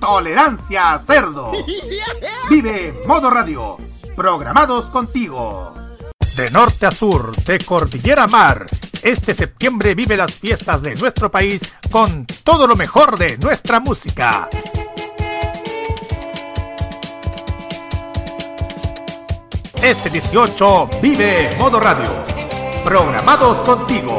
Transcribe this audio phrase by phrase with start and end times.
[0.00, 1.52] Tolerancia Cerdo.
[2.50, 3.76] Vive Modo Radio
[4.18, 5.72] programados contigo.
[6.36, 8.66] De norte a sur, de cordillera a mar,
[9.00, 14.48] este septiembre vive las fiestas de nuestro país con todo lo mejor de nuestra música.
[19.80, 22.10] Este 18 vive Modo Radio.
[22.82, 24.18] Programados contigo.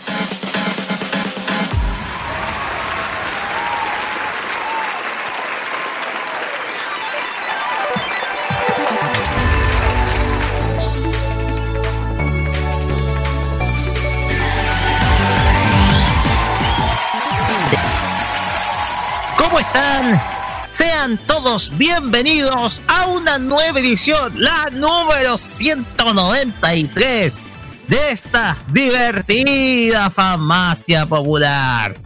[20.69, 27.47] Sean todos bienvenidos a una nueva edición, la número 193
[27.87, 31.97] de esta divertida farmacia popular.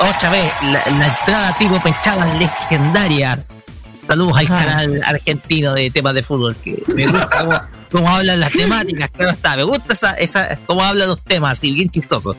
[0.00, 3.64] Otra vez, la, entrada tipo pechadas legendarias.
[4.06, 9.10] Saludos al canal argentino de temas de fútbol, que me gusta cómo, hablan las temáticas,
[9.10, 9.56] claro está.
[9.56, 12.36] Me gusta esa, esa, cómo hablan los temas, así bien chistosos.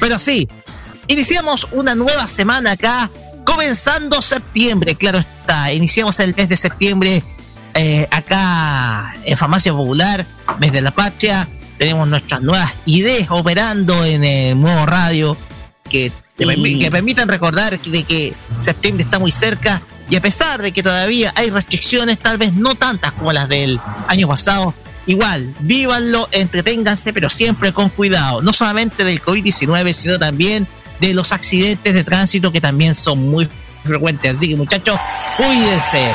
[0.00, 0.48] Pero sí,
[1.06, 3.10] Iniciamos una nueva semana acá,
[3.44, 5.72] comenzando septiembre, claro está.
[5.72, 7.22] Iniciamos el mes de septiembre
[7.74, 10.24] eh, acá en Farmacia Popular,
[10.58, 11.46] mes de la patria.
[11.76, 15.36] Tenemos nuestras nuevas ideas operando en el nuevo radio
[15.90, 20.82] que, que permitan recordar de que septiembre está muy cerca y a pesar de que
[20.82, 24.72] todavía hay restricciones, tal vez no tantas como las del año pasado,
[25.06, 30.66] igual, vívanlo, entreténganse, pero siempre con cuidado, no solamente del COVID-19, sino también
[31.00, 33.48] de los accidentes de tránsito que también son muy
[33.84, 34.36] frecuentes.
[34.36, 34.98] Así que muchachos,
[35.36, 36.14] cuídense.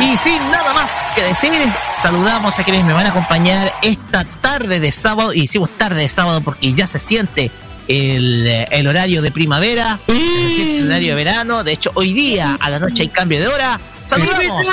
[0.00, 1.52] Y sin nada más que decir,
[1.94, 5.32] saludamos a quienes me van a acompañar esta tarde de sábado.
[5.32, 7.50] Y decimos tarde de sábado porque ya se siente
[7.88, 11.64] el, horario de primavera, se siente el horario de verano.
[11.64, 13.80] De hecho, hoy día a la noche hay cambio de hora.
[14.06, 14.68] Saludamos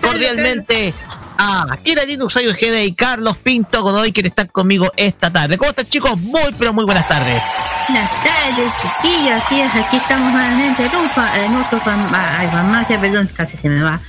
[0.00, 0.92] cordialmente
[1.38, 5.56] a Kira Linux, soy y Carlos Pinto con hoy quienes están conmigo esta tarde.
[5.56, 6.20] ¿Cómo están chicos?
[6.20, 7.44] Muy pero muy buenas tardes.
[7.88, 13.28] Buenas tardes chiquillos, así es, aquí estamos nuevamente en, un fa, en otro farmacia, perdón,
[13.34, 14.00] casi se me va.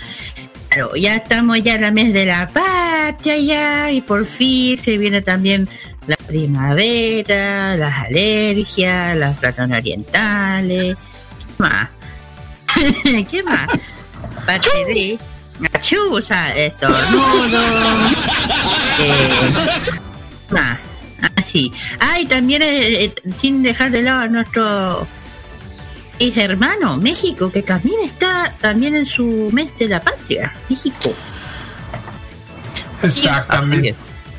[0.70, 4.98] Pero ya estamos ya en el mes de la patria ya y por fin se
[4.98, 5.70] viene también
[6.08, 10.98] la primavera, las alergias, las platanas orientales.
[11.40, 11.88] ¿Qué más?
[13.32, 13.68] ¿Qué más?
[14.38, 15.20] Aparte de
[15.60, 17.62] gachuza, estornudo,
[19.00, 19.30] eh,
[21.36, 21.72] así.
[22.00, 25.08] Ah, y también eh, eh, sin dejar de lado a nuestro
[26.20, 31.14] hermano, México, que también está también en su mes de la patria, México.
[33.04, 33.96] Exactamente.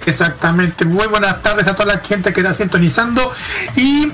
[0.07, 0.85] Exactamente.
[0.85, 3.31] Muy buenas tardes a toda la gente que está sintonizando
[3.77, 4.13] y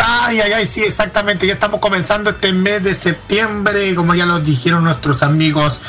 [0.00, 1.44] Ay, ay, ay, sí, exactamente.
[1.44, 5.80] Ya estamos comenzando este mes de septiembre, como ya lo dijeron nuestros amigos.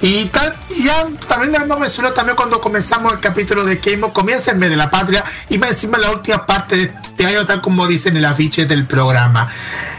[0.00, 4.58] Y tal, ya también hemos mencionado también cuando comenzamos el capítulo de Keimo, comienza el
[4.58, 7.86] mes de la patria y va encima la última parte de este año, tal como
[7.86, 9.52] dice en el afiche del programa.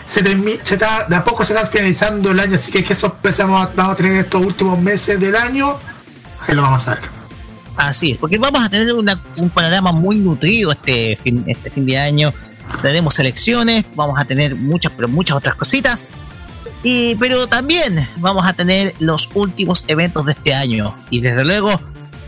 [0.08, 3.70] Se, está, de a poco se está finalizando el año, así que qué sorpresa vamos
[3.78, 5.78] a, tener en estos últimos meses del año.
[6.48, 7.04] Ahí lo vamos a ver.
[7.78, 12.00] Así es, porque vamos a tener un panorama muy nutrido este fin, este fin de
[12.00, 12.34] año
[12.82, 16.12] tenemos elecciones, vamos a tener muchas, pero muchas otras cositas.
[16.84, 20.96] Y, pero también vamos a tener los últimos eventos de este año.
[21.10, 21.80] Y desde luego,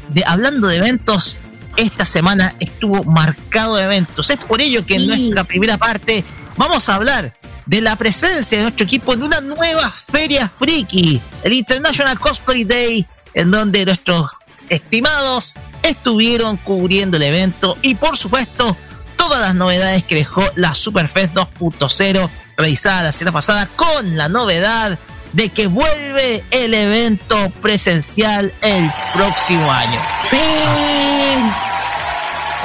[0.10, 1.38] de, hablando de eventos,
[1.78, 4.30] esta semana estuvo marcado de eventos.
[4.30, 6.24] Es por ello que en nuestra primera parte
[6.58, 7.34] vamos a hablar
[7.66, 13.06] de la presencia de nuestro equipo en una nueva feria friki, el International Cosplay Day,
[13.34, 14.30] en donde nuestros
[14.68, 18.76] estimados estuvieron cubriendo el evento y por supuesto
[19.21, 24.97] todas las novedades que dejó la Superfest 2.0 realizada la semana pasada con la novedad
[25.33, 30.00] de que vuelve el evento presencial el próximo año.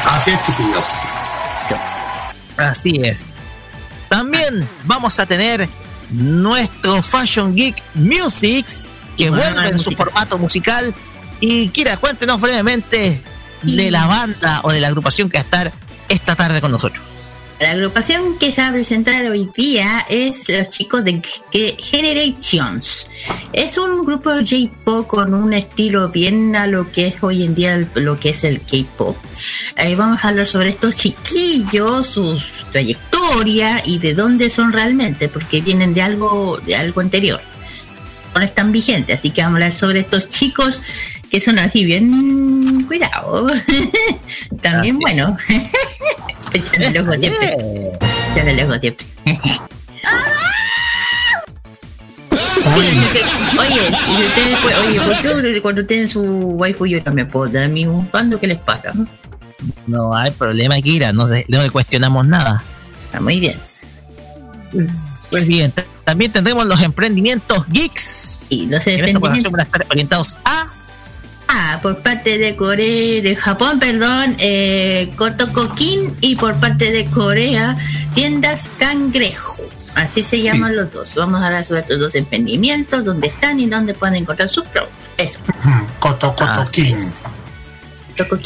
[0.06, 0.86] Así es, chiquillos.
[2.56, 3.34] Así es.
[4.08, 5.68] También vamos a tener
[6.08, 8.88] nuestro Fashion Geek Musics,
[9.18, 10.94] que vuelve en su formato musical.
[11.38, 13.22] Y Kira, cuéntenos brevemente
[13.60, 17.02] de la banda o de la agrupación que va a estar esta tarde con nosotros.
[17.58, 21.22] La agrupación que se va a presentar hoy día es los chicos de
[21.78, 23.06] Generations.
[23.54, 27.54] Es un grupo de J-pop con un estilo bien a lo que es hoy en
[27.54, 29.16] día lo que es el K-pop.
[29.78, 35.62] Eh, vamos a hablar sobre estos chiquillos, sus trayectoria y de dónde son realmente, porque
[35.62, 37.40] vienen de algo, de algo anterior.
[38.34, 40.78] No están vigentes, así que vamos a hablar sobre estos chicos
[41.30, 43.48] que son así bien cuidado.
[44.62, 45.36] También bueno.
[46.52, 47.56] Echando el ojo siempre.
[48.32, 49.06] Echando el ojo siempre.
[52.76, 52.90] Oye,
[53.58, 54.58] oye, ustedes,
[54.88, 58.58] oye, ¿por qué cuando tienen su waifu yo también puedo dar mi cuando ¿Qué les
[58.58, 58.92] pasa?
[59.86, 62.62] No hay problema, Kira, no, no le cuestionamos nada.
[63.04, 63.56] Está muy bien.
[65.30, 65.72] Pues bien,
[66.04, 68.48] también tendremos los emprendimientos geeks.
[68.50, 70.75] Y los emprendimientos van a estar orientados a
[71.82, 77.76] Por parte de Corea, de Japón, perdón, eh, Kotokokin y por parte de Corea,
[78.14, 79.62] tiendas Cangrejo.
[79.94, 81.14] Así se llaman los dos.
[81.14, 84.96] Vamos a dar sobre estos dos emprendimientos, dónde están y dónde pueden encontrar sus productos.
[85.16, 85.38] Eso.
[86.00, 86.98] Kotokokin.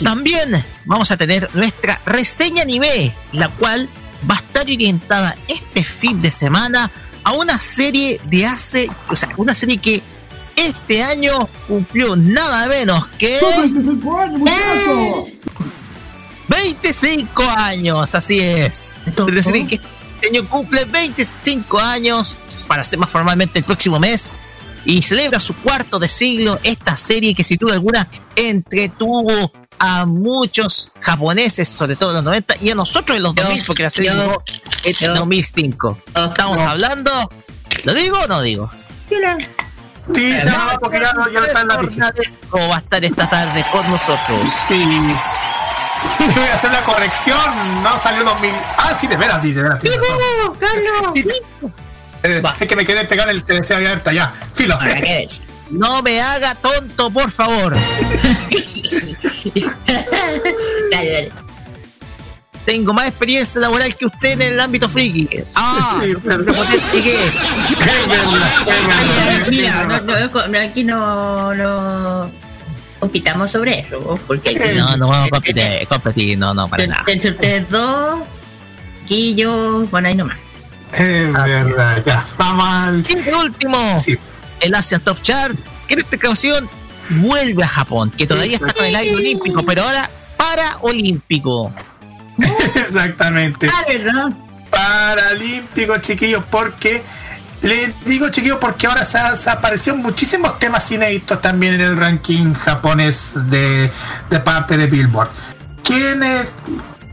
[0.04, 3.88] También vamos a tener nuestra reseña anime, la cual
[4.28, 6.90] va a estar orientada este fin de semana
[7.24, 10.02] a una serie de hace, o sea, una serie que
[10.66, 13.38] este año cumplió nada menos que
[16.48, 18.94] 25 años, así es.
[19.32, 22.36] Decir, que este año cumple 25 años,
[22.66, 24.36] para ser más formalmente el próximo mes,
[24.84, 30.92] y celebra su cuarto de siglo esta serie que sin duda alguna entretuvo a muchos
[31.00, 34.10] japoneses, sobre todo en los 90, y a nosotros en los 2000, porque la serie
[34.10, 34.42] llegó
[34.84, 35.98] en 2005.
[36.28, 37.30] Estamos hablando,
[37.84, 38.70] ¿lo digo o no digo?
[40.14, 40.35] Sí,
[40.81, 44.41] porque ya, no, ya está en la va a estar esta tarde con nosotros.
[44.69, 44.85] Sí.
[46.19, 48.50] Voy a hacer la corrección, no salió 2000.
[48.79, 49.81] Ah, sí, de veras, sí, de veras.
[50.58, 51.12] Carlos!
[52.23, 54.32] Eh, es que me quedé pegado en el TDC abierta ya.
[54.55, 54.79] Filo.
[55.70, 57.76] No me haga tonto, por favor.
[60.91, 61.32] dale, dale.
[62.64, 65.28] Tengo más experiencia laboral que usted en el ámbito friki.
[65.54, 66.16] Ah, sí,
[69.50, 70.02] Mira,
[70.48, 72.30] no, aquí no, no
[73.00, 77.02] compitamos sobre eso, porque aquí, no, no vamos a competir, competir, no, no, para nada.
[77.06, 78.20] Entre ustedes dos,
[79.08, 80.38] y yo, bueno, ahí nomás.
[80.93, 82.24] Es verdad, ya.
[82.36, 83.05] Vamos al.
[83.08, 84.19] Y último, sí.
[84.60, 85.56] el Asian Top Chart,
[85.88, 86.69] que en esta ocasión
[87.08, 91.72] vuelve a Japón, que todavía está con el aire olímpico, pero ahora paraolímpico.
[92.75, 93.69] Exactamente.
[93.69, 94.31] Ah,
[94.70, 97.03] Paralímpico, chiquillos, porque
[97.63, 102.55] les digo, chiquillos, porque ahora se, se aparecieron muchísimos temas inéditos también en el ranking
[102.55, 103.91] japonés de,
[104.31, 105.29] de parte de Billboard.
[105.85, 106.49] ¿Quiénes?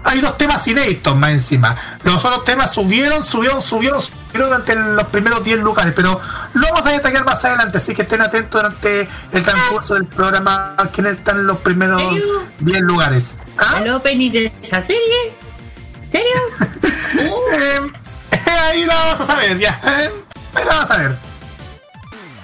[0.04, 1.76] Hay dos temas inéditos más encima.
[2.04, 6.22] Los otros temas subieron, subieron, subieron, subieron durante los primeros 10 lugares, pero
[6.54, 10.76] lo vamos a detallar más adelante, así que estén atentos durante el transcurso del programa
[10.94, 12.02] quiénes están en los primeros
[12.60, 13.32] 10 lugares.
[13.58, 13.82] ¿Ah?
[13.82, 15.34] ¿El opening de esa serie?
[16.12, 16.38] ¿Serio?
[17.54, 17.92] eh,
[18.62, 19.80] ahí lo vamos a saber, ya.
[19.86, 20.12] Eh,
[20.54, 21.18] ahí lo vamos a ver.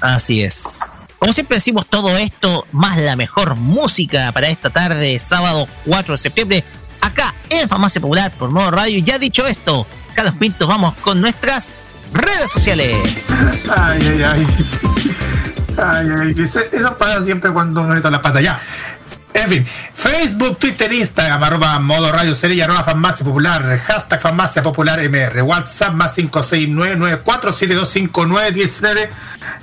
[0.02, 0.80] Así es.
[1.18, 6.18] Como siempre decimos todo esto, más la mejor música para esta tarde, sábado 4 de
[6.18, 6.64] septiembre,
[7.00, 9.00] acá en Farmacia Popular por Modo Radio.
[9.00, 11.72] Ya dicho esto, Carlos Pinto, vamos con nuestras
[12.12, 13.28] redes sociales.
[13.74, 14.48] Ay, ay, ay.
[15.78, 18.42] Ay, ay, eso pasa siempre cuando me meto la pata.
[18.42, 18.60] Ya.
[19.34, 25.00] En fin, Facebook, Twitter, Instagram, arroba modo radio serie, arroba farmacia popular, hashtag farmacia popular
[25.10, 29.10] MR, WhatsApp más 56994725919,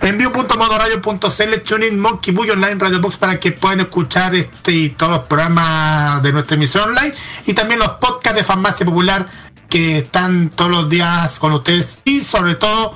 [0.02, 5.20] envío.modoradio.cl, tuning, monkey, bull online, radio box para que puedan escuchar este y todos los
[5.26, 7.14] programas de nuestra emisión online
[7.46, 9.26] y también los podcasts de farmacia popular
[9.68, 12.92] que están todos los días con ustedes y sobre todo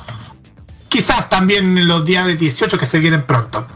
[0.88, 3.66] quizás también los días de 18 que se vienen pronto.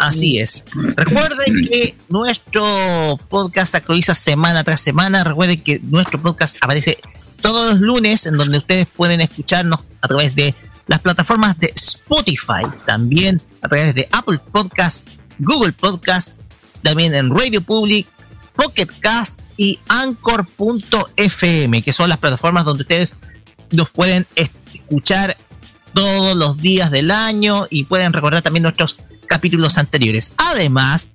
[0.00, 0.64] Así es.
[0.72, 5.22] Recuerden que nuestro podcast se actualiza semana tras semana.
[5.22, 6.96] Recuerden que nuestro podcast aparece
[7.42, 10.54] todos los lunes en donde ustedes pueden escucharnos a través de
[10.86, 15.06] las plataformas de Spotify, también a través de Apple Podcast,
[15.38, 16.40] Google Podcast,
[16.82, 18.06] también en Radio Public,
[18.56, 23.18] Pocket Cast y Anchor.fm, que son las plataformas donde ustedes
[23.70, 25.36] nos pueden escuchar
[25.92, 28.96] todos los días del año y pueden recordar también nuestros
[29.30, 30.32] capítulos anteriores.
[30.36, 31.10] Además,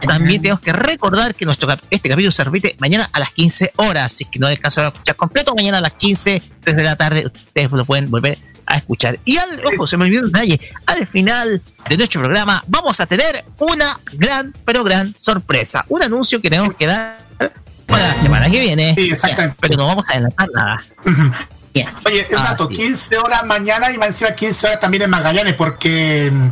[0.00, 4.12] también tenemos que recordar que nuestro este capítulo se repite mañana a las 15 horas.
[4.12, 7.26] Si es que no alcanzaron a escuchar completo, mañana a las 15, desde la tarde,
[7.26, 9.18] ustedes lo pueden volver a escuchar.
[9.24, 10.60] Y al, ojo, se me olvidó un detalle.
[10.86, 15.84] Al final de nuestro programa vamos a tener una gran, pero gran sorpresa.
[15.88, 17.18] Un anuncio que tenemos que dar
[17.86, 18.94] para la semana que viene.
[18.94, 19.56] Sí, exactamente.
[19.60, 20.84] Pero no vamos a adelantar nada.
[22.06, 22.74] Oye, es Ah, dato, sí.
[22.76, 26.48] 15 horas mañana y más encima 15 horas también en Magallanes, porque mm,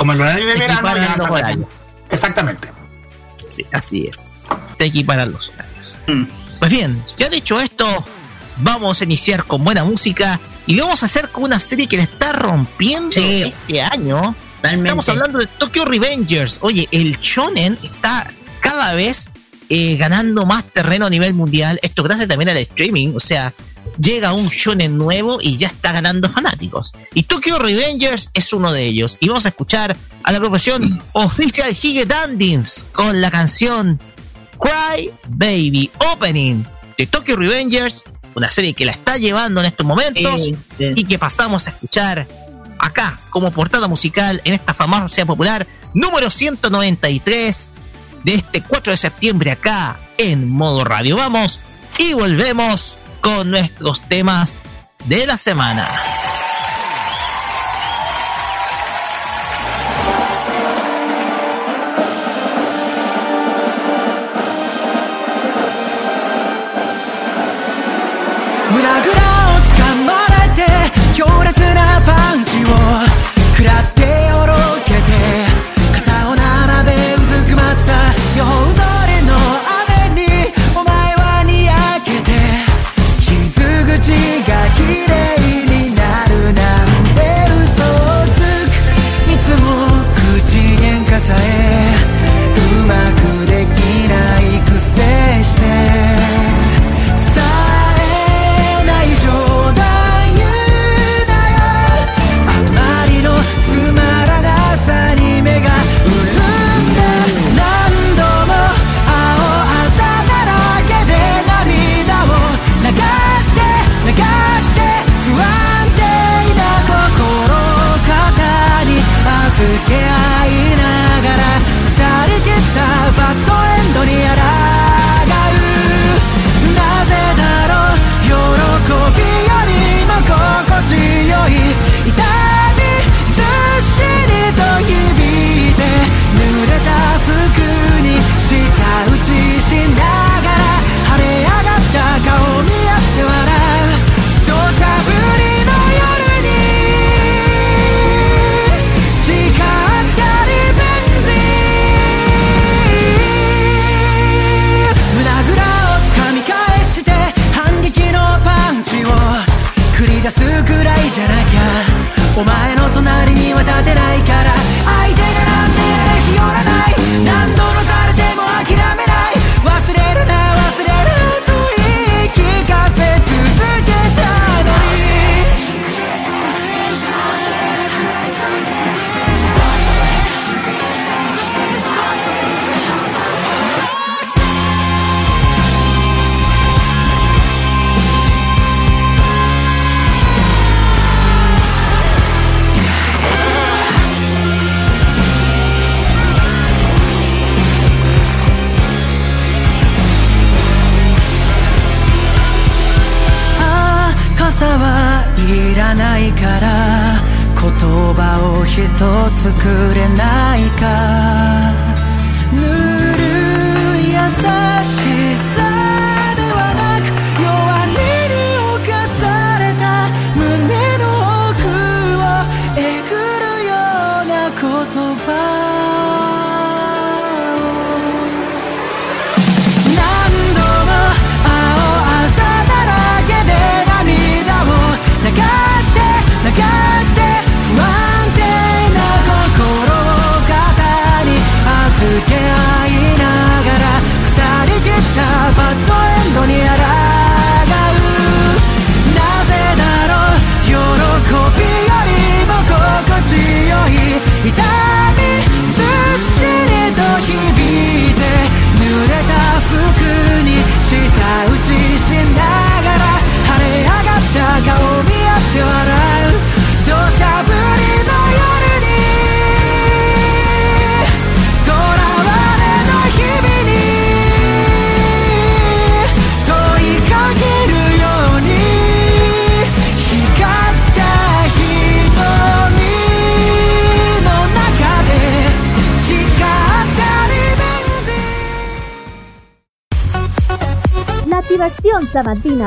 [0.00, 1.66] como el horario de Se verano ya los horarios.
[2.08, 2.68] Exactamente.
[3.50, 4.16] Sí, así es.
[4.78, 5.98] Se equiparan los horarios.
[6.06, 6.24] Mm.
[6.58, 7.86] Pues bien, ya dicho esto,
[8.58, 11.98] vamos a iniciar con buena música y lo vamos a hacer con una serie que
[11.98, 13.52] le está rompiendo Sí.
[13.68, 14.34] este año.
[14.56, 14.88] Totalmente.
[14.88, 16.58] Estamos hablando de Tokyo Revengers.
[16.62, 18.30] Oye, el shonen está
[18.60, 19.28] cada vez
[19.68, 21.78] eh, ganando más terreno a nivel mundial.
[21.82, 23.12] Esto gracias también al streaming.
[23.14, 23.52] O sea,
[24.00, 26.92] llega un shonen nuevo y ya está ganando fanáticos.
[27.14, 29.16] Y Tokyo Revengers es uno de ellos.
[29.20, 34.00] Y vamos a escuchar a la agrupación Official Hige Dandins con la canción
[34.58, 36.64] Cry Baby Opening
[36.96, 38.04] de Tokyo Revengers.
[38.34, 40.92] Una serie que la está llevando en estos momentos Sí, sí.
[40.94, 42.26] y que pasamos a escuchar
[42.78, 47.70] acá como portada musical en esta famosa popular número 193
[48.24, 51.16] de este 4 de septiembre acá en modo radio.
[51.16, 51.60] Vamos
[51.98, 54.61] y volvemos con nuestros temas
[55.05, 55.89] de la semana.
[68.75, 70.61] 胸ぐらをつかまれて
[71.15, 73.08] 強烈なパンチを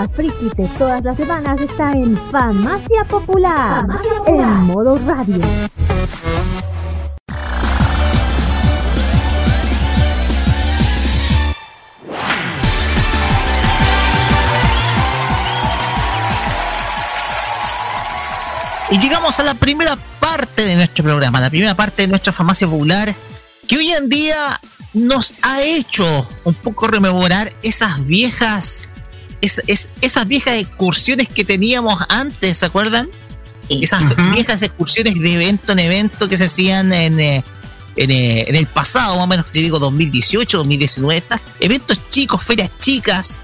[0.08, 3.86] friki de todas las semanas está en Farmacia Popular,
[4.28, 5.40] en modo radio.
[18.92, 22.68] Y llegamos a la primera parte de nuestro programa, la primera parte de nuestra farmacia
[22.68, 23.16] popular,
[23.68, 24.60] que hoy en día
[24.94, 28.90] nos ha hecho un poco rememorar esas viejas,
[29.42, 33.10] es, es- esas viejas excursiones que teníamos antes, ¿se acuerdan?
[33.70, 34.02] Esas
[34.34, 37.46] viejas excursiones de evento en evento que se hacían en, eh,
[37.96, 42.44] en, eh, en el pasado, más o menos, yo digo 2018, 2019, estas eventos chicos,
[42.44, 43.40] ferias chicas,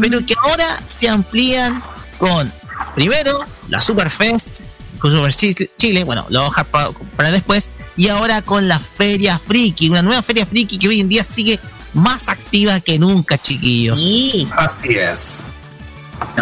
[0.00, 1.80] pero que ahora se amplían
[2.18, 2.52] con,
[2.96, 4.62] primero, la Superfest,
[4.98, 5.32] con Super
[5.76, 9.88] Chile, bueno, lo voy a dejar para, para después, y ahora con la Feria Friki,
[9.88, 11.60] una nueva Feria Friki que hoy en día sigue
[11.94, 13.98] más activa que nunca, chiquillos.
[14.00, 15.45] Y Así es.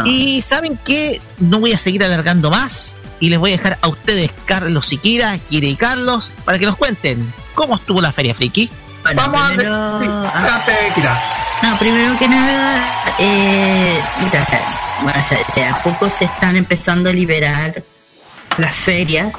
[0.05, 3.89] Y saben que no voy a seguir alargando más y les voy a dejar a
[3.89, 8.69] ustedes, Carlos Siquira, Kira y Carlos, para que nos cuenten cómo estuvo la Feria Friki.
[9.03, 9.61] bueno, Vamos a ver.
[9.61, 11.23] Sí, ah, adelante, Kira.
[11.63, 14.47] No, primero que nada, eh, mira,
[15.03, 17.83] bueno, o sea, de a poco se están empezando a liberar
[18.59, 19.37] las ferias.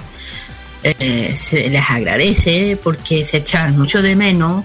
[0.83, 4.63] Eh, se les agradece porque se echan mucho de menos.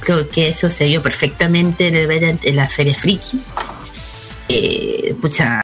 [0.00, 3.40] Creo que eso se vio perfectamente en, el- en la feria friki.
[4.52, 5.62] Eh, pucha,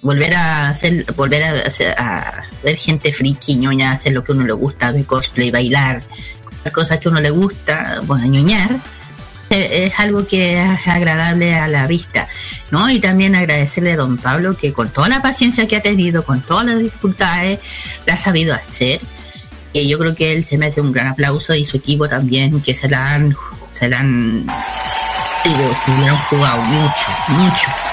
[0.00, 1.54] volver a hacer, volver a,
[1.98, 6.04] a ver gente friki, ñoña, hacer lo que uno le gusta, ver cosplay, bailar,
[6.72, 8.80] cosas que uno le gusta, bueno, ñoñar
[9.50, 12.28] eh, es algo que es agradable a la vista,
[12.70, 12.88] ¿no?
[12.90, 16.42] Y también agradecerle a don Pablo que con toda la paciencia que ha tenido, con
[16.42, 17.58] todas las dificultades,
[18.06, 19.00] la ha sabido hacer.
[19.72, 22.74] Y yo creo que él se merece un gran aplauso y su equipo también, que
[22.76, 23.34] se la han,
[23.70, 24.46] se la han,
[25.44, 27.87] digo, que le han jugado mucho, mucho.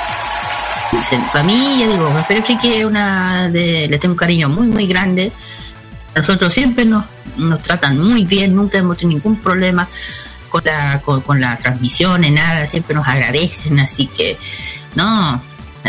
[1.32, 4.88] Para mí, yo digo, Feria Friki es una de, le tengo un cariño muy, muy
[4.88, 5.32] grande.
[6.16, 7.06] Nosotros siempre nos,
[7.38, 9.88] nos tratan muy bien, nunca hemos tenido ningún problema
[10.50, 14.38] con la, con, con la transmisión, nada, siempre nos agradecen, así que
[14.96, 15.42] no,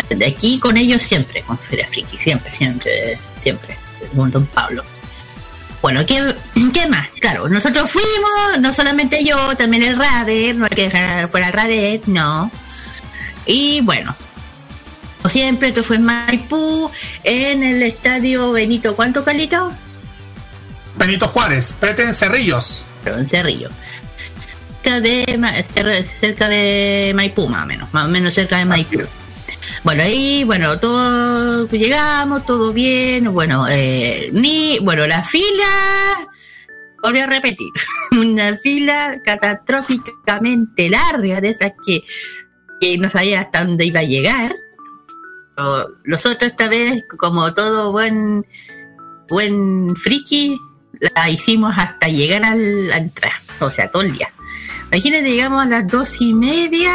[0.08, 3.78] de aquí con ellos siempre, con Feria Friki, siempre, siempre, siempre,
[4.14, 4.84] con Don Pablo.
[5.82, 6.34] Bueno, ¿qué,
[6.72, 7.08] ¿qué más?
[7.20, 11.52] Claro, nosotros fuimos, no solamente yo, también el Rader, no hay que dejar fuera el
[11.52, 12.50] Rader, no.
[13.46, 14.16] Y bueno,
[15.28, 16.90] siempre, esto fue en Maipú,
[17.24, 19.72] en el estadio Benito, ¿cuánto, Calito?
[20.96, 22.84] Benito Juárez, vete en Cerrillos.
[23.04, 23.70] Pero en Cerrillo.
[24.82, 26.48] Cerca de, cerca
[27.14, 29.00] Maipú, más o menos, más o menos cerca de Maipú.
[29.82, 36.28] Bueno, ahí, bueno, todo, llegamos, todo bien, bueno, eh, ni, bueno, la fila,
[37.02, 37.68] volví a repetir,
[38.12, 42.02] una fila catastróficamente larga, de esas que,
[42.80, 44.54] que no sabía hasta dónde iba a llegar.
[45.56, 48.46] Pero Nosotros esta vez, como todo buen,
[49.28, 50.56] buen friki,
[51.14, 54.32] la hicimos hasta llegar al, a entrar, o sea, todo el día.
[54.92, 56.90] Imagínate, llegamos a las dos y media,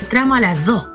[0.00, 0.88] entramos a las dos.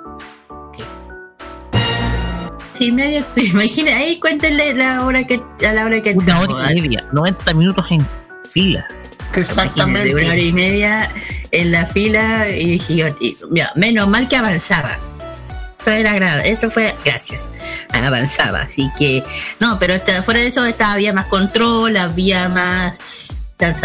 [2.74, 6.48] Sí, media, imagínate, ahí cuéntenle la hora que, a la hora que Una entramos.
[6.50, 8.08] hora y media, 90 minutos en
[8.46, 8.88] fila.
[8.90, 10.16] Imagínate, Exactamente.
[10.16, 11.12] una hora y media
[11.52, 12.76] en la fila y
[13.20, 14.98] y, mira, menos mal que avanzaba.
[15.92, 17.44] Eso fue gracias.
[17.92, 19.24] Avanzaba, así que
[19.60, 23.00] no, pero fuera de eso estaba, había más control, había más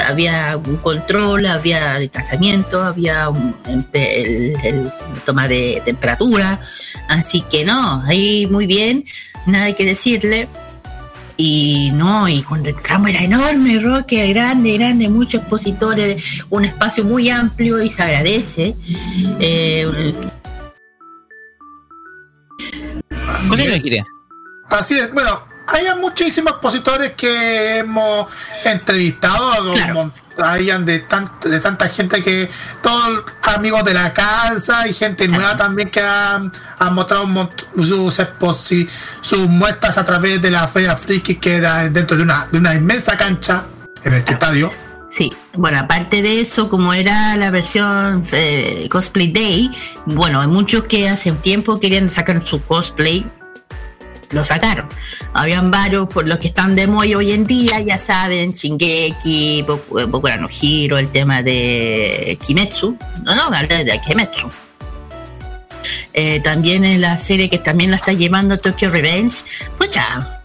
[0.07, 3.57] había un control, había distanciamiento, había un,
[3.93, 4.93] el, el
[5.25, 6.61] toma de temperatura,
[7.09, 9.05] así que no, ahí muy bien,
[9.47, 10.49] nada que decirle.
[11.39, 17.31] Y no, y cuando entramos era enorme, Roque, grande, grande, muchos expositores, un espacio muy
[17.31, 18.77] amplio y se agradece.
[19.41, 20.15] Eh,
[23.67, 23.83] Así es.
[23.83, 24.05] Kira.
[24.71, 28.27] Así es, bueno, hay muchísimos expositores que hemos
[28.65, 29.75] entrevistado,
[30.39, 32.49] hayan de, tan- de tanta gente que
[32.83, 33.23] todos
[33.55, 37.27] amigos de la casa y gente nueva también que han, han mostrado
[37.77, 38.89] sus, exposi-
[39.21, 42.75] sus muestras a través de la Feria Friki que era dentro de una, de una
[42.75, 43.65] inmensa cancha
[44.05, 44.73] en este estadio.
[45.13, 49.71] Sí, bueno, aparte de eso, como era la versión eh, Cosplay Day,
[50.07, 53.27] bueno, hay muchos que hace tiempo querían sacar su cosplay,
[54.31, 54.89] lo sacaron.
[55.35, 59.99] Habían varios, por los que están de moda hoy en día, ya saben, Shingeki, Boku
[59.99, 64.51] eh, Boku no Hero, el tema de Kimetsu, no, no, hablar de Kimetsu.
[66.15, 69.45] Eh, también en la serie que también la está llevando Tokyo Revenge,
[69.77, 70.43] pues ya,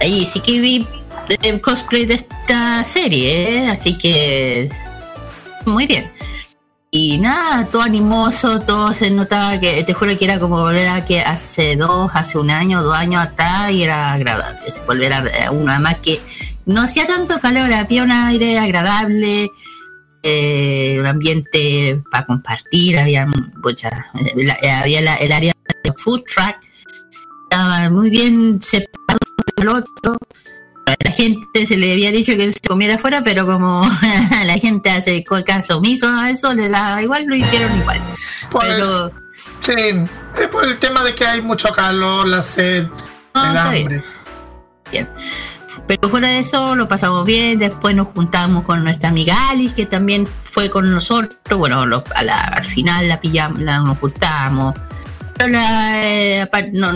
[0.00, 0.86] ahí sí que vi
[1.42, 3.70] eh, cosplay de esta serie, ¿eh?
[3.70, 4.68] así que
[5.66, 6.10] muy bien.
[6.94, 11.04] Y nada, todo animoso, todo se notaba que, te juro que era como volver a
[11.06, 14.60] que hace dos, hace un año, dos años atrás y era agradable.
[14.86, 16.20] Volver a, uno, además que
[16.66, 19.50] no hacía tanto calor, había un aire agradable,
[20.22, 23.90] eh, un ambiente para compartir, había mucha,
[24.82, 26.56] había el área de food truck,
[27.44, 29.18] estaba muy bien separado
[29.56, 30.18] del otro.
[30.86, 33.88] A la gente se le había dicho que se comiera afuera, pero como
[34.46, 38.00] la gente hace caso omiso a eso, le da igual, lo hicieron igual.
[38.50, 39.12] Pues, Pero
[39.60, 42.86] Sí, es por el tema de que hay mucho calor, la sed,
[43.34, 43.58] No, el bien.
[43.82, 44.04] hambre.
[44.90, 45.08] bien.
[45.86, 49.86] Pero fuera de eso lo pasamos bien, después nos juntamos con nuestra amiga Alice, que
[49.86, 54.74] también fue con nosotros, bueno, los- a la- al final la pillamos, la, nos juntamos,
[55.38, 56.92] pero la, eh, no,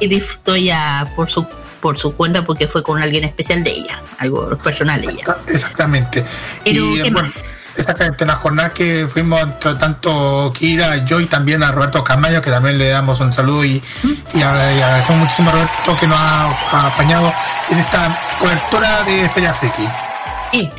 [0.00, 1.46] y disfrutó ya por su
[1.82, 5.36] por su cuenta porque fue con alguien especial de ella, algo personal de ella.
[5.48, 6.24] Exactamente.
[6.64, 7.44] Pero, y ¿qué bueno, más?
[7.76, 12.40] exactamente, en la jornada que fuimos entre tanto Kira, yo y también a Roberto Camayo,
[12.40, 13.82] que también le damos un saludo y,
[14.32, 17.32] y agra- y agradecemos muchísimo a Roberto que nos ha, ha apañado
[17.68, 19.88] en esta cobertura de Feria Friki.
[20.52, 20.70] Sí.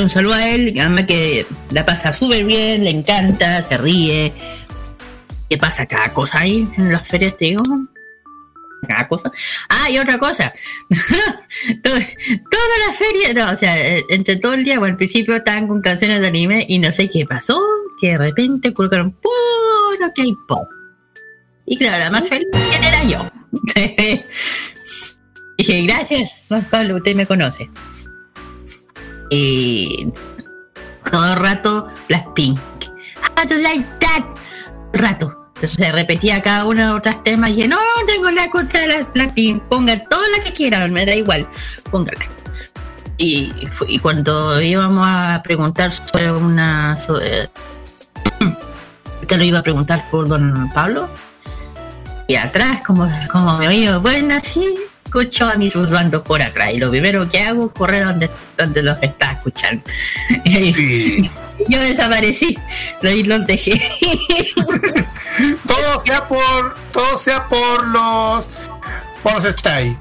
[0.00, 4.34] Un saludo a él, además que la pasa súper bien, le encanta, se ríe.
[5.48, 5.86] ¿Qué pasa?
[5.86, 7.62] Cada cosa ahí en las ferias, te digo.
[9.08, 9.32] Cosa.
[9.68, 10.52] Ah, y otra cosa.
[11.82, 15.66] Toda la feria, no, o sea, eh, entre todo el día, bueno, al principio estaban
[15.66, 17.60] con canciones de anime y no sé qué pasó,
[18.00, 20.68] que de repente colocaron puro K-pop.
[21.66, 23.28] Y claro, la más feliz ¿quién era yo.
[25.58, 27.68] Dije, gracias, Juan Pablo, usted me conoce.
[29.30, 30.08] Y
[31.10, 32.58] todo el rato Blackpink.
[33.36, 34.24] How do you like that?
[34.92, 35.45] Rato.
[35.56, 39.10] Entonces se repetía cada uno de otros temas y no, no tengo nada contra las
[39.12, 41.48] Blackpink, pongan todo lo que quieran, me da igual,
[41.90, 42.26] pónganla.
[43.18, 43.50] Y,
[44.02, 46.98] cuando íbamos a preguntar sobre una...
[46.98, 47.48] sobre-
[49.26, 51.08] que lo iba a preguntar por don Pablo,
[52.28, 54.66] y atrás, como, como me oído, bueno, sí,
[55.06, 56.74] escucho a mis bandos por atrás.
[56.74, 59.82] Y lo primero que hago es correr donde, donde los está escuchando.
[60.44, 61.30] Y ahí Sí.
[61.68, 62.58] yo desaparecí,
[63.02, 63.72] ahí los dejé.
[65.66, 68.48] todo sea por, todo sea por los,
[69.22, 69.96] por los stay.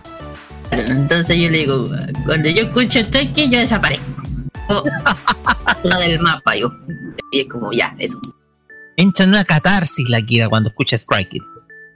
[0.72, 1.90] Entonces yo le digo,
[2.26, 4.06] cuando yo escucho estoy que yo desaparezco.
[5.82, 6.72] Fuera del mapa, yo.
[7.32, 8.20] Y es como, ya, eso.
[8.98, 11.44] Entra en una catarsis la Kira cuando escucha Strike It.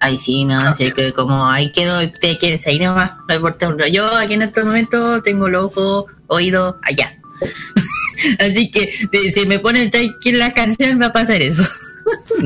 [0.02, 3.88] Ay, sí, no, así que como ahí quedó, te quedes ahí nomás, no importa.
[3.90, 7.18] Yo aquí en este momento tengo los ojos, oídos allá.
[8.40, 11.64] así que si, si me ponen que la canción va a pasar eso.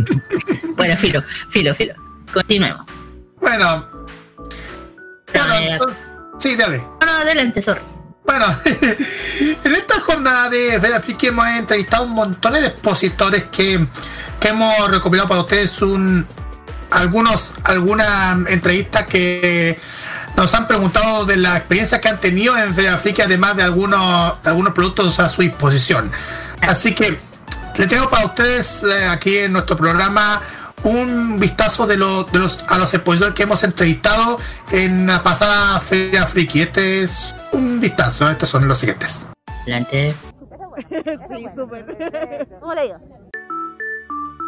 [0.75, 1.93] bueno, filo, filo, filo.
[2.33, 2.85] Continuemos.
[3.39, 3.87] Bueno,
[5.33, 5.79] No, bueno, eh,
[6.39, 6.79] sí, dale.
[6.79, 7.81] no, adelante, sorry.
[8.25, 8.45] Bueno,
[9.63, 13.85] en esta jornada de Feria hemos entrevistado un montón de expositores que,
[14.39, 16.25] que hemos recopilado para ustedes un,
[16.93, 19.79] algunos, algunas entrevistas que
[20.35, 24.41] nos han preguntado de la experiencia que han tenido en Feria Friki, además de algunos,
[24.41, 26.11] de algunos productos a su disposición.
[26.61, 27.17] Así que
[27.75, 30.41] le tengo para ustedes eh, aquí en nuestro programa
[30.83, 34.37] un vistazo de, los de los, a los expositores que hemos entrevistado
[34.71, 36.61] en la pasada Feria Friki.
[36.61, 39.25] Este es un vistazo, estos son los siguientes.
[39.63, 40.15] Adelante.
[41.29, 41.85] Sí, súper.
[42.59, 43.22] ¿Cómo le ha ido?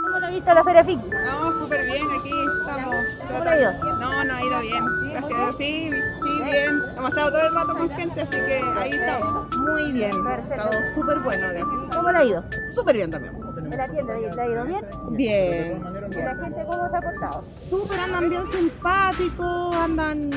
[0.06, 1.10] ¿Cómo lo ha visto la Feria Friki?
[1.10, 2.96] No, súper bien, aquí estamos.
[3.28, 3.72] ¿Cómo le ha ido?
[4.00, 4.86] No, no ha ido bien.
[5.12, 5.56] Gracias.
[5.58, 6.82] Sí, sí, bien.
[6.96, 9.48] Hemos estado todo el rato con gente, así que ahí estamos.
[9.58, 10.12] Muy bien.
[10.52, 11.62] Estado súper bueno acá.
[11.96, 12.44] ¿Cómo le ha ido?
[12.74, 13.34] Súper bien también.
[13.58, 14.86] ¿En la tienda le ha ido bien?
[15.10, 15.84] Bien.
[16.12, 17.44] ¿Y la gente cómo se ha portado?
[17.70, 20.32] Súper, andan bien simpáticos, andan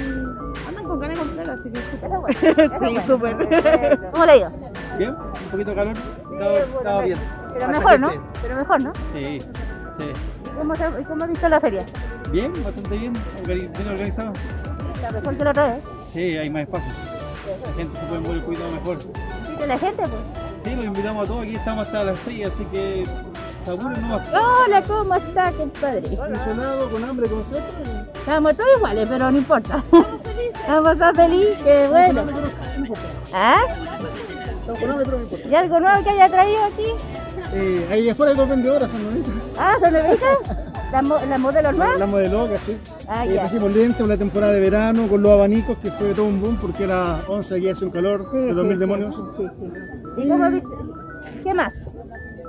[0.67, 2.09] andan con ganas de comprar, así que súper.
[2.09, 2.39] Bueno.
[2.89, 3.37] Sí, súper.
[3.37, 4.11] bueno.
[4.13, 4.51] ¿Cómo le ha ido?
[4.97, 5.97] Bien, un poquito de calor,
[6.33, 7.19] estaba, bueno, estaba bien.
[7.59, 8.11] Pero mejor, ¿no?
[8.43, 8.93] Pero mejor, ¿no?
[9.13, 9.41] Sí,
[9.99, 10.05] sí.
[10.47, 11.85] ¿Y ¿Cómo, se- y cómo ha visto la feria?
[12.31, 13.13] Bien, bastante bien,
[13.47, 14.33] bien organizado.
[15.03, 15.83] La mejor que la otra vez.
[16.13, 16.93] Sí, hay más espacio.
[17.67, 18.99] La gente se puede mover un poquito mejor.
[19.49, 20.65] ¿Viste la gente, pues?
[20.65, 23.07] Sí, los invitamos a todos, aquí estamos hasta las 6, así que
[23.65, 24.29] se apuren nomás.
[24.35, 26.03] Hola, ¿cómo está, compadre?
[26.03, 27.63] Funcionado, con hambre, con sed.
[28.15, 29.83] Estamos todos iguales, pero no importa.
[30.55, 32.25] Estamos todos felices, qué bueno.
[33.33, 33.61] ¿Ah?
[35.49, 36.87] ¿Y algo nuevo que haya traído aquí?
[37.55, 39.33] Eh, ahí afuera hay dos vendedoras, son bonitas.
[39.59, 40.57] Ah, ¿son novitas?
[40.93, 41.99] ¿Las mo- las modelos La, nuevas?
[41.99, 42.79] la modelo, que sí.
[43.09, 43.41] Ah, Eh, ya.
[43.43, 46.85] trajimos lentes, una temporada de verano con los abanicos, que fue todo un boom porque
[46.85, 49.15] era 11 aquí hace un calor Sí, de 2000 sí, demonios.
[49.17, 50.23] sí, sí, sí.
[50.23, 50.69] ¿Y cómo viste?
[51.45, 51.73] ¿Qué más?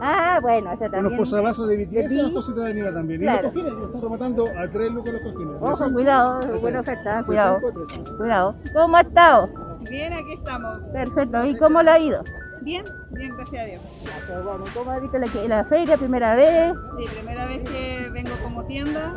[0.01, 1.17] Ah, bueno, eso Unos también.
[1.17, 3.19] posavasos de BTS y unas cositas de anime también.
[3.21, 3.41] Y Claro.
[3.43, 5.55] los cojines, que están rematando a 3 lucas los cojines.
[5.59, 6.95] Ojo, cuidado, buena tres.
[6.95, 7.59] oferta, cuidado.
[7.61, 8.09] tres.
[8.17, 8.55] Cuidado.
[8.73, 9.49] ¿Cómo ha estado?
[9.89, 10.77] Bien, aquí estamos.
[10.93, 11.45] Perfecto.
[11.45, 12.23] ¿Y cómo le ha ido?
[12.69, 13.81] Bien, bien, gracias a Dios.
[14.05, 14.63] Ya, qué bueno.
[14.63, 15.97] ¿Y ¿Cómo has visto la, la feria?
[15.97, 16.71] ¿Primera vez?
[16.99, 19.11] Sí, primera vez que vengo como tienda.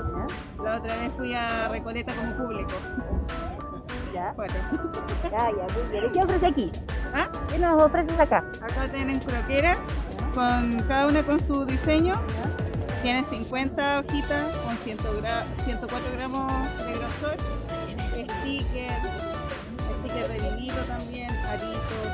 [0.64, 2.72] La otra vez fui a Recoleta como público.
[4.14, 4.32] Ya.
[4.32, 4.54] Bueno.
[5.30, 6.04] Ya, ya, muy bien.
[6.06, 6.72] ¿Y qué ofrece aquí?
[7.12, 7.28] ¿Ah?
[7.50, 8.38] ¿Qué nos ofreces acá?
[8.62, 9.76] Acá tienen croqueras,
[10.32, 12.14] con cada una con su diseño.
[13.02, 16.50] Tienen 50 hojitas con 100 gra- 104 gramos
[16.86, 17.36] de grosor.
[18.12, 18.90] Sticker,
[20.00, 22.11] sticker de vinilo también, aritos,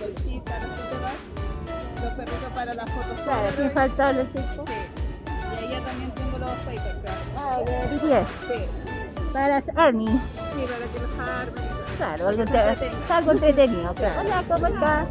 [0.00, 3.20] bolsitas, los los perritos para las fotos.
[3.24, 4.64] Claro, faltar el texto.
[4.66, 4.72] Sí.
[5.60, 7.38] Y allá también tengo los papercraft.
[7.38, 8.28] Ah, de BTS.
[8.48, 9.24] Sí.
[9.32, 10.06] Para Army.
[10.06, 11.64] Sí, para que los armen.
[11.98, 13.94] Claro, algo, te- algo entretenido.
[13.94, 14.20] Claro.
[14.20, 15.06] Hola, ¿cómo estás?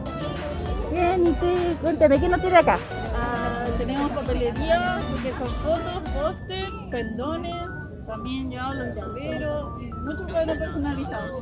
[0.92, 1.78] Bien, ¿y tú?
[1.82, 2.78] Cuéntame, ¿qué nos tiene acá?
[3.16, 7.66] Ah, tenemos papelería, que son fotos, póster, pendones,
[8.08, 11.42] también ya los llaveros, y muchos cuadros personalizados,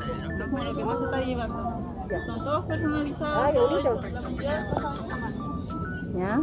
[0.52, 1.97] como lo que más se está llevando.
[2.26, 3.84] Son todos personalizados, Ay, todos.
[6.16, 6.40] ¿Ya?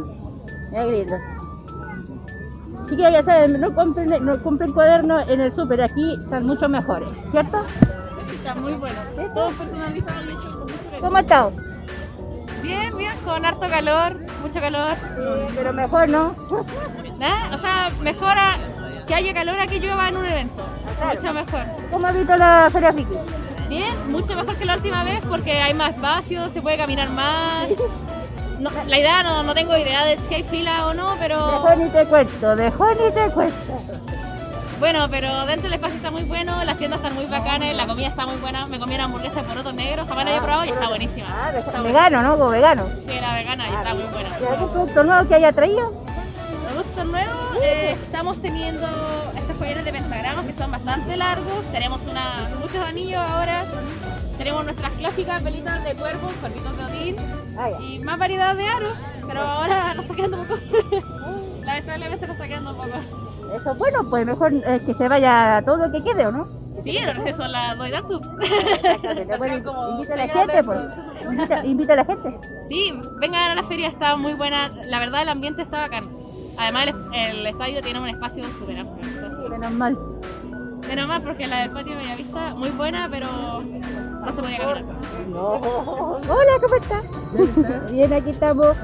[0.71, 1.15] Ya, lindo.
[2.87, 7.11] Que ya saben, no compren, no compren cuadernos en el súper, aquí están mucho mejores,
[7.31, 7.65] ¿cierto?
[8.31, 8.99] Está muy bueno,
[9.33, 10.75] todos personalizados y con mucho.
[11.01, 11.53] ¿Cómo estás?
[12.61, 14.95] Bien, bien, con harto calor, mucho calor.
[15.55, 16.35] pero mejor, ¿no?
[17.19, 17.53] ¿Eh?
[17.53, 18.57] O sea, mejora
[19.07, 20.63] que haya calor a que llueva en un evento.
[21.15, 21.61] Mucho mejor.
[21.91, 23.15] ¿Cómo has visto la Feria Friki?
[23.67, 27.67] Bien, mucho mejor que la última vez porque hay más espacio, se puede caminar más.
[28.59, 31.77] No, la idea no, no tengo idea de si hay fila o no, pero Mejor
[31.77, 33.73] ni te cuento, mejor ni te cuento.
[34.79, 38.07] bueno, pero dentro del espacio está muy bueno, las tiendas están muy bacanas, la comida
[38.07, 38.65] está muy buena.
[38.67, 41.27] Me comí una hamburguesa de porotos negros, jamás la había probado y está buenísima.
[41.57, 42.37] Está Vegano, ¿no?
[42.37, 42.85] Como vegano.
[43.07, 44.29] Sí, era vegana y está muy buena.
[44.41, 45.91] ¿Y algún producto nuevo que haya traído?
[46.71, 48.87] Producto nuevo, eh, estamos teniendo
[49.55, 51.65] estos collares de pentagramas que son bastante largos.
[51.71, 53.63] Tenemos una, muchos anillos ahora.
[54.37, 57.15] Tenemos nuestras clásicas velitas de cuervo, cuervitos de Odín.
[57.79, 58.93] y más variedad de aros,
[59.25, 60.55] pero ahora nos está quedando poco.
[61.63, 62.99] Lamentablemente nos está quedando poco.
[63.55, 66.47] Eso es bueno, pues mejor eh, que se vaya todo que quede, ¿o no?
[66.83, 68.19] Sí, pero si son las doy tú.
[69.37, 70.79] Bueno, invita a la gente, pues.
[71.23, 72.39] Invita, invita a la gente.
[72.67, 74.69] Sí, vengan a la feria, está muy buena.
[74.87, 76.03] La verdad, el ambiente está bacán.
[76.57, 79.24] Además, el, el estadio tiene un espacio súper amplio.
[79.55, 79.97] Menos mal.
[80.85, 83.27] Menos mal porque la del patio de Bellavista, muy buena, pero
[83.61, 84.83] no se podía caminar.
[85.33, 87.89] Hola, ¿cómo estás?
[87.89, 88.75] Bien, aquí estamos.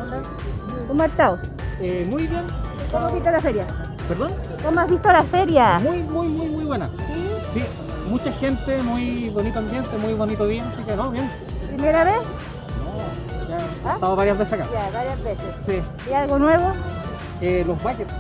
[0.88, 1.40] ¿Cómo has estado?
[1.82, 2.44] Eh, muy bien.
[2.90, 3.68] ¿Cómo has visto la feria?
[4.08, 4.32] ¿Perdón?
[4.64, 5.80] ¿Cómo has visto la feria?
[5.80, 6.90] Muy, muy, muy, muy buena.
[7.54, 7.64] Sí,
[8.10, 11.30] mucha gente, muy bonito ambiente, muy bonito día, así que no, bien.
[11.68, 12.22] ¿Primera vez?
[13.50, 14.68] Ya he estado varias veces acá.
[14.72, 15.56] Ya, varias veces.
[15.66, 15.82] Sí.
[16.10, 16.72] ¿Y algo nuevo?
[17.42, 18.14] Eh, los buckets.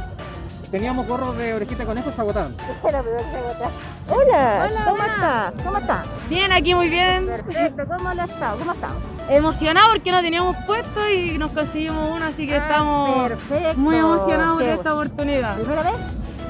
[0.71, 2.55] Teníamos gorros de orejita de conejo, se agotaron.
[2.69, 3.69] Espera, pero se agota.
[4.09, 5.51] Hola, ¿cómo estás?
[5.65, 6.05] ¿Cómo estás?
[6.29, 7.25] Bien, aquí muy bien.
[7.25, 8.57] Perfecto, ¿cómo lo has estado?
[8.57, 8.95] ¿Cómo has estado?
[9.29, 13.77] Emocionado porque no teníamos puesto y nos conseguimos uno, así que estamos Ah, perfecto.
[13.79, 14.81] muy emocionados Qué de bueno.
[14.81, 15.55] esta oportunidad.
[15.57, 15.93] ¿Primera vez?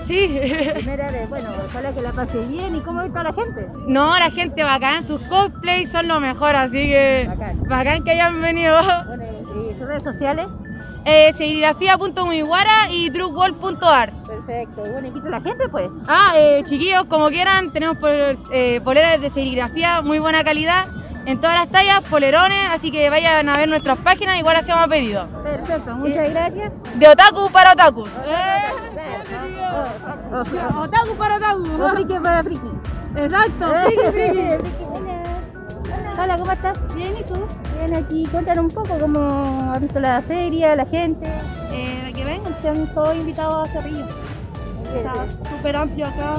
[0.06, 0.40] Sí.
[0.76, 2.76] Primera vez, bueno, ojalá que la pase bien.
[2.76, 3.70] ¿Y cómo a la gente?
[3.88, 7.28] No, la gente bacán, sus cosplays son lo mejor, así que
[7.68, 8.78] bacán, que hayan venido.
[9.56, 10.48] ¿Y sus redes sociales?
[11.04, 14.12] Eh, serigrafía.muiguara y drugwall.ar.
[14.28, 15.90] Perfecto, bueno, invita a la gente pues.
[16.08, 20.86] Ah, eh, chiquillos, como quieran, tenemos pol- eh, poleras de serigrafía, muy buena calidad,
[21.26, 25.28] en todas las tallas, polerones, así que vayan a ver nuestras páginas, igual hacemos pedido.
[25.44, 26.72] Perfecto, muchas gracias.
[26.96, 28.10] De otaku para otakus.
[30.34, 31.64] Oh, Otaku para otaku.
[31.84, 32.70] O friki para friki.
[33.16, 35.02] Exacto, friki, friki.
[36.20, 36.78] Hola, ¿cómo estás?
[36.94, 37.36] Bien, ¿y tú?
[37.78, 41.26] Bien, aquí, cuéntanos un poco cómo has visto la feria, la gente.
[41.72, 44.06] Eh, de que vengan, sean todos invitados a Cerrillo.
[44.94, 45.14] Está
[45.50, 46.36] súper amplio acá.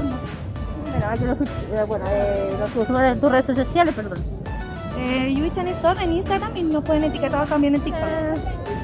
[0.91, 2.55] Bueno, aquí los, eh, bueno, eh,
[3.15, 4.19] de tus redes sociales, perdón.
[4.99, 8.09] Eh, Yuichan Store en Instagram y nos pueden etiquetar también en TikTok.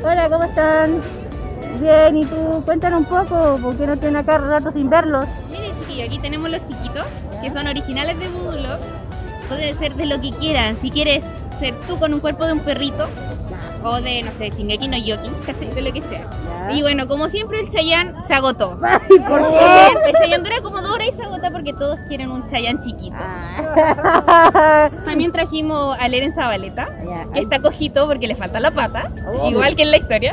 [0.02, 1.00] Hola, ¿cómo están?
[1.80, 2.62] Bien, ¿y tú?
[2.64, 5.26] Cuéntanos un poco, porque no tienen acá rato sin verlos.
[5.50, 7.04] Miren, chiquillos, aquí tenemos los chiquitos,
[7.42, 9.07] que son originales de Voodoo Love.
[9.48, 10.76] Puede ser de lo que quieran.
[10.80, 11.24] Si quieres
[11.58, 13.08] ser tú con un cuerpo de un perrito,
[13.82, 15.70] o de, no sé, Shingeki no Yokin, ¿cachai?
[15.70, 16.26] De lo que sea.
[16.72, 18.76] Y bueno, como siempre, el Chayanne se agotó.
[18.78, 18.88] ¿por
[19.48, 20.08] qué?
[20.10, 23.16] El Chayanne dura como dos horas y se agota porque todos quieren un Chayanne chiquito.
[25.04, 26.88] También trajimos a Leren Zabaleta,
[27.32, 29.48] que está cojito porque le falta la pata, Oh.
[29.50, 30.32] igual que en la historia.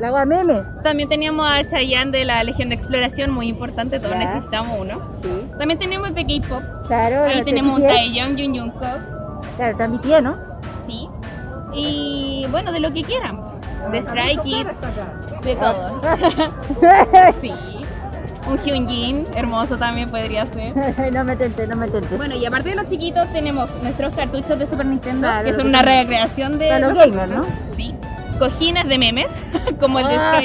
[0.00, 0.62] La meme.
[0.82, 4.18] También teníamos a Chayanne de la Legión de Exploración, muy importante, todos Ya.
[4.18, 5.00] necesitamos uno.
[5.58, 6.62] También tenemos de K-pop.
[6.86, 7.86] Claro, Ahí tenemos un.
[7.86, 9.54] Taeyong, Jun Jungkook.
[9.56, 10.36] Claro, está mi tía, ¿no?
[10.86, 11.08] Sí.
[11.74, 13.40] Y bueno, de lo que quieran.
[13.92, 14.68] De Stray Kids.
[15.42, 16.00] De todo.
[17.40, 17.52] sí.
[18.46, 20.74] Un Hyunjin, hermoso también podría ser.
[21.12, 22.16] no me tentes, no me tentes.
[22.16, 25.62] Bueno, y aparte de los chiquitos, tenemos nuestros cartuchos de Super Nintendo, Claro, que son
[25.62, 26.68] que una recreación de.
[26.68, 27.44] para los los gamers, ¿no?
[27.74, 27.94] Sí.
[28.38, 29.28] Cojines de memes,
[29.80, 30.40] como el de Ah.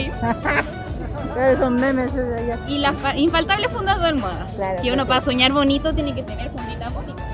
[1.48, 2.58] Esos memes allá.
[2.68, 4.46] Y las fa- infaltables fundas de almohada.
[4.56, 5.08] Claro, que uno claro.
[5.08, 7.26] para soñar bonito tiene que tener funditas bonitas.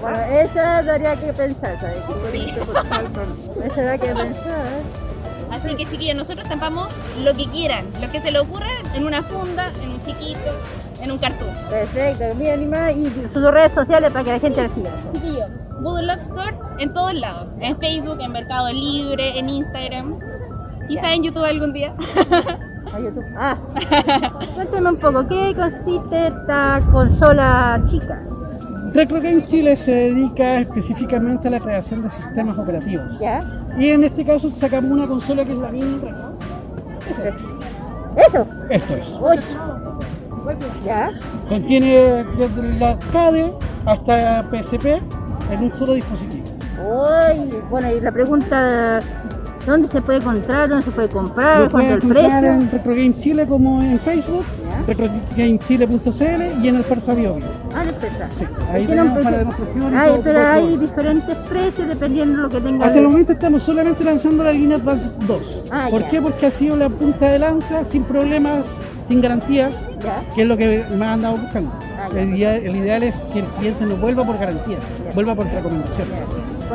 [0.00, 1.98] Bueno, esa daría que pensar, ¿sabes?
[3.64, 4.80] Esa daría que pensar.
[5.50, 6.88] Así que chiquillos, nosotros estampamos
[7.22, 10.40] lo que quieran, lo que se le ocurra en una funda, en un chiquito,
[11.00, 11.52] en un cartucho.
[11.70, 14.90] Perfecto, mi anima y sus redes sociales para que la gente la siga.
[15.14, 15.48] Chiquillos,
[15.80, 17.46] Voodoo Love Store en todos lados.
[17.60, 20.18] En Facebook, en Mercado Libre, en Instagram.
[20.88, 21.94] Quizá en YouTube algún día.
[22.96, 23.24] A YouTube.
[23.36, 23.58] Ah,
[24.54, 28.22] cuénteme un poco, ¿qué consiste esta consola chica?
[28.94, 33.18] Game Chile se dedica específicamente a la creación de sistemas operativos.
[33.18, 33.40] ¿Ya?
[33.78, 36.38] Y en este caso sacamos una consola que es la Retro.
[38.16, 38.46] ¿Eso?
[38.70, 39.14] Esto es.
[39.20, 39.36] Uy.
[40.82, 41.10] ¿Ya?
[41.50, 43.52] Contiene desde la arcade
[43.84, 44.86] hasta PSP
[45.50, 46.44] en un solo dispositivo.
[46.78, 49.00] Uy, bueno, y la pregunta,
[49.66, 50.68] ¿dónde se puede encontrar?
[50.68, 51.60] ¿Dónde se puede comprar?
[51.62, 52.46] Lo ¿Cuánto el precio?
[52.46, 54.44] en Retro Game Chile como en Facebook,
[54.86, 57.44] retrogamechile.cl y en el Persa Bio Bio.
[57.74, 58.28] Ah, empresa.
[58.34, 62.86] Sí, ahí tenemos para Ay, todo pero hay diferentes precios dependiendo de lo que tenga.
[62.86, 65.62] Hasta el momento estamos solamente lanzando la línea Advance 2.
[65.70, 66.08] Ah, ¿Por ya.
[66.08, 66.22] qué?
[66.22, 68.66] Porque ha sido la punta de lanza, sin problemas,
[69.02, 70.22] sin garantías, Ya.
[70.34, 71.72] que es lo que me han andado buscando.
[71.98, 74.76] Ah, el, ideal, el ideal es que el cliente no vuelva por garantía,
[75.14, 76.08] vuelva por recomendación.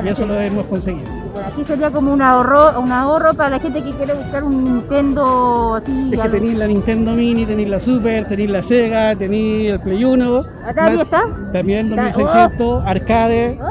[0.03, 1.20] Y eso lo hemos conseguido.
[1.33, 4.63] Bueno, aquí sería como un ahorro, un ahorro para la gente que quiere buscar un
[4.63, 6.09] Nintendo así.
[6.13, 10.03] Es que tenéis la Nintendo Mini, tenéis la Super, tenéis la Sega, tenéis el Play
[10.03, 10.43] 1.
[10.65, 11.23] ¿Acá está?
[11.53, 13.59] También Está- 2600, arcade.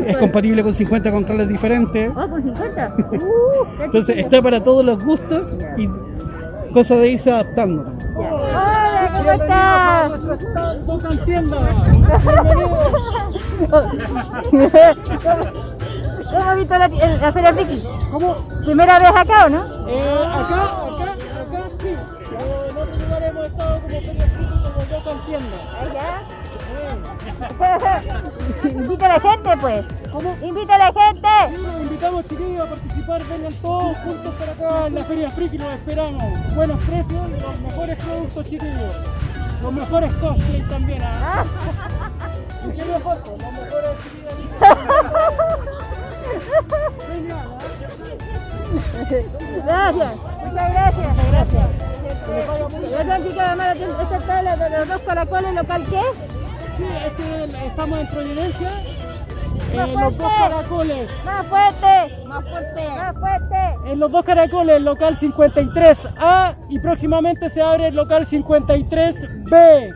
[0.00, 2.10] Oh, Es compatible con 50 controles diferentes.
[2.16, 2.94] oh, con 50.
[3.10, 5.88] Uh, Entonces está para todos los gustos y
[6.72, 7.84] cosa de irse adaptando.
[8.16, 10.12] Hola, ¿cómo estás?
[10.86, 11.20] Tocan
[16.30, 16.38] tienda.
[16.38, 17.82] ¿Cómo has visto la, el- la Feria Friki?
[18.10, 18.34] ¿Cómo?
[18.64, 19.88] ¿Primera vez acá o no?
[19.88, 21.12] Eh, acá, acá,
[21.42, 21.96] acá sí.
[22.30, 25.56] Pero en otros lugares hemos estado como Feria Friki, como Tocan tienda.
[28.64, 29.86] Invita a la gente, pues.
[30.12, 30.36] ¿Cómo?
[30.42, 31.28] Invita a la gente.
[31.58, 35.72] Los invitamos chiquillos a participar, vengan todos juntos para acá en la Feria Friki, los
[35.72, 36.54] esperamos.
[36.54, 38.94] Buenos precios y los mejores productos chiquillos.
[39.62, 41.02] Los mejores cosplays también.
[41.02, 41.44] ¿ah?
[42.62, 43.90] En serio, Jorge, los mejores
[49.64, 50.16] Gracias.
[50.44, 51.08] Muchas gracias.
[51.08, 51.68] Muchas gracias.
[53.22, 56.00] Chicas, además, esta está de los dos caracoles local qué?
[56.76, 58.70] Sí, este, estamos en Providencia.
[59.74, 60.38] Más Eh, los dos fuerte.
[60.38, 61.10] caracoles.
[61.24, 62.24] Más fuerte.
[62.26, 62.88] Más fuerte.
[62.96, 63.90] Más fuerte.
[63.92, 69.92] En los dos caracoles, local 53A y próximamente se abre el local 53B.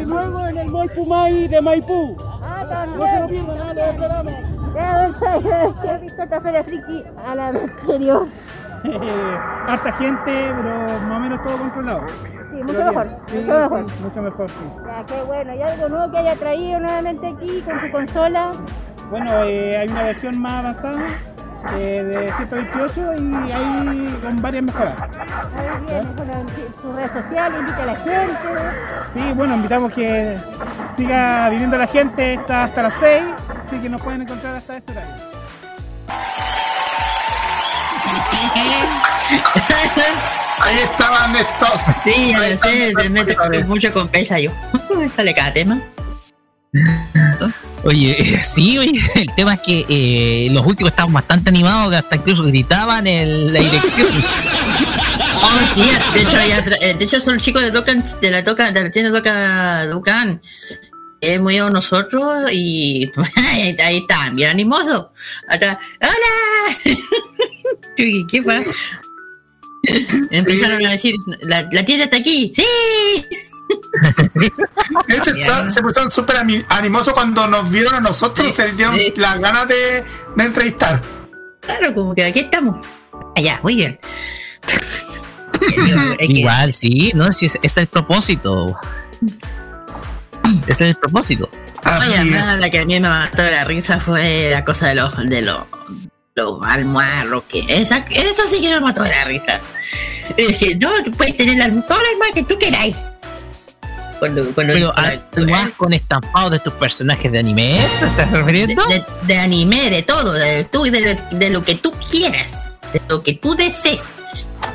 [0.00, 2.16] Y luego en el Mall Pumay de Maipú.
[2.62, 4.32] No se lo pierdan, ah, los esperamos.
[4.74, 5.84] Ya, muchas gracias.
[5.84, 8.26] He visto esta Feria Friki a la anterior.
[9.68, 12.06] Harta gente, pero más o menos todo controlado.
[12.52, 13.06] Sí, mucho mejor.
[13.32, 13.86] mucho mejor.
[14.02, 14.54] mucho mejor, sí.
[14.86, 15.54] Ya, qué bueno.
[15.54, 18.52] ¿Y algo nuevo que haya traído nuevamente aquí con su consola?
[19.10, 21.06] Bueno, eh, hay una versión más avanzada
[21.76, 24.94] eh, de 128 y hay con varias mejoras.
[24.98, 26.16] Muy bien.
[26.16, 26.48] Bueno, en
[26.82, 28.48] sus redes sociales, invita a la gente.
[29.12, 30.36] Sí, bueno, invitamos que
[30.94, 33.22] siga viniendo la gente hasta, hasta las 6,
[33.64, 35.14] así que nos pueden encontrar hasta ese horario.
[40.60, 41.80] Ahí estaban estos.
[42.04, 44.50] Sí, lo sé, te meto con mucho con pesa yo.
[45.16, 45.80] Sale cada tema.
[47.84, 51.96] Oye, eh, sí, oye, el tema es que eh, los últimos estaban bastante animados, que
[51.96, 54.08] hasta incluso gritaban en la dirección.
[55.44, 55.82] Oh, sí,
[56.14, 58.90] de hecho, ya eh, de hecho son chicos de Tocan, de la toca, de la
[58.92, 60.40] tienda Toca Ducan.
[61.20, 63.10] Es muy a nosotros y
[63.50, 65.06] ahí, están, bien animosos.
[65.48, 66.94] Acá, ¡Hola!
[67.96, 68.64] ¿Qué qué fue?
[70.30, 72.62] Empezaron a decir, la, la tienda está aquí, ¡Sí!
[75.06, 78.96] De hecho, está- se pusieron súper ani- animosos cuando nos vieron a nosotros, se dieron
[79.16, 80.04] las ganas de,
[80.36, 81.00] de entrevistar.
[81.60, 82.84] Claro, como que aquí estamos.
[83.36, 83.98] Allá, muy bien.
[86.18, 88.76] Igual, sí, no, sí, ese ese es el propósito.
[90.66, 91.48] Ese es el propósito.
[91.84, 95.16] Oye, además, la que a mí me mató la risa fue la cosa de los
[95.28, 95.58] de los
[96.34, 99.60] los almohados que esa, eso sí que me mató la risa.
[100.36, 102.96] Es decir, no, tú puedes tener las, todas las almohadas que tú queráis.
[104.22, 108.80] Cuando, cuando, Pero además con estampados de tus personajes de anime, ¿te estás refiriendo?
[108.86, 113.24] de, de anime, de todo, de, tú, de, de lo que tú quieras, de lo
[113.24, 114.00] que tú desees.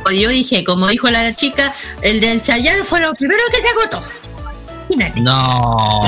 [0.04, 3.70] Pues yo dije, como dijo la chica, el del Chayanne fue lo primero que se
[3.70, 4.02] agotó.
[4.90, 5.22] Imagínate.
[5.22, 6.04] No.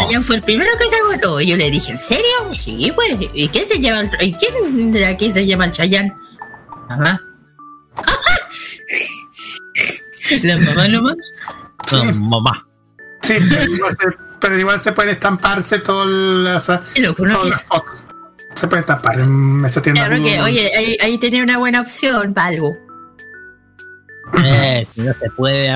[0.00, 1.40] Chayanne fue el primero que se agotó.
[1.40, 2.52] Y yo le dije, ¿en serio?
[2.60, 3.14] Sí, pues.
[3.32, 6.12] ¿Y quién se llama el, y quién de aquí se llama el Chayanne?
[6.88, 7.22] Mamá.
[10.42, 11.14] La mamá nomás.
[11.92, 12.66] No, mamá.
[13.22, 14.06] Sí, pero igual, se,
[14.40, 18.02] pero igual se pueden estamparse todas las, todas las fotos.
[18.54, 20.04] Se puede estampar en esa tienda.
[20.04, 22.76] Claro que, oye, ahí, ahí tenía una buena opción para algo.
[24.44, 25.74] Eh, si no se puede.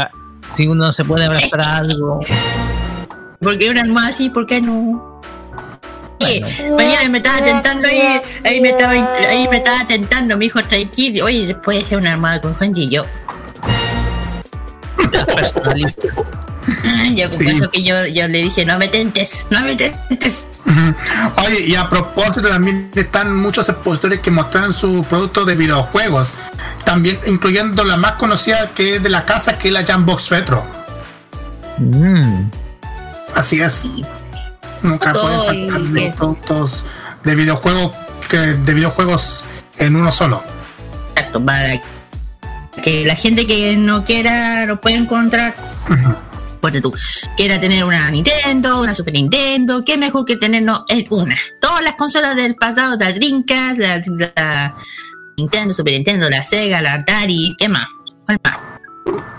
[0.51, 2.21] Si uno se puede abrazar a algo.
[3.41, 5.21] Porque una más así, ¿por qué no?
[6.21, 6.41] Oye,
[6.77, 11.23] mañana me estaba tentando ahí, ahí me estaba, ahí me estaba tentando mi hijo Taikir.
[11.23, 13.05] Oye, puede ser una armada con Juanji y yo.
[15.35, 16.09] Personalista.
[17.15, 17.49] Ya con Sí.
[17.49, 20.45] eso que yo, yo le dije, no me tentes, no me tentes.
[21.47, 26.35] Oye, y a propósito también están muchos expositores que mostraron sus productos de videojuegos.
[26.85, 30.65] También incluyendo la más conocida que es de la casa, que es la Jambox Retro.
[31.79, 32.51] Mm.
[33.35, 33.85] Así es.
[34.83, 36.85] Nunca pueden faltar los productos
[37.25, 37.93] de videojuegos
[38.29, 39.45] que de videojuegos
[39.79, 40.43] en uno solo.
[41.15, 41.81] Exacto, para
[42.83, 45.55] que la gente que no quiera lo pueda encontrar.
[46.67, 46.93] Ponte tú,
[47.37, 51.39] quiera tener una Nintendo, una Super Nintendo, qué mejor que tenernos en una.
[51.61, 54.03] Todas las consolas del pasado, la Dreamcast, la,
[54.35, 54.75] la
[55.37, 57.87] Nintendo, Super Nintendo, la Sega, la Atari, ¿qué más?
[58.25, 58.57] ¿Cuál más?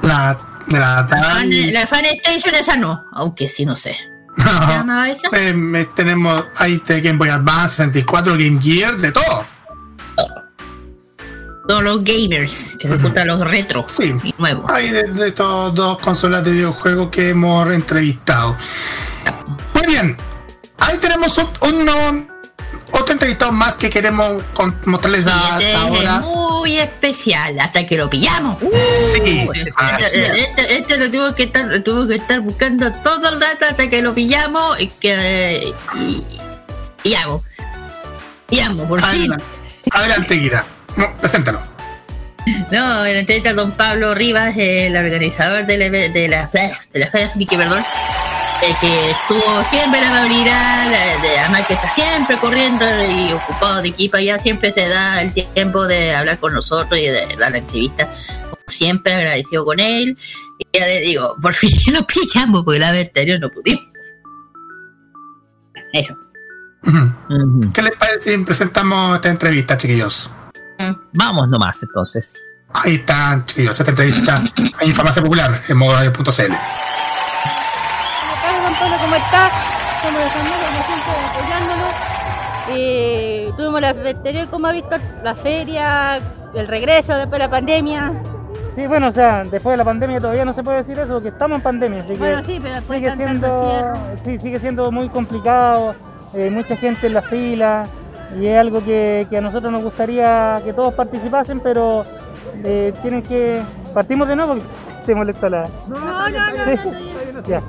[0.03, 1.71] La la fan, Atari.
[1.71, 3.97] la Fan Station esa no, aunque sí no sé.
[4.37, 5.27] ¿Se llamaba esa?
[5.33, 9.45] Eh, tenemos ahí Game Boy Advance, 64, Game Gear, de todo.
[11.67, 14.13] Todos los gamers, que les gustan los retro Sí.
[14.23, 14.69] y nuevos.
[14.71, 18.55] Hay de, de todas dos consolas de videojuegos que hemos entrevistado.
[19.73, 20.17] Muy bien.
[20.79, 22.27] Ahí tenemos un-
[22.91, 24.41] otro entrevistado más que queremos
[24.85, 26.19] mostrarles Sí, hasta este es ahora.
[26.21, 28.57] muy especial, hasta que lo pillamos.
[29.13, 29.47] Sí,
[29.99, 33.65] Este, este- este lo tuvo que estar, lo tuvo que estar buscando todo el rato
[33.69, 36.23] hasta que lo pillamos y que y,
[37.03, 37.43] y amo.
[38.49, 39.33] Y amo, por fin.
[39.91, 40.65] Adelante, Guira.
[40.97, 41.59] No, preséntalo.
[42.71, 47.07] No, en la entrevista don Pablo Rivas, el organizador de la, de la, de la
[47.07, 47.83] Feria Friki, perdón,
[48.63, 50.89] eh, que estuvo siempre la amabilidad,
[51.21, 55.33] de, además que está siempre corriendo y ocupado de equipo, ya siempre se da el
[55.33, 58.09] tiempo de hablar con nosotros y de dar la entrevista,
[58.49, 60.17] como siempre agradecido con él,
[60.57, 63.83] y ya le digo, por fin lo pillamos, porque la vez anterior no pudimos.
[65.93, 66.15] Eso.
[67.73, 70.31] ¿Qué les parece si presentamos esta entrevista, chiquillos?
[71.13, 72.53] Vamos nomás entonces.
[72.73, 74.41] Ahí están, chiquillos, esta entrevista
[74.79, 75.77] a Información Popular en
[78.63, 79.49] Don Pablo, ¿cómo está?
[80.03, 81.89] Somos de San Marcos, como siempre, apoyándonos.
[82.69, 86.19] Eh, tuvimos la fe- anterior, ¿cómo ha visto la feria,
[86.53, 88.11] el regreso después de la pandemia?
[88.75, 91.29] Sí, bueno, o sea, después de la pandemia todavía no se puede decir eso, porque
[91.29, 93.93] estamos en pandemia, así que Bueno, sí, pero después sigue siendo,
[94.25, 95.95] sí, sigue siendo muy complicado,
[96.33, 97.85] eh, mucha gente en la fila,
[98.35, 102.03] y es algo que, que a nosotros nos gustaría que todos participasen, pero
[102.63, 103.61] eh, tienen que...
[103.93, 104.67] Partimos de nuevo porque
[105.05, 105.67] te molesta la...
[105.87, 107.13] No, no, no, no, Sí.
[107.47, 107.61] Ya.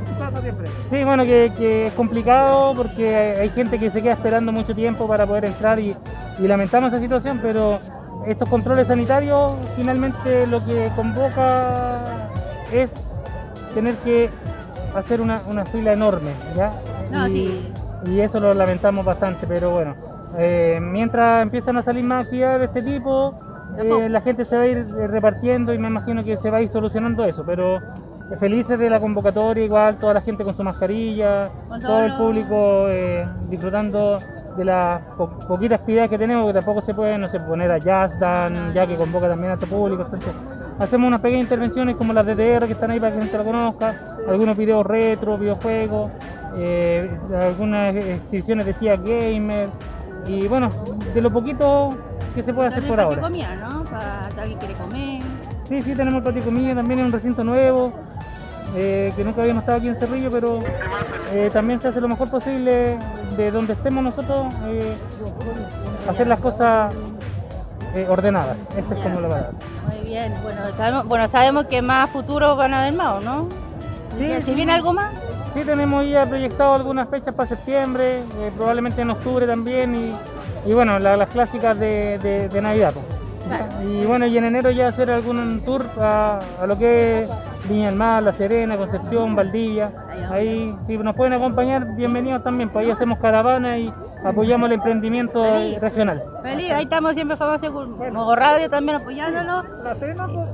[0.90, 4.74] Sí, bueno, que, que es complicado porque hay, hay gente que se queda esperando mucho
[4.74, 5.94] tiempo para poder entrar y,
[6.38, 7.78] y lamentamos esa situación, pero
[8.26, 12.00] estos controles sanitarios finalmente lo que convoca
[12.72, 12.90] es
[13.74, 14.30] tener que
[14.96, 16.72] hacer una, una fila enorme, ¿ya?
[17.10, 17.72] No, y, sí.
[18.06, 19.94] y eso lo lamentamos bastante, pero bueno,
[20.36, 23.32] eh, mientras empiezan a salir más actividades de este tipo,
[23.78, 26.58] eh, la gente se va a ir eh, repartiendo y me imagino que se va
[26.58, 27.80] a ir solucionando eso, pero
[28.38, 32.88] felices de la convocatoria, igual toda la gente con su mascarilla, Con todo el público
[32.88, 34.18] eh, disfrutando
[34.56, 37.78] de las po- poquitas actividades que tenemos, que tampoco se puede, no sé, poner a
[37.78, 40.32] Jazz Dan, ya que convoca también a este público, entonces
[40.78, 43.38] hacemos unas pequeñas intervenciones como las de DDR que están ahí para que la gente
[43.38, 43.94] lo conozca,
[44.28, 46.10] algunos videos retro, videojuegos,
[46.56, 47.10] eh,
[47.40, 49.68] algunas exhibiciones de CIA Gamer,
[50.28, 50.70] y bueno,
[51.14, 51.90] de lo poquito
[52.34, 53.22] que se puede hacer por ahora.
[53.22, 53.84] comida, ¿no?
[53.84, 55.22] Para alguien quiere comer.
[55.68, 57.92] Sí, sí, tenemos el patio comida también en un recinto nuevo,
[58.76, 60.58] eh, que nunca habíamos estado aquí en Cerrillo, pero
[61.32, 62.98] eh, también se hace lo mejor posible
[63.36, 64.94] de donde estemos nosotros, eh,
[66.08, 66.94] hacer las cosas
[68.08, 68.56] ordenadas.
[68.76, 69.50] Esa es como la verdad.
[69.86, 73.48] Muy bien, bueno sabemos, bueno, sabemos que más futuro van a haber más, ¿o ¿no?
[74.16, 75.12] Sí, ¿Si viene algo más?
[75.58, 80.14] Sí, tenemos ya proyectado algunas fechas para septiembre, eh, probablemente en octubre también, y,
[80.70, 82.92] y bueno, la- las clásicas de, de- de Navidad.
[82.94, 83.18] pues.
[83.88, 87.30] Y bueno, y en enero ya hacer algún tour a, a lo que es
[87.68, 89.90] Viña del Mar, La Serena, Concepción, Valdivia.
[90.30, 93.92] Ahí, si nos pueden acompañar, bienvenidos también, pues ahí hacemos caravana y
[94.24, 96.22] apoyamos el emprendimiento eh, regional.
[96.42, 99.64] Feliz, ahí estamos siempre famosos con Mogo Radio también apoyándolo.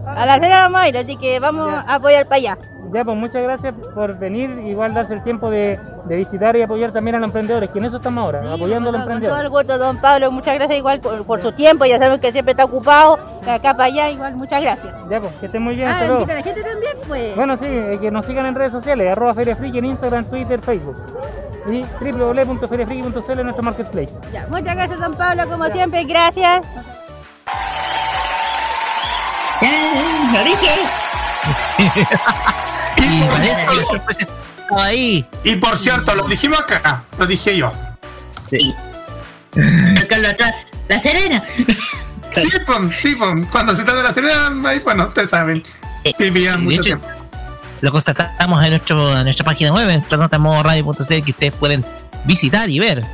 [0.06, 2.58] A la cena vamos a ir, así que vamos a apoyar para allá.
[2.94, 6.92] Ya, pues muchas gracias por venir, igual darse el tiempo de, de visitar y apoyar
[6.92, 9.44] también a los emprendedores, que en eso estamos ahora, apoyando a los Con todo emprendedores.
[9.44, 12.52] el gusto, don Pablo, muchas gracias igual por, por su tiempo, ya sabemos que siempre
[12.52, 14.94] está ocupado, de acá para allá, igual muchas gracias.
[15.10, 16.20] Ya, pues que estén muy bien, Ah, hasta luego.
[16.22, 17.34] invita a la gente también, pues.
[17.36, 20.60] Bueno, sí, eh, que nos sigan en redes sociales, arroba Feria Friki en Instagram, Twitter,
[20.60, 20.96] Facebook.
[21.68, 24.12] Y www.feriafriki.cl en nuestro marketplace.
[24.32, 26.64] Ya, muchas gracias, don Pablo, como siempre, gracias.
[30.32, 30.68] lo dije.
[33.04, 35.26] y ahí.
[35.60, 37.72] Por cierto, lo dijimos acá, lo dije yo.
[39.98, 40.54] Acá lo atrás,
[40.88, 41.42] La Serena.
[42.30, 42.42] Sí,
[42.92, 45.62] sí, pues, cuando se trata de la Serena, ahí, bueno, ustedes saben.
[46.18, 47.06] Vivían De mucho hecho, tiempo.
[47.80, 50.04] Lo constatamos en, nuestro, en nuestra página web, en
[50.64, 51.84] radio.cl, que ustedes pueden
[52.24, 53.04] visitar y ver.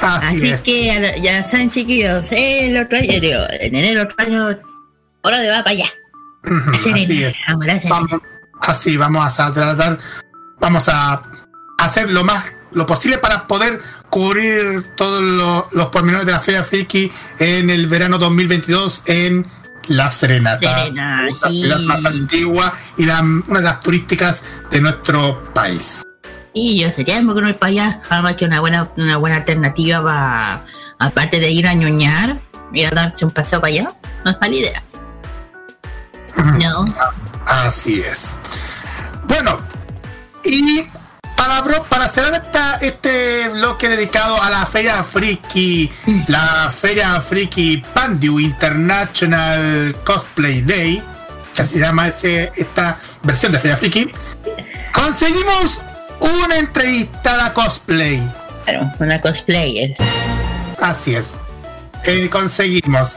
[0.00, 4.58] Así, que ya, saben, chiquillos, el otro año, en enero otro año,
[5.22, 5.90] hora de va para allá.
[6.72, 7.36] Así es.
[7.88, 8.22] Vamos,
[8.60, 9.98] así vamos a tratar,
[10.60, 11.22] vamos a
[11.78, 13.80] hacer lo más lo posible para poder
[14.10, 19.44] cubrir todos lo- los pormenores de la Feria Friki en el verano 2022 en
[19.88, 20.56] La Serena.
[20.56, 21.62] Serena, la sí.
[21.62, 26.02] ciudad más antigua y la- una de las turísticas de nuestro país.
[26.52, 29.36] Y yo sería tiempo que no ir para allá, además que una buena, una buena
[29.36, 30.64] alternativa para,
[31.00, 32.38] aparte de ir a ñoñar,
[32.72, 33.92] ir a darse un paseo para allá,
[34.24, 34.82] no es mala idea.
[36.36, 36.84] No.
[37.46, 38.36] Así es.
[39.24, 39.60] Bueno,
[40.44, 40.82] y
[41.36, 45.90] para, bro- para cerrar esta, este bloque dedicado a la Feria Friki,
[46.28, 51.02] la Feria Friki Pandu International Cosplay Day,
[51.54, 54.10] que así se llama ese, esta versión de Feria Friki,
[54.92, 55.80] conseguimos
[56.20, 58.22] una entrevistada cosplay.
[58.64, 59.94] Claro, una cosplayer.
[60.80, 61.32] Así es.
[62.04, 63.16] Eh, conseguimos.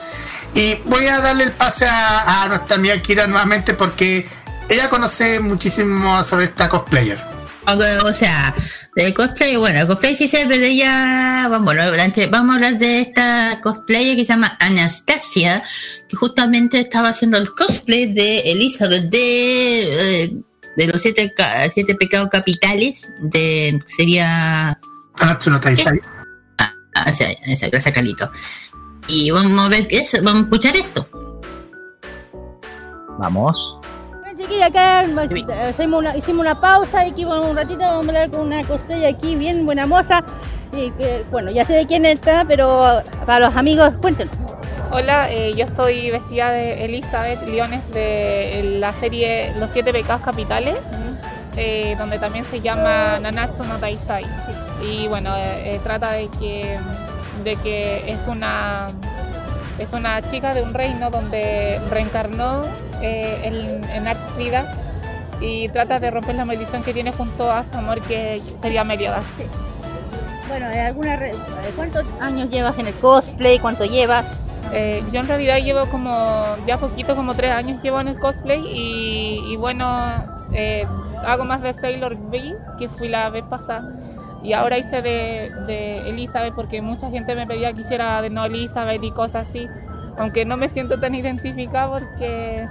[0.55, 4.27] Y voy a darle el pase a, a nuestra amiga Kira nuevamente porque
[4.69, 7.19] ella conoce muchísimo sobre esta cosplayer.
[7.65, 8.53] O, o sea,
[8.95, 11.83] de cosplay, bueno, el cosplay sí se ve de ella, vamos, bueno,
[12.29, 15.63] vamos a hablar de esta cosplayer que se llama Anastasia,
[16.09, 20.35] que justamente estaba haciendo el cosplay de Elizabeth de, eh,
[20.75, 21.33] de los siete,
[21.73, 24.77] siete pecados capitales, de, sería...
[25.19, 26.01] Anatsu no Taisai.
[26.57, 26.73] Ah,
[27.07, 28.29] esa, esa, gracias Calito.
[29.07, 31.07] Y vamos a ver qué es, vamos a escuchar esto.
[33.19, 33.79] Vamos.
[34.21, 38.07] Bueno, chiquilla, acá eh, hicimos una, hicimos una pausa y aquí bueno, un ratito vamos
[38.07, 40.23] a hablar con una cosplay aquí bien buena moza.
[40.71, 44.33] Y que, bueno, ya sé de quién está, pero para los amigos, cuéntenos.
[44.91, 50.75] Hola, eh, yo estoy vestida de Elizabeth Leones de la serie Los Siete Pecados Capitales,
[51.57, 54.23] eh, donde también se llama Nanatsu no Taisai.
[54.83, 56.77] Y bueno, eh, eh, trata de que,
[57.43, 58.87] de que es una
[59.79, 62.61] es una chica de un reino donde reencarnó
[63.01, 64.07] eh, en, en
[65.41, 69.23] y trata de romper la maldición que tiene junto a su amor que sería Meliodas.
[70.47, 71.33] Bueno, ¿hay alguna re-
[71.75, 73.59] ¿cuántos años llevas en el cosplay?
[73.59, 74.25] ¿Cuánto llevas?
[74.71, 76.11] Eh, yo en realidad llevo como,
[76.65, 79.85] ya poquito, como tres años llevo en el cosplay y, y bueno,
[80.53, 80.85] eh,
[81.25, 83.91] hago más de Sailor V, que fui la vez pasada.
[84.43, 88.45] Y ahora hice de, de Elizabeth porque mucha gente me pedía que hiciera de no
[88.45, 89.69] Elizabeth y cosas así.
[90.17, 92.67] Aunque no me siento tan identificada porque,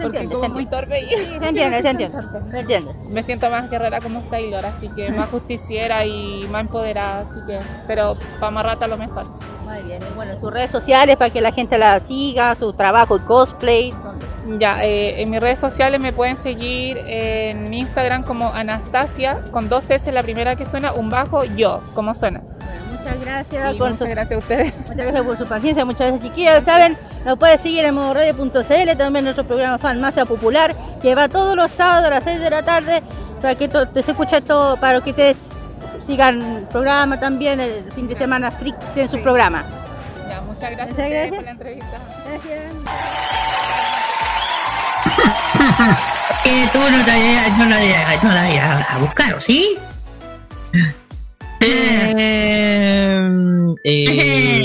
[0.00, 2.94] porque entiende, como se muy torpe y se entiende, se entiende, se entiende.
[3.08, 7.58] me siento más guerrera como Sailor, así que más justiciera y más empoderada, así que,
[7.86, 9.26] pero para más rato a lo mejor.
[9.64, 13.16] Muy bien, y bueno, sus redes sociales para que la gente la siga, su trabajo
[13.16, 13.94] y cosplay.
[14.60, 19.90] Ya, eh, en mis redes sociales me pueden seguir en Instagram como Anastasia, con dos
[19.90, 22.42] S la primera que suena, un bajo, yo, como suena.
[23.06, 23.74] Muchas gracias.
[23.76, 24.74] Con muchas su- gracias a ustedes.
[24.80, 26.64] Muchas gracias por su paciencia, muchas gracias chiquillos.
[26.64, 31.54] Saben, nos pueden seguir en modoradio.cl, también nuestro programa Fan Masa Popular, que va todos
[31.56, 33.02] los sábados a las 6 de la tarde,
[33.40, 35.36] para que to- se escucha todo, para que ustedes
[36.04, 39.64] sigan el programa también, el fin de semana freak en su programa.
[40.28, 41.34] Ya, muchas gracias, Muchas gracias.
[41.34, 41.96] por la entrevista.
[46.48, 49.76] Eh, tú no la, no la, no la a buscar, ¿o sí?
[51.60, 52.14] Eh,
[53.84, 54.62] eh,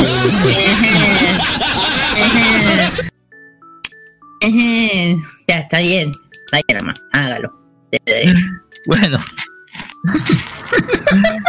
[4.42, 5.18] Ejé.
[5.48, 6.12] ya, está bien.
[6.52, 7.54] Vaya nomás, hágalo.
[7.92, 8.46] De derecho.
[8.88, 9.18] bueno.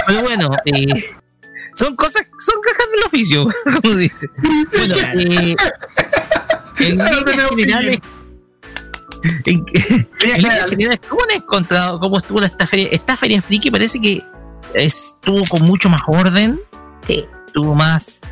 [0.06, 1.14] Pero bueno, eh,
[1.74, 3.48] son cosas, son cajas del oficio,
[3.82, 4.28] como dice.
[4.76, 5.56] Bueno, eh,
[6.80, 7.24] en líneas
[7.56, 7.98] generales,
[9.44, 10.06] En, en
[10.40, 12.88] generales, ¿Cómo han encontrado cómo estuvo esta feria?
[12.90, 14.22] Esta feria friki parece que
[14.74, 16.60] estuvo con mucho más orden.
[17.06, 17.24] Sí.
[17.46, 18.22] Estuvo más.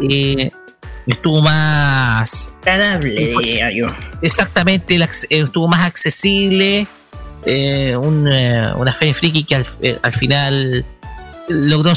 [0.00, 0.50] eh,
[1.06, 2.54] estuvo más.
[2.64, 3.86] Agradable, diría yo.
[4.22, 4.98] Exactamente,
[5.30, 6.86] estuvo más accesible.
[7.44, 10.84] eh, un, eh, una feria friki que al, eh, al final
[11.48, 11.92] logró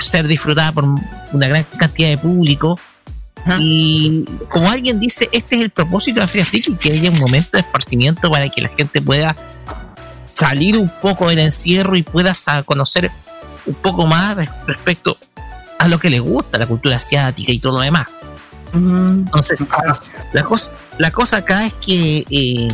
[0.00, 0.84] ser disfrutada por
[1.32, 2.78] una gran cantidad de público.
[3.60, 7.18] Y como alguien dice, este es el propósito de la feria friki, que haya un
[7.20, 9.36] momento de esparcimiento para que la gente pueda
[10.36, 13.10] salir un poco del encierro y pueda sa- conocer
[13.64, 15.16] un poco más res- respecto
[15.78, 18.06] a lo que le gusta, la cultura asiática y todo lo demás.
[18.74, 19.60] Entonces,
[20.32, 22.68] la cosa, la cosa acá es que eh,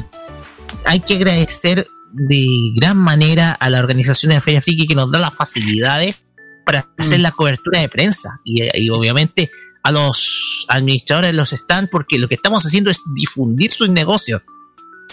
[0.84, 5.10] hay que agradecer de gran manera a la organización de la Feria Friki que nos
[5.12, 6.24] da las facilidades
[6.66, 9.50] para hacer la cobertura de prensa y, y obviamente
[9.84, 14.42] a los administradores de los stands porque lo que estamos haciendo es difundir sus negocios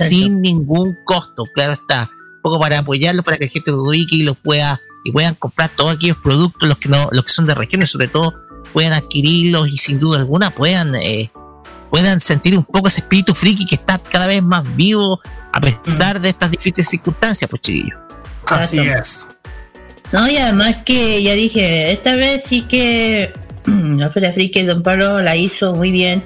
[0.09, 2.09] sin ningún costo, claro está,
[2.49, 5.93] poco para apoyarlos para que la gente de Wiki los pueda y puedan comprar todos
[5.93, 8.33] aquellos productos los que no los que son de regiones sobre todo
[8.73, 11.31] puedan adquirirlos y sin duda alguna puedan eh,
[11.89, 15.19] puedan sentir un poco ese espíritu friki que está cada vez más vivo
[15.51, 17.97] a pesar de estas difíciles circunstancias, pues chiquillos.
[18.45, 19.25] Así es.
[20.11, 23.33] No, y además que ya dije, esta vez sí que
[23.65, 26.23] la Feria Friki Don Pablo la hizo muy bien.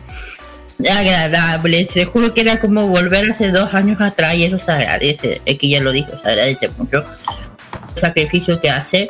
[0.91, 5.41] Agradable, te juro que era como volver hace dos años atrás y eso se agradece,
[5.45, 7.05] es que ya lo dijo, se agradece mucho
[7.95, 9.09] el sacrificio que hace.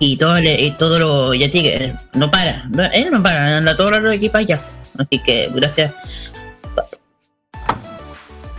[0.00, 1.68] Y todo, le- y todo lo, ya digo,
[2.14, 4.60] no para, no- él no para, anda todo el equipo allá,
[4.98, 5.92] así que gracias.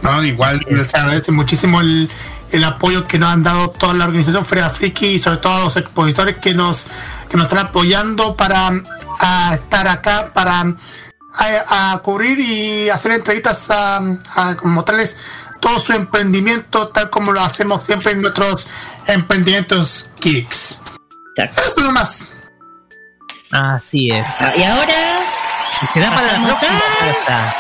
[0.02, 2.10] No, igual se agradece muchísimo el,
[2.52, 5.60] el apoyo que nos han dado toda la organización Feria Friki y sobre todo a
[5.66, 6.86] los expositores que nos,
[7.30, 8.72] que nos están apoyando para
[9.22, 10.74] a estar acá, para
[11.34, 15.18] a, a cubrir y hacer entrevistas a, a mostrarles
[15.60, 18.68] todo su emprendimiento tal como lo hacemos siempre en nuestros
[19.08, 20.78] emprendimientos geeks.
[21.36, 22.32] Eso nomás.
[23.52, 24.26] Así es.
[24.58, 25.20] Y ahora
[25.82, 26.82] Y será para la próxima.
[27.28, 27.56] a-.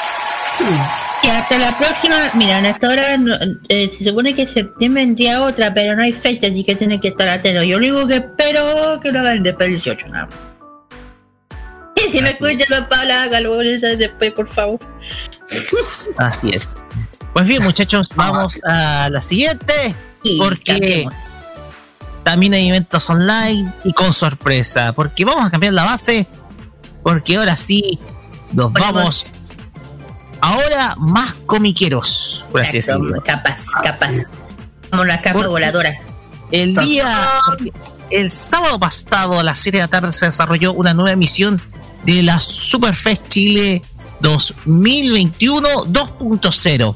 [1.23, 5.41] Y hasta la próxima, mira, en esta hora no- eh, se supone que septiembre vendría
[5.41, 7.63] otra, pero no hay fecha, así que tiene que estar atento.
[7.63, 10.35] Yo lo único que espero que lo hagan después del 18, nada más.
[12.05, 14.79] Y si me escuchan la palabra, hágalo después, por favor.
[16.17, 16.77] Así es.
[17.33, 19.95] Pues bien, muchachos, vamos a la siguiente.
[20.37, 21.15] Porque cambiemos.
[22.23, 24.93] también hay eventos online y con sorpresa.
[24.93, 26.27] Porque vamos a cambiar la base.
[27.03, 27.99] Porque ahora sí
[28.51, 29.27] nos vamos.
[30.41, 33.23] Ahora más comiqueros, por así Exacto, decirlo.
[33.23, 34.11] Capaz, capaz.
[34.89, 35.99] Como la capa voladora.
[36.51, 37.13] El día,
[38.09, 41.61] el sábado pasado a las 7 de la tarde se desarrolló una nueva emisión
[42.05, 43.81] de la Superfest Chile
[44.21, 46.95] 2021 2.0.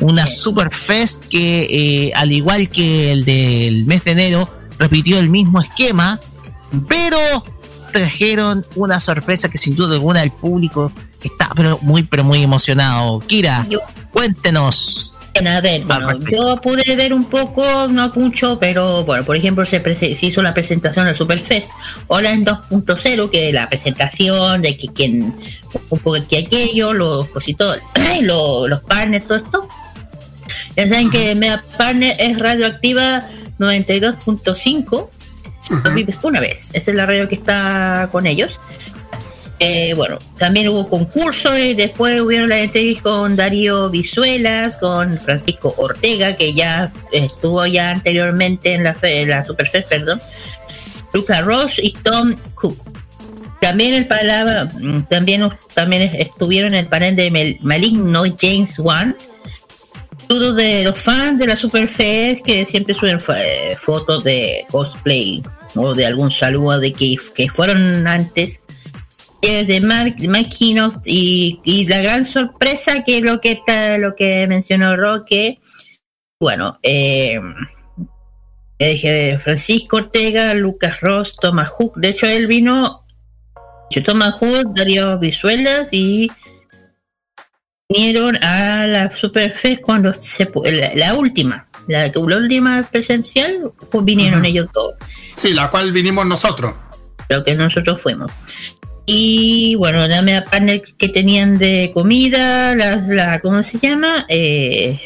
[0.00, 5.60] Una Superfest que, eh, al igual que el del mes de enero, repitió el mismo
[5.60, 6.20] esquema,
[6.88, 7.18] pero
[7.92, 13.20] trajeron una sorpresa que sin duda alguna el público está pero muy, pero muy emocionado.
[13.20, 13.66] Kira,
[14.12, 15.12] cuéntenos.
[15.46, 19.80] A ver, bueno, yo pude ver un poco, no mucho, pero bueno, por ejemplo, se,
[20.20, 21.70] hizo la presentación del Superfest,
[22.10, 25.36] en 2.0, que la presentación de que quien,
[25.90, 27.82] un poco que aquello, los expositores,
[28.22, 29.68] los, los partners, todo esto.
[30.76, 33.28] Ya saben que Mega Partner es radioactiva
[33.58, 35.08] 92.5,
[35.84, 38.58] lo vives una vez, esa es la radio que está con ellos.
[39.60, 45.74] Eh, bueno, también hubo concursos y después hubieron las entrevistas con Darío Visuelas, con Francisco
[45.78, 50.20] Ortega, que ya estuvo ya anteriormente en la, Superfest, perdón,
[51.12, 52.78] Luca Ross y Tom Cook.
[53.60, 59.16] También el palabra, mm, también, también estuvieron en el panel de Maligno James Wan.
[60.28, 63.34] Saludos de los fans de la Superfest que siempre suben fo-
[63.78, 65.42] fotos de cosplay
[65.74, 68.60] o de algún saludo de que, que fueron antes
[69.40, 74.46] de Mark McKinnon y, y la gran sorpresa que es lo que está lo que
[74.48, 75.60] mencionó Roque
[76.40, 77.40] bueno eh,
[78.78, 83.04] eh, dije, Francisco Ortega Lucas Ross Thomas Hook de hecho él vino
[83.90, 86.30] yo, Thomas Hook Darío Visuelas y
[87.88, 94.44] vinieron a la Superfest cuando se la, la última la, la última presencial pues vinieron
[94.44, 94.96] ellos todos
[95.38, 96.74] Sí, la cual vinimos nosotros.
[97.28, 98.32] lo que nosotros fuimos.
[99.10, 104.26] Y bueno, dame a panel que tenían de comida, la, la ¿cómo se llama?
[104.28, 105.00] Eh,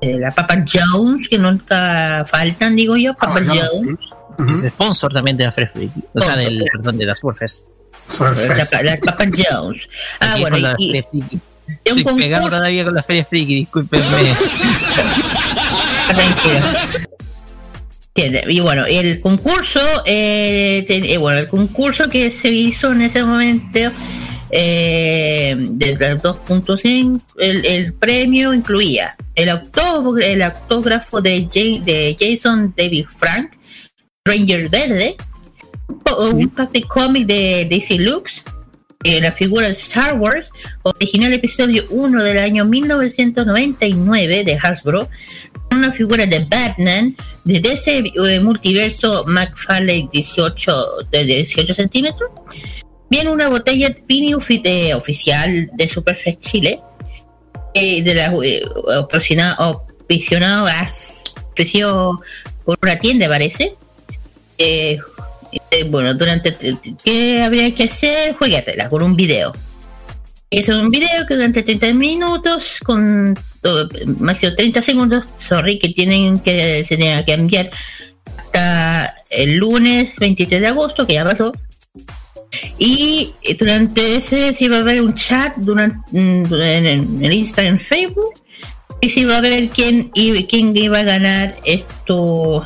[0.00, 4.64] eh, la Papa Jones, que nunca faltan, digo yo, Papa Jones.
[4.64, 7.68] Es sponsor también de la Fresh Freak, o sea, del, perdón, de la Superfest.
[8.18, 9.88] La, la Papa Jones.
[10.20, 11.04] Ah, Aquí bueno, la y.
[11.84, 14.04] Estoy pegado todavía con la feria friki, discúlpenme.
[18.48, 23.22] Y bueno, el concurso, eh, ten- eh, bueno, el concurso que se hizo en ese
[23.22, 23.78] momento
[24.50, 31.40] eh, de las 2.5, el, el premio incluía el autógrafo, el autógrafo de,
[31.84, 33.52] de Jason David Frank,
[34.24, 35.16] Ranger Verde,
[36.18, 38.42] un pack de cómic de DC Lux,
[39.04, 40.48] eh, la figura de Star Wars,
[40.82, 45.08] original episodio 1 del año 1999 de Hasbro,
[45.70, 50.72] una figura de Batman de DC eh, Multiverso McFarlane 18
[51.10, 52.30] de 18 centímetros.
[53.10, 56.80] Viene una botella Pini ofi- eh, oficial de Superfest Chile,
[57.74, 58.62] eh, de la eh,
[58.98, 59.56] ocasionado-
[60.08, 60.90] auspiciado- ah,
[61.44, 62.20] auspiciado
[62.64, 63.74] por una tienda, parece.
[65.56, 66.56] Eh, eh, bueno, durante
[67.04, 68.34] ¿qué habría que hacer?
[68.34, 69.52] Juegatela con un video.
[70.50, 73.88] Es un video que durante 30 minutos, con todo-
[74.18, 77.70] máximo 30 segundos, sorry, que tienen que se tienen que enviar
[78.36, 81.52] hasta el lunes 23 de agosto, que ya pasó.
[82.78, 88.34] Y durante ese sí va a haber un chat durante, mm, en, en Instagram, Facebook,
[89.00, 92.64] y sí va a ver quién, quién iba a ganar esto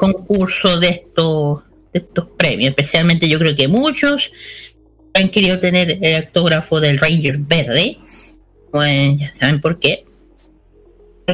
[0.00, 2.70] concurso de estos de estos premios.
[2.70, 4.32] Especialmente yo creo que muchos
[5.12, 7.98] han querido tener el autógrafo del Ranger Verde.
[8.72, 10.04] Pues ya saben por qué.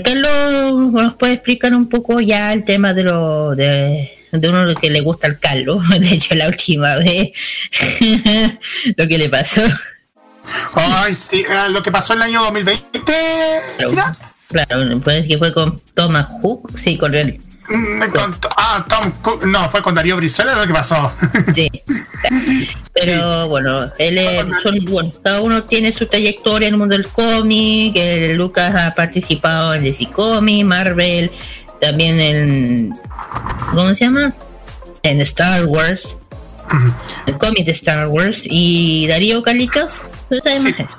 [0.03, 4.91] Carlos nos puede explicar un poco ya el tema de lo de, de uno que
[4.91, 5.89] le gusta al Carlos.
[6.01, 7.31] De hecho, la última vez
[8.97, 9.63] lo que le pasó.
[10.75, 13.01] Ay, sí, eh, lo que pasó en el año 2020.
[13.89, 14.17] Mira,
[14.49, 17.41] Claro, pues que fue con Thomas Hook, sí, con él.
[17.69, 21.13] Mm, me contó- ah, Tom Cook, no, fue con Darío Brizuela lo que pasó.
[21.55, 21.71] Sí.
[22.95, 27.09] Pero bueno, él es- son, bueno, cada uno tiene su trayectoria en el mundo del
[27.09, 27.97] cómic.
[28.35, 31.31] Lucas ha participado en DC Comics, Marvel,
[31.81, 32.95] también en.
[33.75, 34.33] ¿Cómo se llama?
[35.03, 36.17] En Star Wars.
[37.27, 38.41] El cómic de Star Wars.
[38.45, 40.97] Y Darío Carlitos, ¿tú sabes más eso?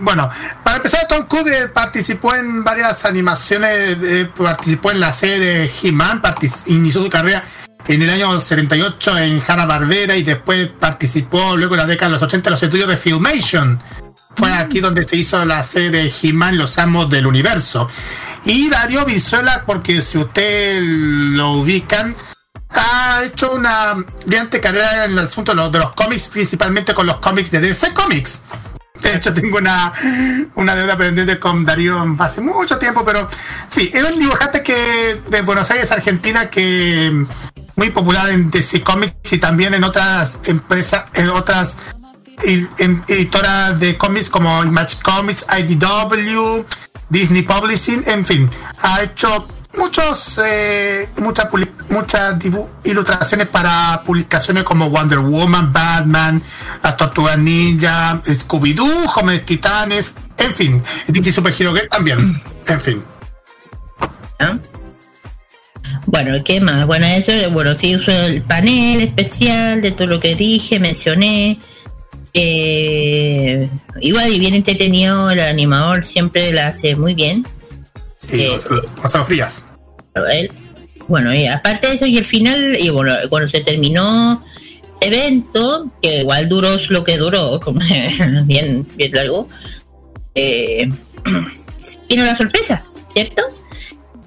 [0.00, 0.28] Bueno,
[0.64, 5.70] para empezar, Tom Cook eh, participó en varias animaciones, eh, participó en la serie de
[5.82, 6.22] He-Man,
[6.66, 7.44] inició su carrera
[7.86, 12.22] en el año 78 en Hanna-Barbera y después participó luego en la década de los
[12.22, 13.80] 80 en los estudios de Filmation.
[14.36, 17.88] Fue aquí donde se hizo la serie de He-Man, Los Amos del Universo.
[18.44, 22.16] Y Darío Brizuela, porque si usted lo ubican,
[22.70, 27.06] ha hecho una brillante carrera en el asunto de los, de los cómics, principalmente con
[27.06, 28.42] los cómics de DC Comics.
[29.02, 29.92] De hecho, tengo una,
[30.54, 33.28] una deuda pendiente con Darío hace mucho tiempo, pero
[33.68, 37.26] sí, es un dibujante que de Buenos Aires, Argentina, que
[37.76, 41.94] muy popular en DC Comics y también en otras empresas, en otras
[42.42, 42.66] ed-
[43.08, 46.64] editoras de cómics como Image Comics, IDW,
[47.08, 51.48] Disney Publishing, en fin, ha hecho muchos eh, muchas
[51.88, 52.34] muchas
[52.84, 56.42] ilustraciones para publicaciones como Wonder Woman, Batman,
[56.82, 62.34] las Tortugas Ninja, Scooby-Doo, Jóvenes Titanes, en fin, DC Super Hero Girl también,
[62.66, 63.04] en fin.
[66.06, 66.86] Bueno, ¿qué más?
[66.86, 71.60] Bueno, eso, bueno, sí uso el panel especial de todo lo que dije, mencioné.
[72.32, 73.68] Eh,
[74.00, 77.46] igual y bien entretenido, el animador siempre la hace muy bien.
[78.32, 78.48] Y
[79.00, 79.64] Gonzalo Frías.
[81.08, 84.44] Bueno, y aparte de eso, y el final, y bueno, cuando se terminó
[85.00, 87.80] evento, que igual duró lo que duró, como
[88.44, 89.48] bien, bien largo,
[90.34, 90.90] eh,
[92.08, 93.42] vino la sorpresa, ¿cierto?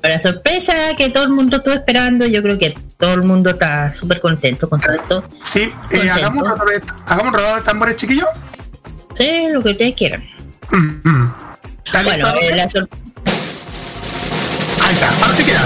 [0.02, 3.90] La sorpresa que todo el mundo estuvo esperando, yo creo que todo el mundo está
[3.94, 5.24] súper contento con todo esto.
[5.44, 8.28] Sí, eh, hagamos, un rodado de, tambores, chiquillos.
[9.18, 10.26] Sí, lo que ustedes quieran.
[10.70, 12.90] Bueno, eh, la sor-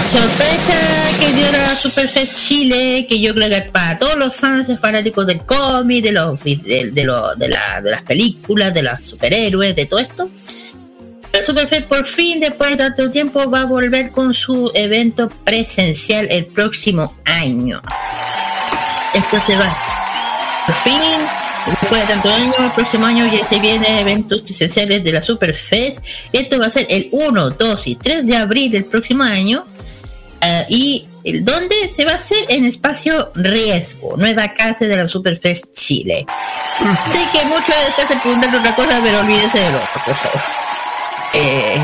[0.09, 0.73] Sorpresa
[1.19, 5.41] que dio la Superfest Chile, que yo creo que para todos los fans fanáticos del
[5.41, 9.85] cómic, de los de, de, lo- de, la- de las películas, de los superhéroes, de
[9.85, 10.29] todo esto.
[11.33, 16.27] La Superfest por fin, después de tanto tiempo, va a volver con su evento presencial
[16.31, 17.81] el próximo año.
[19.13, 19.75] Esto se va.
[20.65, 20.93] Por fin,
[21.81, 25.99] después de tantos años, el próximo año ya se vienen eventos presenciales de la Superfest.
[26.31, 29.65] Esto va a ser el 1, 2 y 3 de abril del próximo año.
[30.41, 35.07] Ah, y el donde se va a hacer en espacio riesgo, nueva casa de la
[35.07, 36.25] Superfest Chile.
[37.11, 40.15] Sé que muchos de ustedes se preguntan otra cosa, pero olvídense de lo otro, por
[40.15, 40.41] favor.
[41.33, 41.81] Eh,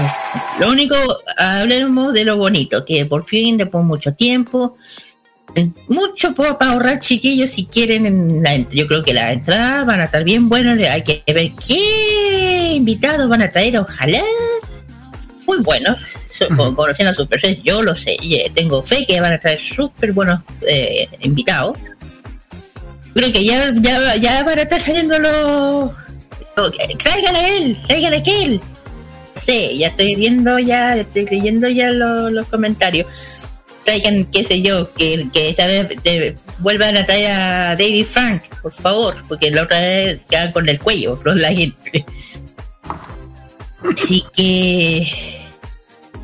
[0.59, 0.95] lo único,
[1.37, 4.77] hablemos de lo bonito, que por fin, después de mucho tiempo,
[5.87, 10.05] mucho para ahorrar chiquillos si quieren en la, yo creo que las entradas van a
[10.05, 14.21] estar bien buenas hay que ver quién invitados van a traer, ojalá,
[15.45, 15.97] muy buenos.
[16.75, 18.17] Conociendo a Superfest, yo lo sé.
[18.23, 21.77] eh, tengo fe que van a traer súper buenos eh, invitados.
[23.13, 25.91] Creo que ya, ya, ya van a estar saliendo los.
[26.55, 28.59] los- Traigan a él, traigan a aquel.
[29.35, 33.05] Sí, ya estoy viendo ya, estoy leyendo ya lo- los comentarios.
[33.83, 38.43] Traigan, qué sé yo, que, que esta vez eh, vuelvan a traer a David Frank,
[38.61, 42.05] por favor, porque la otra vez quedan con el cuello, los la gente.
[43.95, 45.05] Así que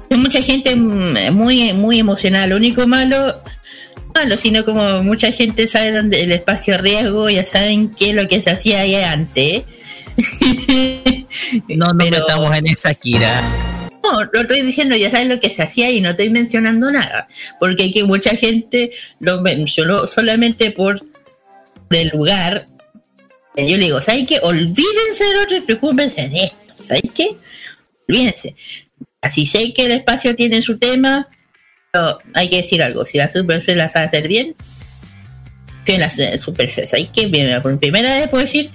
[0.09, 2.47] hay mucha gente muy muy emocionada.
[2.47, 3.41] Lo único malo,
[4.15, 8.27] malo, sino como mucha gente sabe dónde el espacio riesgo, ya saben qué es lo
[8.27, 9.63] que se hacía ahí antes.
[11.67, 13.68] No nos Pero- metamos en esa Kira.
[14.03, 17.27] No, lo estoy diciendo, ya saben lo que se hacía y no estoy mencionando nada.
[17.59, 21.05] Porque aquí mucha gente lo mencionó solamente por
[21.89, 22.67] el lugar.
[23.55, 24.39] Yo le digo, ¿saben qué?
[24.41, 26.83] Olvídense del otro y preocúpense de esto.
[26.83, 27.35] ¿Saben qué?
[28.07, 28.55] Olvídense.
[29.21, 31.27] Así sé que el espacio tiene su tema,
[31.91, 33.05] pero hay que decir algo.
[33.05, 34.55] Si la Superfest la sabe hacer bien,
[35.93, 36.93] en la Superfest.
[36.93, 38.69] Hay que, bien, por primera vez puedo decir,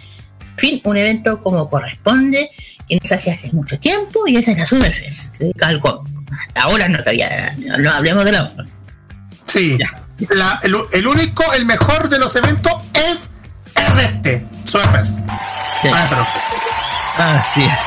[0.57, 2.51] fin, un evento como corresponde,
[2.89, 5.37] que no se hace hace mucho tiempo, y esa es la Superfest.
[5.63, 6.05] Algo,
[6.47, 8.53] hasta ahora no sabía, no, no hablemos de la
[9.47, 9.79] Sí.
[10.31, 13.31] La- el, el único, el mejor de los eventos es
[13.75, 15.17] RT, Surfers.
[15.29, 16.27] Ah, pero-
[17.17, 17.85] Así es.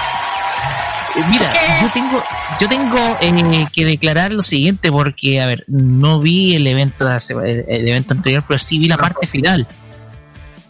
[1.15, 2.23] Eh, Mira, yo tengo,
[2.59, 7.87] yo tengo eh, que declarar lo siguiente porque, a ver, no vi el evento, el
[7.89, 9.67] evento anterior, pero sí vi la parte final.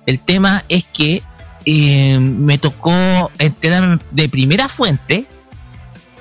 [0.06, 1.22] El tema es que
[1.70, 2.94] eh, me tocó
[3.40, 5.26] enterarme de primera fuente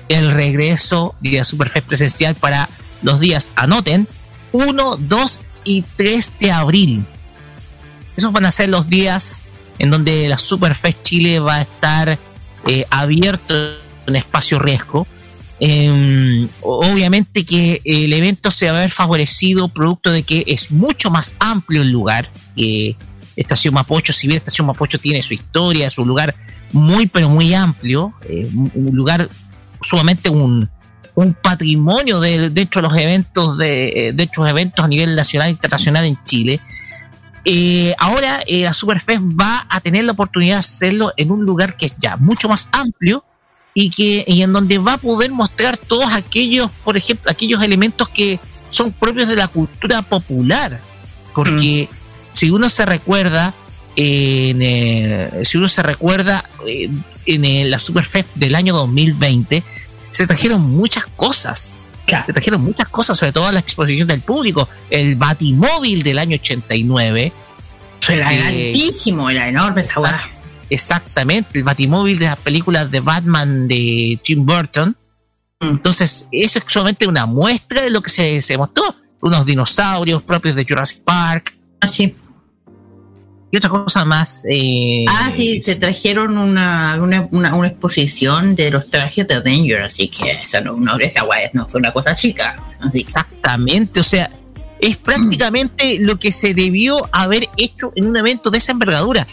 [0.09, 2.69] el regreso de la Superfest presencial para
[3.01, 4.09] los días, anoten,
[4.51, 7.05] 1, 2 y 3 de abril.
[8.17, 9.43] Esos van a ser los días
[9.79, 12.19] en donde la Superfest Chile va a estar
[12.67, 13.53] eh, abierto
[14.05, 15.07] en espacio riesgo.
[15.61, 21.09] Eh, obviamente que el evento se va a ver favorecido producto de que es mucho
[21.09, 22.97] más amplio el lugar que
[23.37, 26.35] Estación Mapocho, si bien Estación Mapocho tiene su historia, su lugar
[26.73, 29.29] muy pero muy amplio, eh, un lugar
[29.81, 30.69] sumamente un,
[31.15, 36.05] un patrimonio de, de los eventos de, de estos eventos a nivel nacional e internacional
[36.05, 36.59] en Chile.
[37.45, 41.77] Eh, ahora eh, la Superfest va a tener la oportunidad de hacerlo en un lugar
[41.77, 43.23] que es ya mucho más amplio
[43.73, 48.09] y que y en donde va a poder mostrar todos aquellos, por ejemplo, aquellos elementos
[48.09, 50.81] que son propios de la cultura popular.
[51.33, 51.87] Porque
[52.37, 53.55] si uno se recuerda,
[53.95, 56.87] en, eh, si uno se recuerda eh,
[57.25, 59.63] en eh, la Superfest del año 2020,
[60.11, 61.81] se trajeron muchas cosas.
[62.05, 64.69] Se trajeron muchas cosas, sobre todo la exposición del público.
[64.91, 67.33] El Batimóvil del año 89.
[68.07, 70.21] Era eh, grandísimo, era enorme esa.
[70.69, 74.95] Exactamente, el batimóvil de las películas de Batman de Tim Burton.
[75.59, 78.83] Entonces, eso es solamente una muestra de lo que se, se mostró.
[79.21, 81.55] Unos dinosaurios propios de Jurassic Park.
[81.79, 82.13] Así.
[83.49, 84.45] Y otra cosa más.
[84.49, 89.93] eh, Ah, sí, se trajeron una, una, una, una exposición de los trajes de Avengers,
[89.93, 92.61] así que esa no, no, esa weá no fue una cosa chica.
[92.79, 92.99] Así.
[92.99, 94.29] Exactamente, o sea,
[94.81, 99.25] es prácticamente lo que se debió haber hecho en un evento de esa envergadura.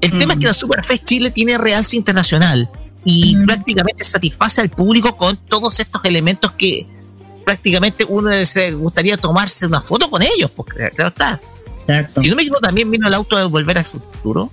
[0.00, 2.68] El tema es que la Superfest Chile tiene realce internacional
[3.04, 6.86] y prácticamente satisface al público con todos estos elementos que
[7.44, 11.40] prácticamente uno se gustaría tomarse una foto con ellos, porque claro está.
[12.22, 14.50] Si no me equivoco, también vino el auto de Volver al Futuro,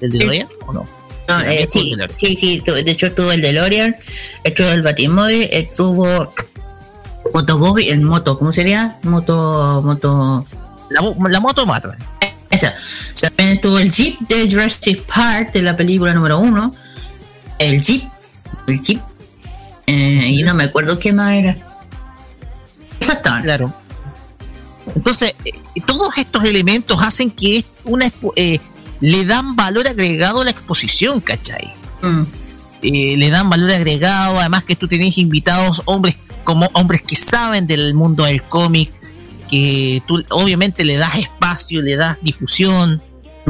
[0.00, 0.86] el de DeLorean, ¿o no?
[1.28, 3.94] No, eh, sí, sí, sí, tu- de hecho estuvo el DeLorean,
[4.42, 6.32] estuvo el Batimóvil, estuvo
[7.32, 8.98] Motobobi, el moto, ¿cómo sería?
[9.02, 10.44] Moto, moto...
[10.88, 11.96] La, la moto mata.
[12.50, 12.74] Esa.
[13.36, 16.74] También estuvo el Jeep de Jurassic Park, de la película número uno.
[17.60, 18.02] El Jeep,
[18.66, 19.00] el Jeep.
[19.86, 21.56] Eh, y no me acuerdo qué más era.
[22.98, 23.42] Eso estaban.
[23.44, 23.72] Claro.
[24.94, 25.52] Entonces, eh,
[25.86, 28.60] todos estos elementos hacen que es una eh,
[29.00, 31.72] le dan valor agregado a la exposición, ¿cachai?
[32.82, 37.66] Eh, le dan valor agregado, además que tú tenés invitados hombres como hombres que saben
[37.66, 38.90] del mundo del cómic,
[39.50, 43.02] que tú obviamente le das espacio, le das difusión.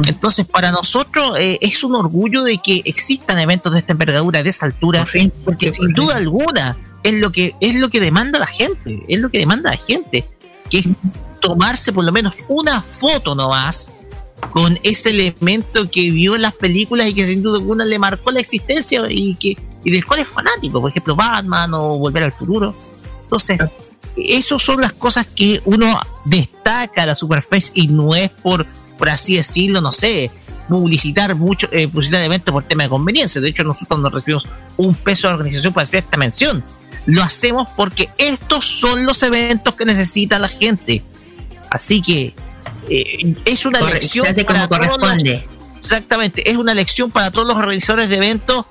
[0.05, 4.49] Entonces, para nosotros eh, es un orgullo de que existan eventos de esta envergadura, de
[4.49, 5.03] esa altura,
[5.45, 9.29] porque sin duda alguna es lo que es lo que demanda la gente, es lo
[9.29, 10.27] que demanda la gente,
[10.69, 10.85] que es
[11.41, 13.91] tomarse por lo menos una foto nomás
[14.51, 18.31] con ese elemento que vio en las películas y que sin duda alguna le marcó
[18.31, 22.75] la existencia y que y del cual fanático, por ejemplo Batman o Volver al Futuro.
[23.23, 23.59] Entonces,
[24.15, 28.65] esas son las cosas que uno destaca a la Superface y no es por,
[28.97, 30.29] por así decirlo, no sé,
[30.69, 33.41] publicitar mucho, eh, publicitar eventos por tema de conveniencia.
[33.41, 36.63] De hecho, nosotros no recibimos un peso de organización para hacer esta mención.
[37.05, 41.03] Lo hacemos porque estos son los eventos que necesita la gente.
[41.71, 42.33] Así que
[42.89, 45.47] eh, es una Corre- lección se hace como para los- corresponde.
[45.79, 48.65] exactamente, es una lección para todos los organizadores de eventos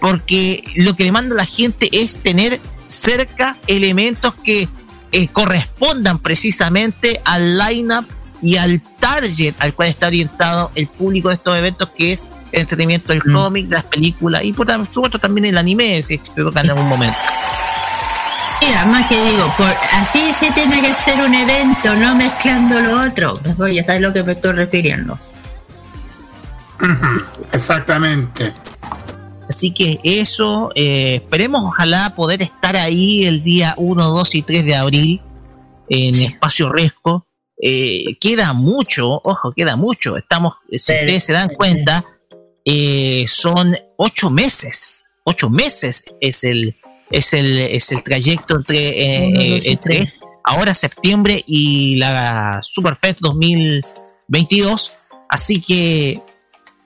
[0.00, 4.68] porque lo que demanda la gente es tener cerca elementos que
[5.12, 8.06] eh, correspondan precisamente al line-up
[8.42, 12.60] y al target al cual está orientado el público de estos eventos, que es el
[12.62, 16.70] entretenimiento del cómic, las películas y por supuesto también el anime, si se toca en
[16.70, 17.16] algún momento.
[18.88, 23.32] Más que digo, por, así se tiene que hacer un evento, no mezclando lo otro.
[23.44, 25.18] Mejor ya sabes lo que me estoy refiriendo.
[27.52, 28.52] Exactamente.
[29.48, 34.64] Así que eso, eh, esperemos ojalá poder estar ahí el día 1, 2 y 3
[34.64, 35.20] de abril
[35.88, 37.26] en Espacio Resco.
[37.62, 40.16] Eh, queda mucho, ojo, queda mucho.
[40.16, 42.04] Estamos, si ustedes se dan cuenta,
[42.64, 45.06] eh, son ocho meses.
[45.24, 46.76] Ocho meses es el,
[47.10, 50.12] es el, es el trayecto entre, eh, eh, entre
[50.44, 54.92] ahora septiembre y la Superfest 2022.
[55.28, 56.20] Así que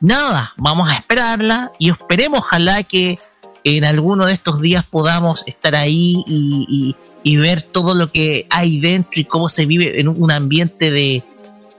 [0.01, 3.19] nada, vamos a esperarla y esperemos ojalá que
[3.65, 8.47] en alguno de estos días podamos estar ahí y, y- y ver todo lo que
[8.49, 11.23] hay dentro y cómo se vive en un ambiente de,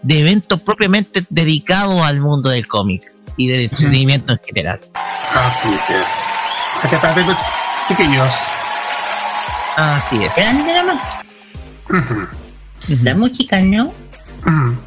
[0.04, 4.80] de evento propiamente dedicado al mundo del cómic y del entretenimiento en general.
[5.34, 5.96] Así que
[7.88, 8.34] chiquillos.
[9.78, 10.36] Así es.
[10.36, 11.02] Grande nomás.
[13.04, 13.94] La música, ¿no?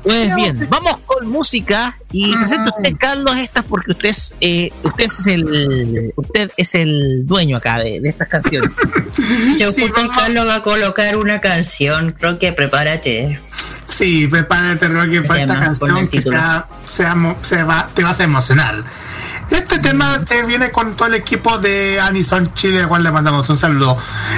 [0.03, 4.73] Pues bien, vamos con música y presento a usted, Carlos, estas porque usted es, eh,
[4.83, 8.71] usted es el usted es el dueño acá de, de estas canciones.
[9.59, 13.41] Yo justo el Carlos va a colocar una canción, creo que prepárate.
[13.87, 16.21] Sí, prepárate, Rocky, para esta canción el que
[17.15, 18.83] mo- se va, te vas a emocionar.
[19.51, 23.49] Este tema se viene con todo el equipo de Anison Chile, al cual le mandamos
[23.51, 23.97] un saludo.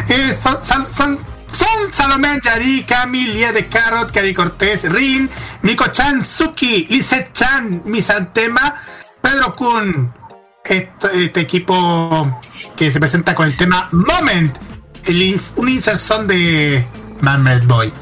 [0.09, 1.19] Eh, son, son, son,
[1.51, 5.29] son Salomé Yari, Camilia de Carrot, Cari Cortés, Rin,
[5.63, 8.75] Nico Chan, Suki, Lizeth Chan, Misantema,
[9.23, 10.13] Pedro Kun.
[10.65, 12.41] Este, este equipo
[12.77, 14.57] que se presenta con el tema Moment,
[15.05, 16.85] el ins- un inserción de
[17.21, 17.93] Man Boy.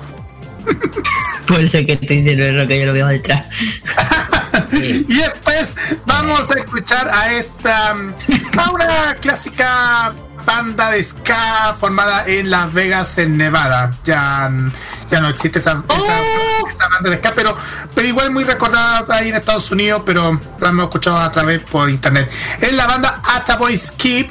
[1.47, 3.47] Por eso que estoy diciendo lo que yo lo veo detrás.
[5.09, 5.75] Y después
[6.07, 8.15] vamos a escuchar a esta mm,
[8.59, 10.15] a una clásica
[10.47, 13.91] banda de ska formada en Las Vegas, en Nevada.
[14.05, 14.73] Ya, mm,
[15.11, 17.57] ya no existe esa, esa- esa banda de ska, pero,
[17.95, 21.89] pero igual muy recordada ahí en Estados Unidos, pero la hemos escuchado a través por
[21.89, 22.31] internet.
[22.61, 24.31] Es la banda Ata Boy Skip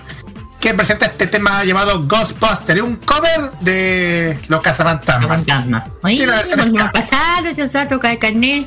[0.59, 5.29] que presenta este tema llamado Ghostbuster, un cover de Los Cazafantasmas.
[6.03, 6.89] Oye, Tiene la versión volvimos ska.
[6.89, 8.65] a pasar, ya está, toca el carnet.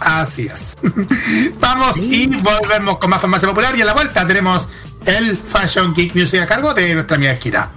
[0.00, 0.76] Así es.
[1.60, 4.68] Vamos y volvemos con más farmacia popular y a la vuelta tenemos
[5.04, 7.70] el Fashion Geek Music a cargo de nuestra amiga Kira.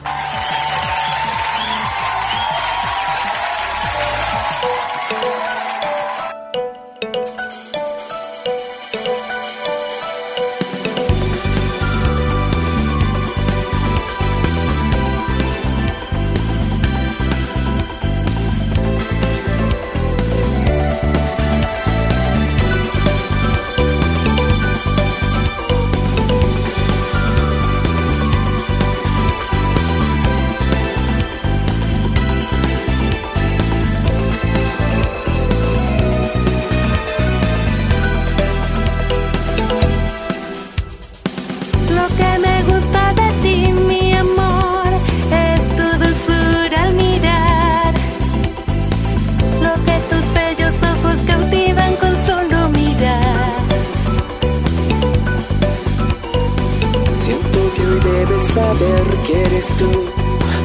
[58.71, 59.91] Saber que eres tú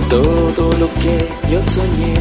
[0.09, 1.17] todo lo que
[1.51, 2.15] yo soñé.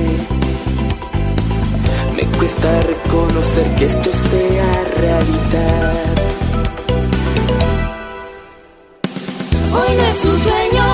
[2.17, 6.15] Me cuesta reconocer que esto sea realidad.
[9.77, 10.84] Hoy no es un sueño,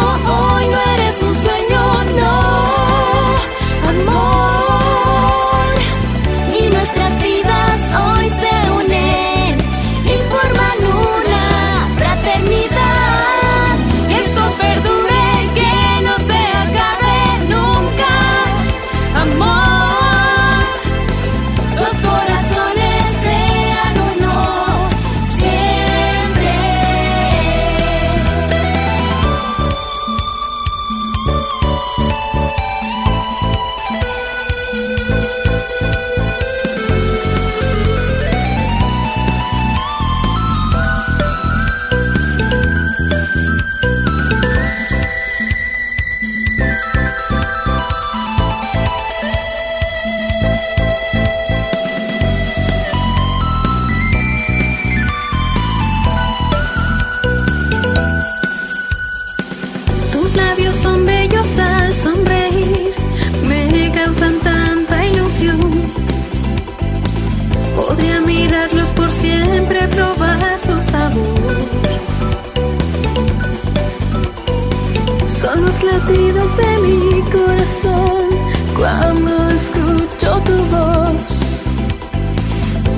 [76.57, 78.29] de mi corazón
[78.75, 81.61] cuando escucho tu voz.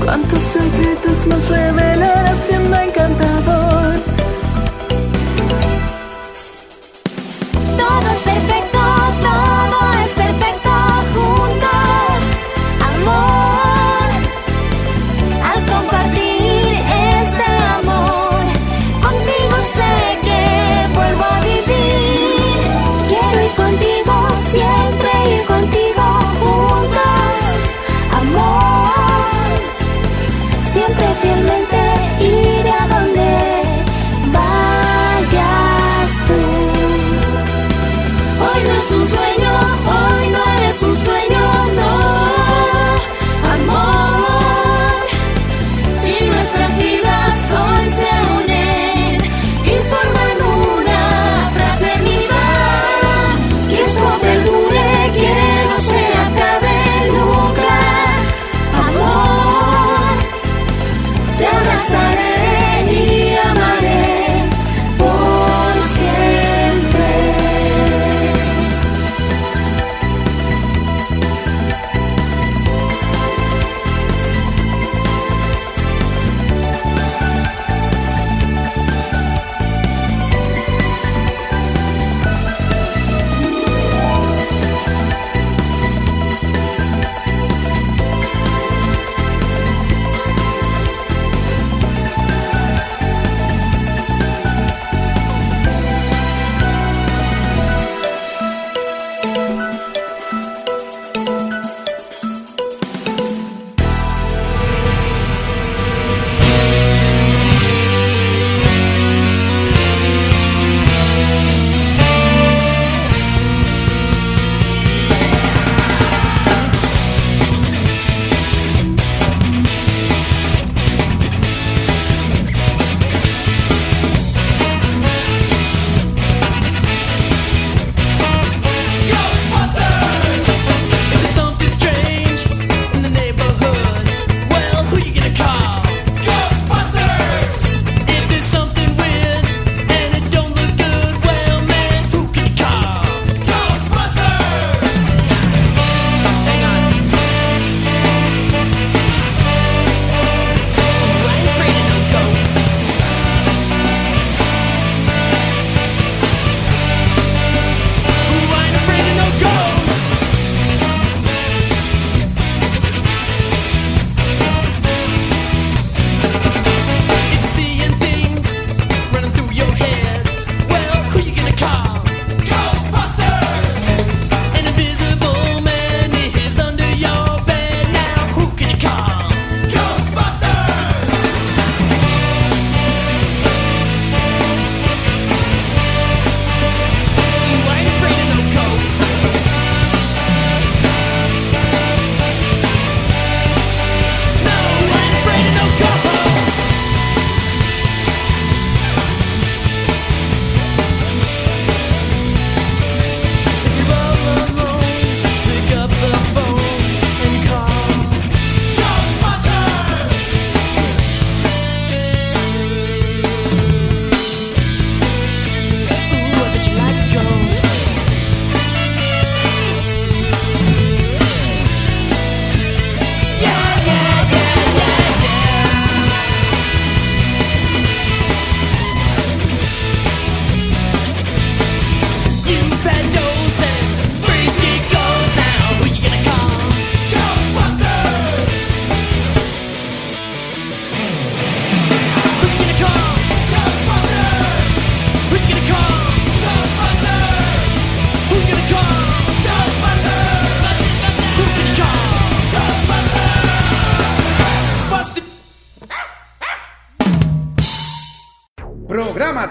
[0.04, 3.62] Cuántos secretos más revelarás siendo encantador.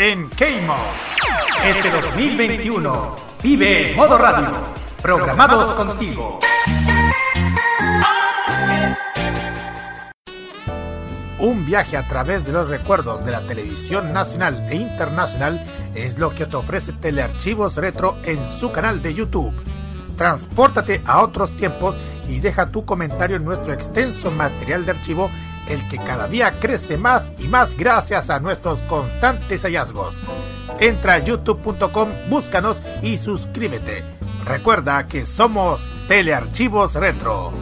[0.00, 0.76] en Keimo.
[1.62, 4.48] Este, este 2021 vive modo radio,
[5.02, 6.40] programados contigo.
[11.38, 15.62] Un viaje a través de los recuerdos de la televisión nacional e internacional
[15.94, 19.52] es lo que te ofrece Telearchivos Retro en su canal de YouTube.
[20.16, 25.30] Transpórtate a otros tiempos y deja tu comentario en nuestro extenso material de archivo
[25.70, 30.20] el que cada día crece más y más gracias a nuestros constantes hallazgos.
[30.80, 34.04] Entra a youtube.com, búscanos y suscríbete.
[34.44, 37.52] Recuerda que somos Telearchivos Retro.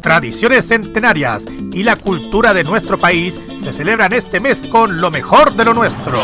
[0.00, 5.52] Tradiciones centenarias y la cultura de nuestro país se celebran este mes con lo mejor
[5.52, 6.18] de lo nuestro.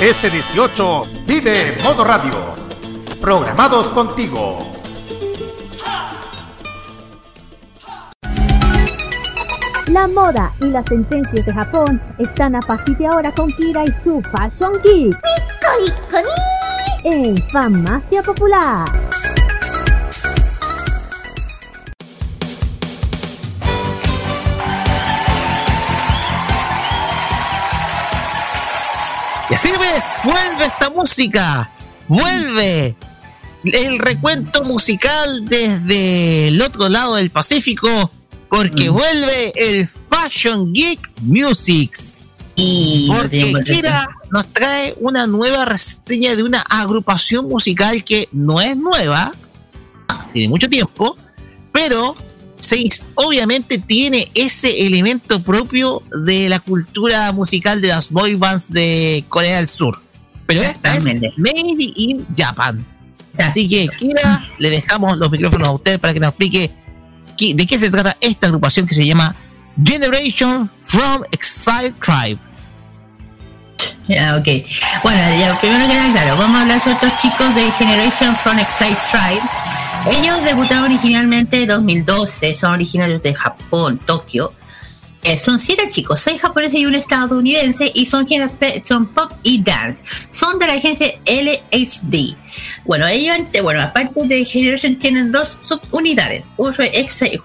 [0.00, 2.54] Este 18 vive Modo Radio.
[3.20, 4.79] Programados contigo.
[9.92, 14.04] La moda y las tendencias de Japón están a partir de ahora con Kira y
[14.04, 15.16] su Fashion Geek.
[17.02, 18.88] En Farmacia Popular.
[29.48, 31.68] Y así ves, vuelve esta música,
[32.06, 32.94] vuelve
[33.64, 38.12] el recuento musical desde el otro lado del Pacífico,
[38.50, 42.24] porque vuelve el Fashion Geek Musics.
[42.56, 48.76] Y porque Kira nos trae una nueva reseña de una agrupación musical que no es
[48.76, 49.32] nueva,
[50.32, 51.16] tiene mucho tiempo,
[51.72, 52.14] pero
[52.58, 59.24] se obviamente tiene ese elemento propio de la cultura musical de las boy bands de
[59.28, 59.98] Corea del Sur.
[60.46, 62.84] Pero esta es Made in Japan.
[63.38, 66.70] Así que, Kira, le dejamos los micrófonos a usted para que nos explique
[67.54, 69.34] de qué se trata esta agrupación que se llama
[69.82, 72.38] Generation from Exile Tribe.
[74.08, 74.48] Ya, ok.
[75.04, 75.20] Bueno,
[75.60, 79.42] primero que nada, claro, vamos a hablar sobre estos chicos de Generation from Excite Tribe.
[80.18, 84.52] Ellos debutaron originalmente en 2012, son originarios de Japón, Tokio.
[85.22, 88.26] Eh, son siete chicos, seis japoneses y un estadounidense, y son,
[88.88, 90.02] son pop y dance.
[90.30, 92.36] Son de la agencia LHD.
[92.86, 96.46] Bueno, ellos, ante- bueno, aparte de Generation, tienen dos subunidades.
[96.94, 97.38] Excite,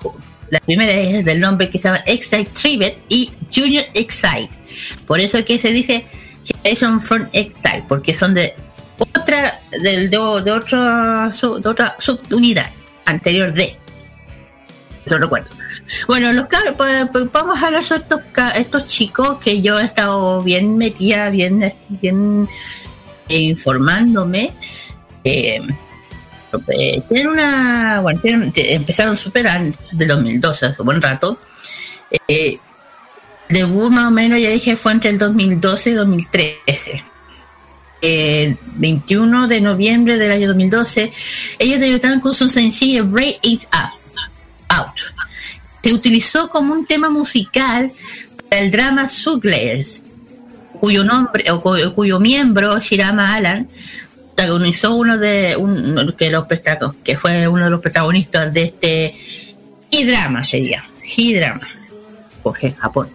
[0.50, 4.50] la primera es del nombre que se llama Excite Tribe y Junior Excite.
[5.06, 6.06] Por eso que se dice
[6.46, 8.56] Generation from Exile, porque son de
[8.98, 12.72] otra, del de, de otra, de otra subunidad
[13.06, 13.76] anterior de.
[16.08, 18.22] Bueno, los pues, pues, vamos a hablar sobre estos,
[18.58, 22.50] estos chicos que yo he estado bien metida, bien, bien
[23.30, 24.52] eh, informándome.
[25.24, 25.62] Eh,
[26.68, 28.00] eh, tienen una.
[28.02, 31.38] Bueno, empezaron súper antes del 2012, hace buen rato.
[32.28, 32.58] Eh,
[33.50, 37.04] debut más o menos, ya dije, fue entre el 2012 y 2013.
[38.02, 41.12] El 21 de noviembre del año 2012,
[41.60, 43.95] ellos debutaron con su sencillo Break It Up,
[44.70, 44.98] Out.
[45.84, 47.92] Se utilizó como un tema musical
[48.50, 50.04] para el drama Suglayers,
[50.80, 53.68] cuyo nombre o cu- cuyo miembro Shirama Alan
[54.36, 55.56] protagonizó uno de
[56.18, 56.46] que los
[57.04, 59.16] que fue uno de los protagonistas de este
[60.06, 60.84] drama sería
[61.34, 61.66] drama
[62.44, 63.10] porque Japón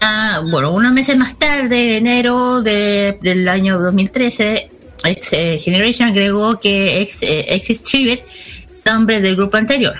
[0.00, 4.68] Ah, bueno, unos meses más tarde, en enero de- del año 2013,
[5.02, 8.22] X, eh, Generation agregó que X, eh, Exit Trivet,
[8.84, 9.94] nombre del grupo anterior.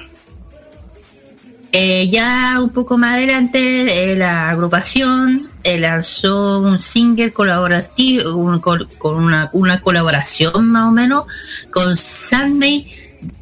[1.76, 9.16] Eh, ya un poco más adelante, eh, la agrupación eh, lanzó un single colaborativo, con
[9.52, 11.24] una, colaboración más o menos
[11.72, 12.86] con Sandmay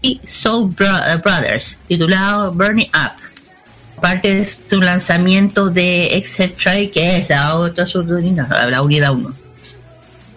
[0.00, 3.20] y Soul Bro- Brothers, titulado Burning Up
[4.00, 9.12] parte de su lanzamiento de Excel Try, que es la otra subunidad, la, la unidad
[9.12, 9.41] 1.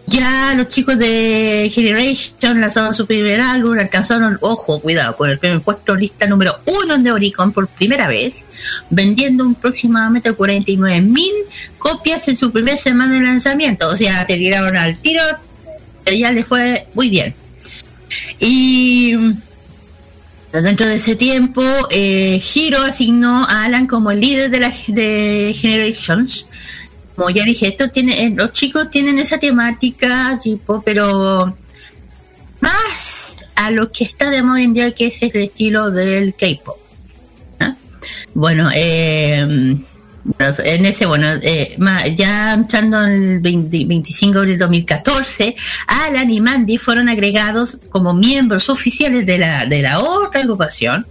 [0.07, 5.61] Ya los chicos de Generation lanzaron su primer álbum, alcanzaron, ojo, cuidado, con el primer
[5.61, 8.45] puesto lista número 1 de Oricon por primera vez,
[8.89, 11.33] vendiendo aproximadamente 49 mil
[11.79, 13.89] copias en su primera semana de lanzamiento.
[13.89, 15.23] O sea, se tiraron al tiro,
[16.03, 17.33] pero ya les fue muy bien.
[18.39, 19.15] Y
[20.61, 26.45] Dentro de ese tiempo, eh, Hiro asignó a Alan como el líder de la Generations.
[27.15, 31.55] Como ya dije, esto tiene, eh, los chicos tienen esa temática, tipo, pero
[32.59, 36.33] más a lo que está de moda hoy en día, que es el estilo del
[36.35, 36.77] K-pop.
[38.33, 39.77] Bueno, eh,
[40.39, 41.77] en ese, bueno, eh,
[42.15, 45.55] ya entrando en el 20 25 de 2014,
[45.87, 51.05] Alan y Mandy fueron agregados como miembros oficiales de la, de la otra agrupación.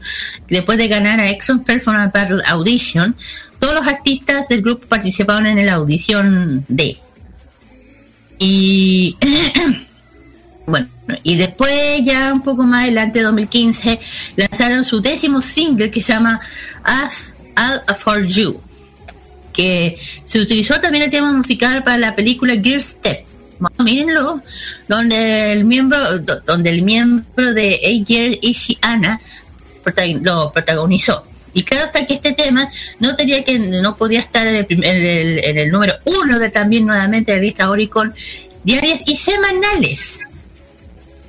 [0.49, 3.17] Después de ganar a Exxon Performance Battle Audition,
[3.59, 6.99] todos los artistas del grupo participaron en la audición D.
[8.39, 9.17] Y
[10.67, 10.89] bueno,
[11.23, 14.01] y después ya un poco más adelante, 2015,
[14.37, 16.41] lanzaron su décimo single que se llama
[16.83, 18.61] As All For You,
[19.55, 23.25] que se utilizó también el tema musical para la película Gear Step.
[23.59, 24.43] Bueno, mírenlo,
[24.89, 29.21] donde el miembro, do- donde el miembro de A-Gear Ishiana
[30.23, 31.25] lo protagonizó.
[31.55, 32.69] Y claro hasta que este tema
[32.99, 36.39] no tenía que, no podía estar en el, prim- en el, en el número uno
[36.41, 38.13] de también nuevamente de lista Oricon
[38.65, 40.19] diarias y semanales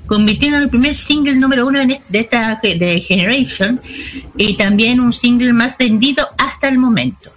[0.07, 3.80] convirtiendo en el primer single número uno en est- de esta de Generation
[4.38, 7.34] y también un single más vendido hasta el momento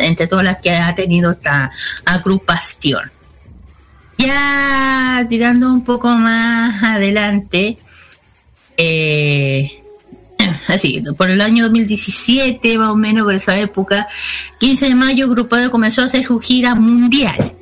[0.00, 1.70] entre todas las que ha tenido esta
[2.04, 3.10] agrupación
[4.20, 7.78] ya tirando un poco más adelante
[8.76, 9.70] eh,
[10.68, 14.08] así, por el año 2017, más o menos por esa época,
[14.58, 17.54] 15 de mayo, Grupo de comenzó a hacer su gira mundial.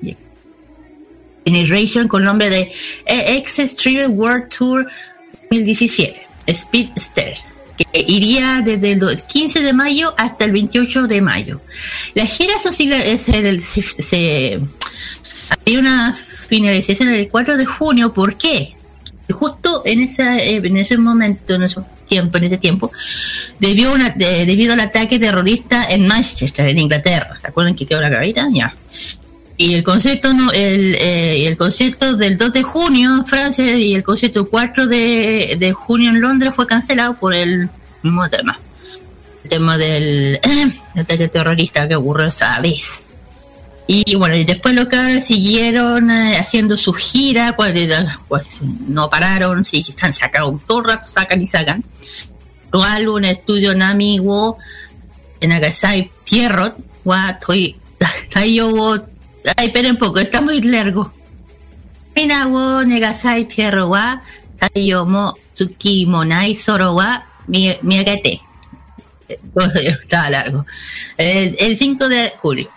[1.45, 2.71] Generation con nombre de
[3.07, 4.87] X Street World Tour
[5.51, 7.39] 2017, Speedster,
[7.79, 11.61] que iría desde el do- 15 de mayo hasta el 28 de mayo.
[12.15, 14.61] La gira social es el, se, se-
[15.65, 18.75] había una finalización el 4 de junio, ¿por qué?
[19.31, 22.91] Justo en, esa, eh, en ese momento, en ese tiempo, en ese tiempo,
[23.59, 27.37] debido al ataque terrorista en Manchester, en Inglaterra.
[27.39, 28.49] ¿Se acuerdan que quedó la cabita?
[28.53, 28.75] Ya.
[29.61, 33.93] Y el concierto no, el, eh, el concierto del 2 de junio en Francia y
[33.93, 37.69] el concierto 4 de, de junio en Londres fue cancelado por el
[38.05, 38.61] mismo tema.
[39.43, 40.39] El tema del
[40.97, 43.03] ataque terrorista que ocurrió esa vez.
[43.89, 47.57] Y bueno, y después los cabros siguieron eh, haciendo su gira,
[48.87, 51.83] no pararon, sí, están sacando el rato, sacan y sacan.
[52.71, 54.57] Su álbum estudio Namigo,
[55.41, 57.77] en Agasai Pierrot, Watoy,
[58.33, 59.03] Tayo,
[59.57, 61.13] ay, esperen un poco, está muy largo.
[62.15, 64.23] Minago, Negasai Pierrot, wa,
[64.59, 68.41] Tayo Mo, Tsuki Monai, Soro, wa, Mi- Miagate.
[70.03, 70.67] Estaba largo.
[71.17, 72.71] El, el 5 de julio.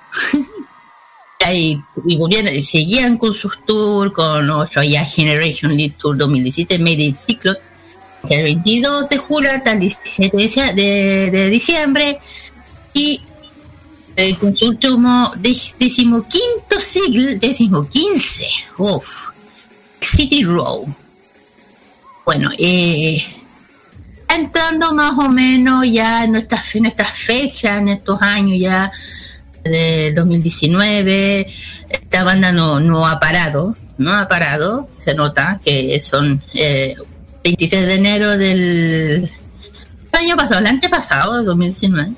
[1.54, 6.78] y, y volvieron, y seguían con sus tours, con otro ya Generation Lead Tour 2017,
[6.80, 7.58] Made in Cyclone,
[8.30, 12.20] el 22 de julio hasta el 17 de, de- de diciembre,
[12.94, 13.22] y
[14.16, 18.48] eh, con su último dec- decimoquinto siglo, decimoquince,
[18.78, 19.30] uff,
[20.00, 20.94] City Row.
[22.26, 23.24] Bueno, eh,
[24.28, 28.92] entrando más o menos ya en nuestras, en fechas, en estos años ya
[29.64, 31.48] del 2019,
[31.90, 36.96] esta banda no, ha parado, no ha parado, se nota que son eh,
[37.44, 39.30] 23 de enero del
[40.12, 42.14] año pasado, el antepasado, del 2019,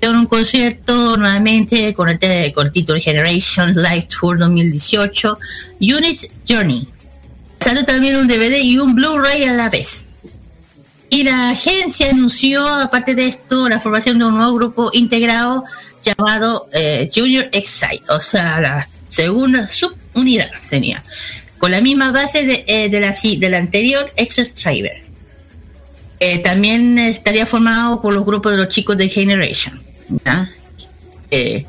[0.00, 5.38] en un concierto nuevamente con el, con el título Generation Live Tour 2018,
[5.80, 6.86] Unit Journey.
[7.60, 10.04] Salió también un DVD y un Blu-ray a la vez.
[11.10, 15.64] Y la agencia anunció, aparte de esto, la formación de un nuevo grupo integrado
[16.02, 21.02] llamado eh, Junior Excite, o sea, la segunda subunidad sería,
[21.56, 25.02] con la misma base de, eh, de la, de la anterior Excess Driver.
[26.20, 29.87] Eh, también estaría formado por los grupos de los chicos de Generation.
[30.24, 30.50] ¿Ya?
[31.30, 31.66] Eh,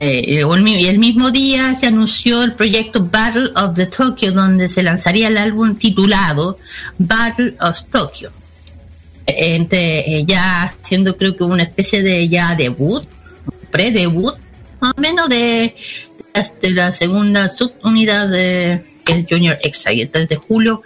[0.00, 4.82] eh, el el mismo día se anunció el proyecto Battle of the Tokyo, donde se
[4.82, 6.58] lanzaría el álbum titulado
[6.98, 8.32] Battle of Tokyo.
[9.26, 13.04] Eh, ya siendo creo que una especie de ya debut,
[13.70, 14.34] pre-debut,
[14.80, 15.74] más o menos de,
[16.60, 20.82] de la segunda subunidad de es Junior Exile, el 3 de julio.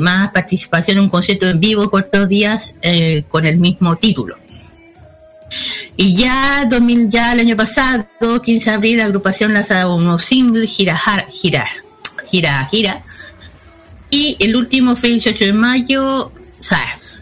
[0.00, 2.74] más participación en un concierto en vivo cuatro días
[3.28, 4.41] con el mismo título.
[5.96, 8.06] Y ya, 2000, ya el año pasado,
[8.42, 10.98] 15 de abril, la agrupación lanza un nuevo single, Gira,
[11.30, 11.68] Gira,
[12.24, 13.02] Gira, Gira.
[14.10, 16.78] Y el último fue el 18 de mayo, o sea,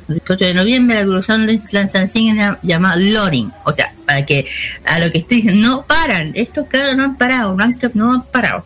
[0.08, 3.52] el 18 de noviembre, la agrupación lanza un single llamado Loading.
[3.64, 4.46] O sea, para que
[4.84, 8.12] a lo que estoy diciendo, no paran, estos caras no han parado, no han, no
[8.12, 8.64] han parado.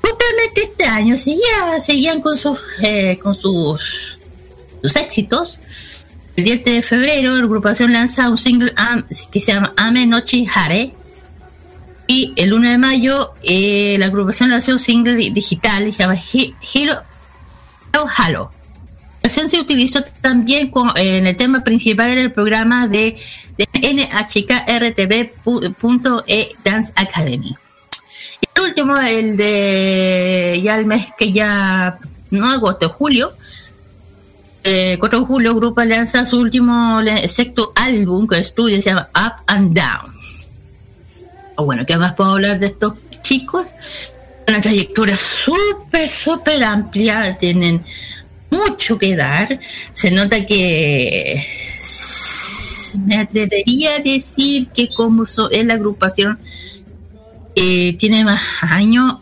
[0.00, 4.18] Justamente este año seguía, seguían con sus, eh, con sus,
[4.82, 5.60] sus éxitos.
[6.36, 8.72] El 10 de febrero, la agrupación lanza un single
[9.30, 10.94] que se llama Ame Nochi Hare.
[12.06, 15.98] Y el 1 de mayo, eh, la agrupación lanzó un single di- digital que se
[16.02, 16.16] llama
[16.74, 17.02] Hero
[18.16, 18.50] Halo.
[19.22, 23.16] La canción se utilizó también eh, en el tema principal del programa de,
[23.56, 23.68] de
[25.14, 27.54] NHKRTV.E Dance Academy.
[28.40, 31.98] Y el último, el de ya el mes que ya,
[32.30, 33.32] no agosto, julio,
[34.64, 39.42] eh, 4 de julio, Grupo lanza su último sexto álbum que estudia, se llama Up
[39.46, 40.12] and Down.
[41.56, 43.74] O bueno, ¿qué más puedo hablar de estos chicos?
[44.48, 47.82] una trayectoria súper, súper amplia, tienen
[48.50, 49.58] mucho que dar.
[49.92, 51.40] Se nota que
[53.06, 56.38] me atrevería a decir que como so- es la agrupación
[57.54, 59.18] que tiene más años,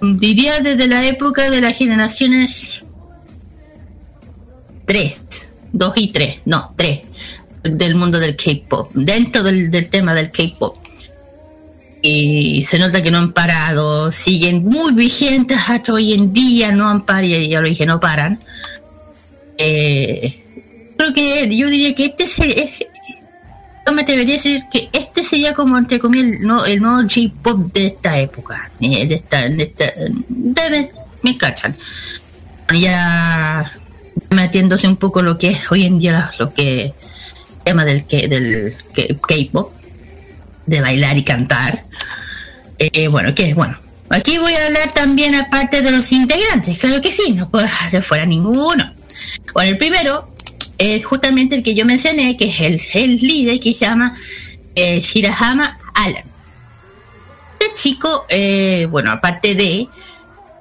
[0.00, 2.82] diría desde la época de las generaciones
[4.88, 5.20] 3,
[5.72, 7.00] 2 y 3, no, 3,
[7.62, 10.76] del mundo del K-pop, dentro del, del tema del K-pop.
[12.00, 16.88] Y se nota que no han parado, siguen muy vigentes hasta hoy en día, no
[16.88, 18.40] han parado, ya, lo dije, no paran.
[19.58, 20.42] Eh,
[20.96, 22.64] creo que yo diría que este sería,
[23.86, 27.02] yo me atrevería a decir que este sería como entre comillas el, no- el nuevo
[27.02, 29.84] J-pop de esta época, eh, de esta, de esta,
[30.28, 30.90] de- me,
[31.22, 31.76] me cachan.
[32.74, 33.72] Ya
[34.30, 36.92] metiéndose un poco lo que es hoy en día lo que
[37.64, 39.72] tema del que del K-pop
[40.66, 41.84] de bailar y cantar.
[42.78, 43.78] Eh, bueno que bueno
[44.10, 47.90] aquí voy a hablar también aparte de los integrantes claro que sí no puedo dejar
[47.90, 48.94] de fuera ninguno.
[49.54, 50.32] Bueno el primero
[50.78, 54.14] es justamente el que yo mencioné que es el, el líder que se llama
[54.74, 56.24] eh, Shirahama Alan
[57.58, 59.88] este chico eh, bueno aparte de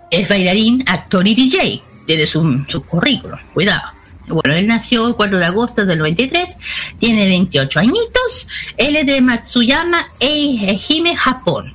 [0.10, 1.82] es bailarín, actor y DJ.
[2.08, 3.94] Tiene su, su currículum, cuidado.
[4.28, 6.58] Bueno, él nació el 4 de agosto del 93,
[7.00, 11.74] tiene 28 añitos, él es de Matsuyama, e- Ehime, Japón.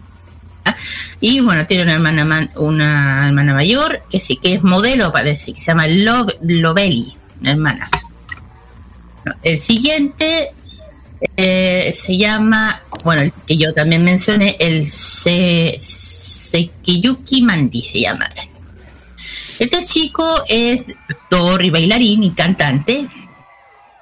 [0.64, 0.76] ¿Ah?
[1.20, 5.86] Y bueno, tiene una hermana mayor que sí que es modelo, parece, que se llama
[5.88, 7.88] Lo- Loveli, una hermana.
[9.42, 10.50] El siguiente
[11.36, 18.28] eh, se llama, bueno, el que yo también mencioné, el Se- Sekiyuki Mandi se llama.
[19.62, 23.08] Este chico es actor y bailarín y cantante.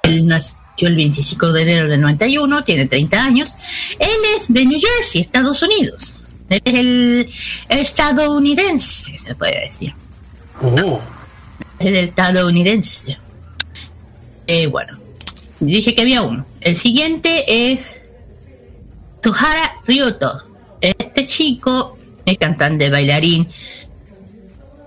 [0.01, 3.55] Él nació el 25 de enero del 91, tiene 30 años.
[3.99, 6.15] Él es de New Jersey, Estados Unidos.
[6.49, 9.93] Él es el estadounidense, se puede decir.
[11.77, 13.19] El estadounidense.
[14.47, 14.97] Eh, bueno,
[15.59, 16.43] dije que había uno.
[16.61, 18.01] El siguiente es
[19.21, 20.41] Tuhara Ryuto.
[20.81, 23.47] Este chico es cantante, bailarín,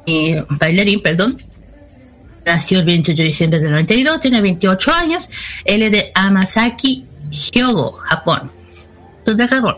[0.06, 1.42] eh, bailarín, perdón.
[2.46, 5.28] Nació el 28 de diciembre del 92, tiene 28 años.
[5.64, 8.50] Él es de Amasaki, Hyogo, Japón.
[9.24, 9.76] De Japón,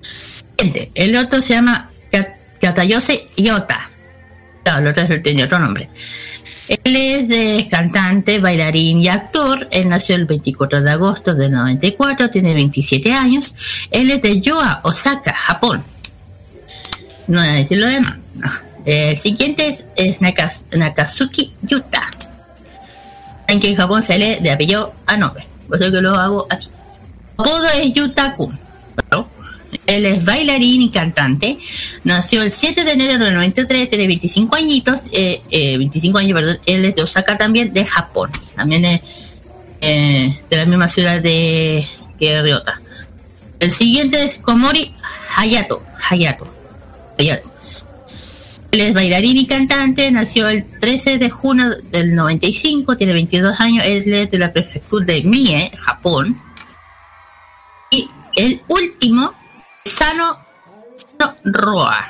[0.00, 3.90] Siguiente, El otro se llama Ka- Katayose Yota.
[4.62, 5.88] Claro, el otro tiene otro nombre.
[6.68, 9.68] Él es de cantante, bailarín y actor.
[9.70, 13.54] Él nació el 24 de agosto del 94, tiene 27 años.
[13.90, 15.84] Él es de Yoa, Osaka, Japón.
[17.26, 18.16] No voy a decir lo demás.
[18.34, 18.50] no.
[18.84, 22.02] El siguiente es, es Nakas- Nakazuki Yuta.
[23.46, 25.46] En que en Japón se lee de apellido a nombre.
[25.68, 26.68] Por eso que lo hago así.
[27.36, 28.58] Apodo es Yuta-kun.
[29.10, 29.28] ¿no?
[29.86, 31.58] Él es bailarín y cantante.
[32.04, 36.58] Nació el 7 de enero del 93, tiene 25 añitos, eh, eh, 25 años, perdón.
[36.66, 38.30] Él es de Osaka también, de Japón.
[38.54, 39.00] También es
[39.80, 41.86] eh, de la misma ciudad de
[42.18, 42.80] que Ryota.
[43.60, 44.94] El siguiente es Komori
[45.36, 45.82] Hayato.
[46.10, 46.53] Hayato.
[48.70, 53.84] Él es bailarín y cantante, nació el 13 de junio del 95, tiene 22 años,
[53.86, 56.42] es de la prefectura de Mie, Japón.
[57.90, 59.32] Y el último,
[59.84, 60.38] Sano,
[60.96, 62.04] Sano Roa.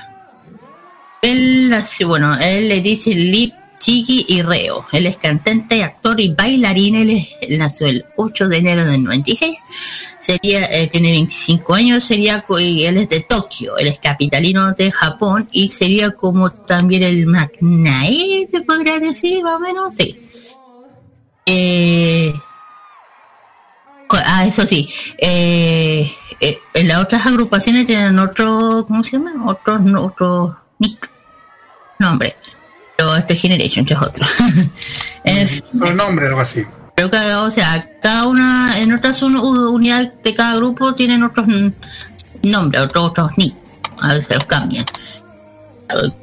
[1.20, 1.74] Él
[2.06, 4.86] bueno, él le dice Lip, Chigi y Reo.
[4.92, 6.96] Él es cantante, actor y bailarín.
[6.96, 7.26] Él
[7.58, 9.58] nació el 8 de enero del 96.
[10.24, 13.76] Sería, eh, tiene 25 años, sería, él es de Tokio.
[13.76, 19.56] Él es capitalino de Japón y sería como también el Magnae, se podría decir, más
[19.56, 20.18] o menos, sí.
[21.44, 22.32] Eh,
[24.26, 24.88] ah, eso sí.
[25.18, 26.10] Eh,
[26.40, 29.32] eh, en las otras agrupaciones tienen otro, ¿cómo se llama?
[29.46, 31.10] Otro, no, otro nick,
[31.98, 32.34] nombre.
[32.96, 34.26] Pero este Generation es otro.
[35.24, 36.64] Es- Otro nombre, algo así.
[36.96, 41.48] Creo que, o sea, cada una, en otras unidades de cada grupo tienen otros
[42.44, 43.54] nombres, otros, otros nick.
[44.00, 44.84] A veces los cambian.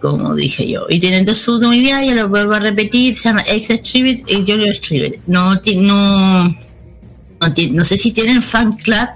[0.01, 0.85] Como dije yo.
[0.89, 4.69] Y tienen de su unidad, ya lo vuelvo a repetir, se llama Ex y Junior
[4.69, 5.15] Street.
[5.27, 6.55] No, no,
[7.39, 9.07] no, no sé si tienen fan club.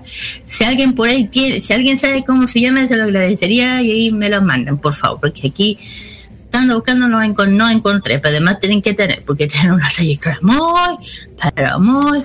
[0.45, 3.91] Si alguien por ahí quiere, si alguien sabe cómo se llama, se lo agradecería y
[3.91, 5.77] ahí me lo mandan, por favor, porque aquí
[6.55, 10.39] buscando, buscando no, encon- no encontré, pero además tienen que tener, porque tienen una trayectoria
[10.41, 10.97] muy,
[11.53, 12.23] pero muy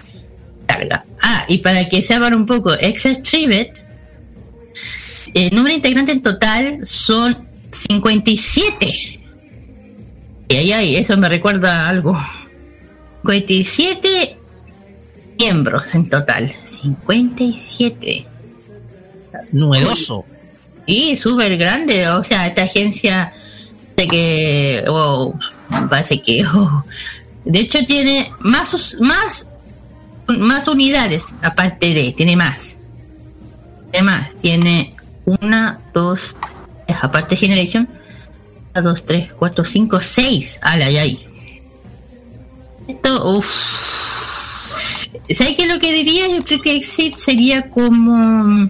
[0.68, 1.04] larga.
[1.20, 3.82] Ah, y para que sepan un poco, Excess Trivet,
[5.34, 7.36] el número de integrantes en total son
[7.70, 9.20] 57.
[10.48, 12.20] Y ahí, ahí, eso me recuerda a algo.
[13.22, 14.36] 57
[15.38, 16.52] miembros en total.
[16.80, 18.26] 57.
[19.52, 20.24] Numeroso.
[20.86, 22.08] Sí, súper grande.
[22.08, 23.32] O sea, esta agencia
[24.00, 24.84] de que.
[25.70, 26.44] me parece que.
[26.54, 26.84] oh,
[27.44, 29.46] de hecho, tiene más, más,
[30.26, 32.12] más unidades, aparte de.
[32.12, 32.76] Tiene más.
[33.92, 34.34] Tiene más.
[34.36, 34.94] Tiene
[35.24, 36.36] una, dos,
[36.86, 37.88] tres, aparte Generation.
[38.72, 40.58] Una, dos, tres, cuatro, cinco, seis.
[40.62, 41.26] Ay, ay, ay.
[42.88, 43.80] Esto, uff.
[45.34, 46.28] ¿Sabes qué lo que diría?
[46.28, 48.68] Yo creo que Exit sería como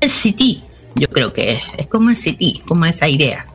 [0.00, 0.62] el City.
[0.94, 3.46] Yo creo que es, es como el City, como esa idea.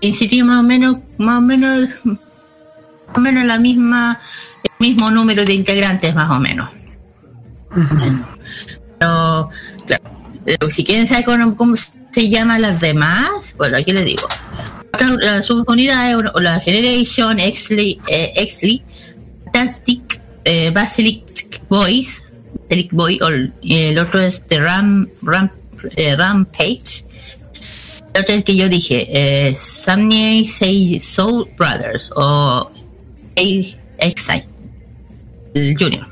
[0.00, 2.18] City más o menos, más o menos, más
[3.14, 4.20] o menos la misma,
[4.62, 6.70] el mismo número de integrantes, más o menos.
[8.98, 9.50] Pero,
[9.86, 10.04] claro,
[10.44, 11.24] pero si quieren saber
[11.56, 14.26] cómo, se llaman las demás, bueno, aquí les digo.
[15.20, 18.82] La subunidad o la Generation, Exley, eh, Exley
[19.56, 22.22] Fantastic, eh, Basilic Boys,
[22.68, 25.50] Basilic Boy, o el, otro es The Ram, Ram,
[25.96, 27.04] eh, Rampage.
[28.16, 32.70] El otro es el que yo dije, eh, Samney Say Soul Brothers o
[33.36, 33.76] el
[35.78, 36.06] Junior.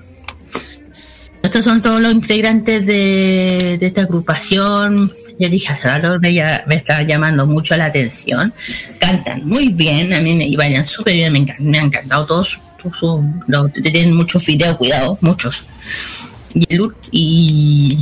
[1.42, 5.10] Estos son todos los integrantes de, esta agrupación.
[5.38, 8.52] Ya dije hace rato, me, ya- está llamando mucho la atención.
[8.98, 12.58] Cantan muy bien, a mí me bailan súper bien, me, me han encantado todos.
[12.82, 15.62] todos su- lo- tienen muchos videos, cuidado, muchos.
[16.54, 17.98] Y el y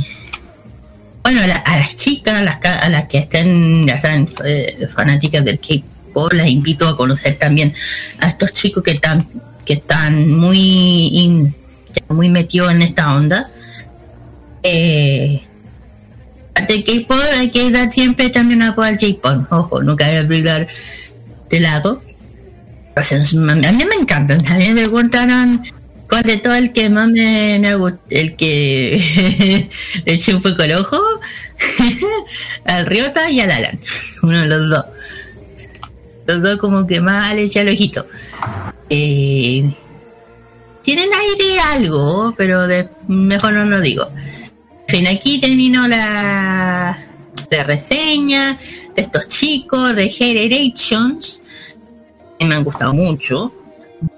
[1.23, 3.99] bueno, a, la- a las chicas, a las, a las que estén, ya
[4.45, 7.73] eh, fanáticas del K-pop, las invito a conocer también
[8.19, 9.25] a estos chicos que están,
[9.65, 11.51] que están muy,
[12.09, 13.47] muy metidos en esta onda.
[14.63, 15.41] Eh,
[16.67, 19.51] de K-pop hay que dar siempre también apoyo al J-pop.
[19.51, 20.67] Ojo, nunca hay que olvidar
[21.49, 22.01] de lado.
[22.95, 23.01] A
[23.71, 24.45] mí me encantan.
[24.47, 25.63] A mí me preguntaron
[26.09, 29.69] cuál de todo el que más me, me ha gust- el que
[30.05, 30.99] le eché un poco el ojo
[32.65, 33.79] al Riota y al Alan.
[34.23, 34.85] Uno de los dos.
[36.25, 38.07] Los dos como que más le eché el ojito.
[38.89, 39.73] Eh,
[40.81, 42.65] tienen aire algo, pero
[43.07, 44.07] mejor no lo digo.
[44.87, 46.97] En fin, aquí termino la,
[47.49, 48.57] la reseña
[48.95, 51.41] de estos chicos de Generations.
[52.39, 53.53] Me han gustado mucho.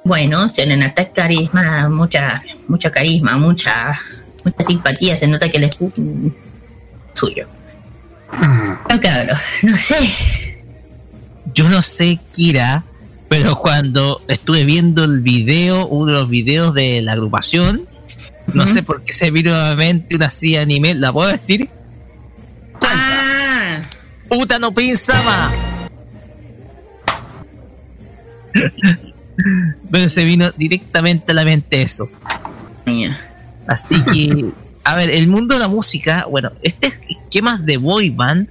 [0.03, 3.99] Bueno, tienen hasta carisma, mucha, mucha carisma, mucha,
[4.43, 5.17] mucha simpatía.
[5.17, 6.01] Se nota que les gusta
[7.13, 7.47] suyo.
[8.89, 10.59] No, cabrón, no sé.
[11.53, 12.83] Yo no sé, Kira,
[13.29, 17.87] pero cuando estuve viendo el video, uno de los videos de la agrupación,
[18.53, 21.69] no sé por qué se vino nuevamente una así anime, ¿la puedo decir?
[22.81, 23.81] Ah,
[24.27, 25.51] ¡Puta no pensaba!
[29.91, 32.09] pero se vino directamente a la mente eso.
[33.67, 34.45] Así que,
[34.83, 38.47] a ver, el mundo de la música, bueno, este esquemas de boy band,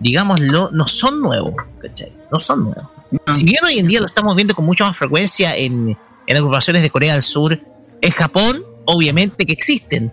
[0.00, 2.12] digámoslo, no son nuevos, ¿cachai?
[2.30, 2.86] No son nuevos.
[3.32, 5.96] Si bien hoy en día lo estamos viendo con mucha más frecuencia en,
[6.26, 7.58] en agrupaciones de Corea del Sur,
[8.00, 10.12] en Japón, obviamente que existen,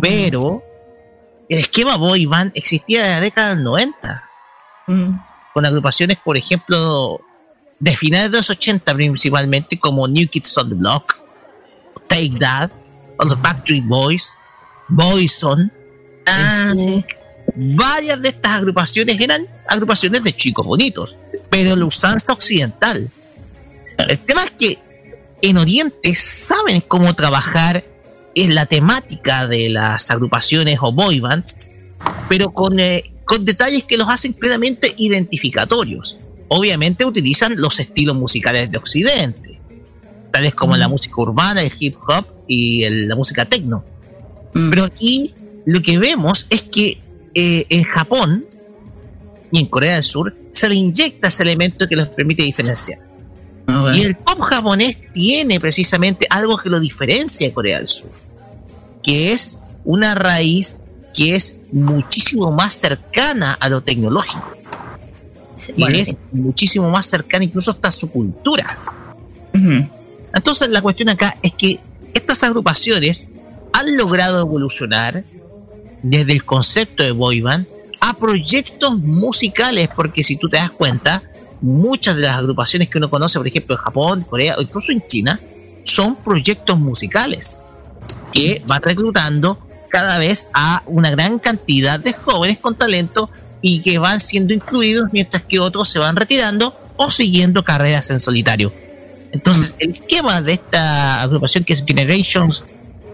[0.00, 0.62] pero
[1.48, 4.24] el esquema boy band existía desde la década del 90,
[5.52, 7.20] con agrupaciones, por ejemplo,
[7.80, 11.18] de finales de los 80 principalmente, como New Kids on the Block,
[12.06, 12.70] Take That,
[13.16, 14.32] o los Backstreet Boys,
[14.88, 15.70] Boyzone.
[16.26, 17.04] Ah, sí.
[17.56, 21.16] Varias de estas agrupaciones eran agrupaciones de chicos bonitos,
[21.50, 23.10] pero la usanza occidental.
[23.96, 24.78] El tema es que
[25.42, 27.84] en Oriente saben cómo trabajar
[28.34, 31.72] en la temática de las agrupaciones o boy bands,
[32.28, 36.19] pero con, eh, con detalles que los hacen plenamente identificatorios.
[36.52, 39.58] Obviamente utilizan los estilos musicales de Occidente,
[40.32, 43.84] tales como la música urbana, el hip hop y el- la música techno.
[44.52, 45.32] Pero aquí
[45.64, 46.98] lo que vemos es que
[47.34, 48.44] eh, en Japón
[49.52, 52.98] y en Corea del Sur se le inyecta ese elemento que los permite diferenciar.
[53.96, 58.10] Y el pop japonés tiene precisamente algo que lo diferencia de Corea del Sur,
[59.04, 60.80] que es una raíz
[61.14, 64.56] que es muchísimo más cercana a lo tecnológico.
[65.76, 66.16] Y es sí.
[66.32, 68.78] muchísimo más cercana incluso hasta su cultura.
[70.34, 71.80] Entonces la cuestión acá es que
[72.14, 73.28] estas agrupaciones
[73.72, 75.24] han logrado evolucionar
[76.02, 77.66] desde el concepto de boy band
[78.00, 81.22] a proyectos musicales, porque si tú te das cuenta,
[81.60, 85.06] muchas de las agrupaciones que uno conoce, por ejemplo, en Japón, Corea o incluso en
[85.06, 85.38] China,
[85.84, 87.62] son proyectos musicales
[88.32, 89.58] que van reclutando
[89.88, 93.28] cada vez a una gran cantidad de jóvenes con talento
[93.62, 98.20] y que van siendo incluidos mientras que otros se van retirando o siguiendo carreras en
[98.20, 98.72] solitario.
[99.32, 102.62] Entonces, el esquema de esta agrupación que es Generations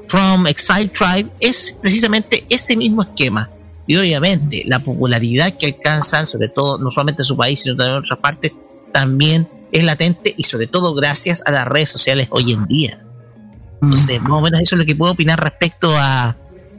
[0.08, 3.50] from Exile Tribe es precisamente ese mismo esquema.
[3.86, 7.98] Y obviamente la popularidad que alcanzan, sobre todo no solamente en su país, sino también
[7.98, 8.52] en otras partes,
[8.92, 12.98] también es latente y sobre todo gracias a las redes sociales hoy en día.
[13.82, 16.34] Entonces, más o menos eso es lo que puedo opinar respecto a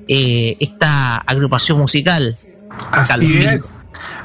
[0.08, 2.38] eh, esta agrupación musical.
[2.92, 3.62] Así es.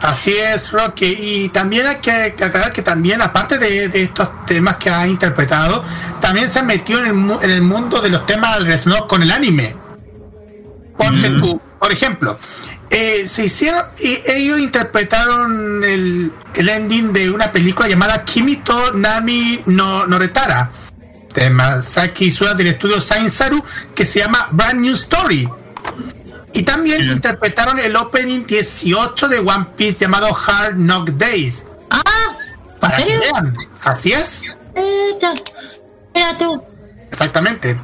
[0.01, 1.07] Así es, Rocky.
[1.07, 5.83] Y también hay que aclarar que también, aparte de, de estos temas que ha interpretado,
[6.20, 9.74] también se metió en el, en el mundo de los temas relacionados con el anime.
[10.97, 12.39] Ponte tú, por ejemplo,
[12.91, 19.62] eh, se hicieron, y ellos interpretaron el, el ending de una película llamada Kimito Nami
[19.66, 20.70] no Noretara,
[21.35, 23.65] de Masaki Suda del estudio Sainzaru,
[23.95, 25.49] que se llama Brand New Story.
[26.55, 31.65] Y también interpretaron el opening 18 de One Piece llamado Hard Knock Days.
[31.91, 32.37] Ah,
[32.79, 33.57] para que vean.
[33.83, 34.43] Así es.
[36.15, 36.62] Mira tú.
[37.11, 37.79] Exactamente.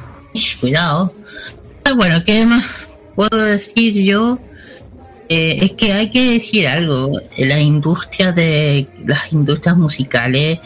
[0.59, 1.13] Cuidado.
[1.85, 4.39] Ah, Bueno, ¿qué más puedo decir yo?
[5.29, 7.11] Eh, es que hay que decir algo.
[7.37, 10.59] La industria de las industrias musicales,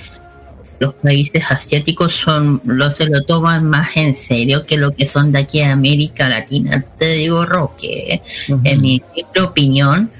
[0.84, 5.32] los países asiáticos son los se lo toman más en serio que lo que son
[5.32, 6.86] de aquí a América Latina.
[7.00, 8.22] Te digo, Roque,
[8.64, 9.02] en mi
[9.42, 10.12] opinión,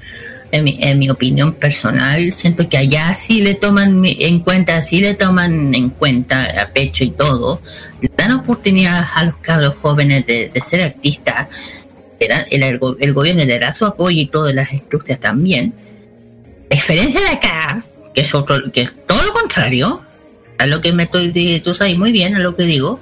[0.50, 5.00] en mi, en mi opinión personal, siento que allá sí le toman en cuenta, sí
[5.00, 7.60] le toman en cuenta a pecho y todo,
[8.00, 11.48] le dan oportunidad a los cabros jóvenes de, de ser artistas,
[12.20, 15.18] le dan- el, el go- el gobierno le da su apoyo y todo, las industrias
[15.20, 15.74] también.
[16.70, 17.84] A diferencia de acá,
[18.14, 20.00] que es otro, que es todo lo contrario,
[20.58, 23.00] a lo que me estoy, tú sabes muy bien a lo que digo.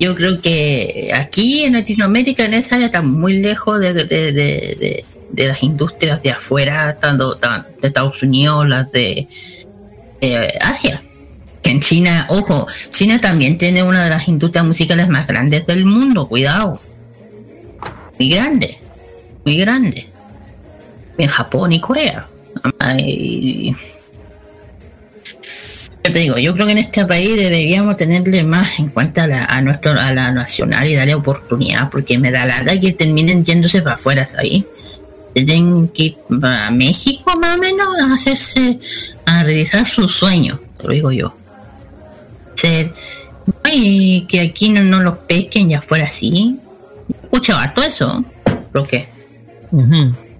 [0.00, 5.04] Yo creo que aquí en Latinoamérica, en esa área, está muy lejos de, de, de-
[5.30, 9.26] de- las industrias de afuera, tanto tan- de Estados Unidos, las de
[10.20, 11.02] eh, Asia.
[11.62, 15.84] Que en China, ojo, China también tiene una de las industrias musicales más grandes del
[15.86, 16.80] mundo, cuidado.
[18.18, 18.78] Muy grande,
[19.44, 20.06] muy grande.
[21.18, 22.28] En Japón y Corea.
[22.78, 23.74] Ay,
[26.04, 29.26] yo te digo, yo creo que en este país deberíamos tenerle más en cuenta a
[29.26, 33.42] la, nuestro, a la nacional y darle oportunidad, porque me da la verdad que terminen
[33.42, 34.64] yéndose para afuera, ¿sabes?
[35.32, 38.78] Tienen que ir a México más o menos a hacerse,
[39.24, 41.34] a realizar su sueño, te lo digo yo.
[42.54, 42.92] Ser,
[43.62, 46.60] ay, que aquí no, no los pesquen ya fuera así.
[47.08, 48.22] Escucha harto eso,
[48.74, 49.08] ¿lo que?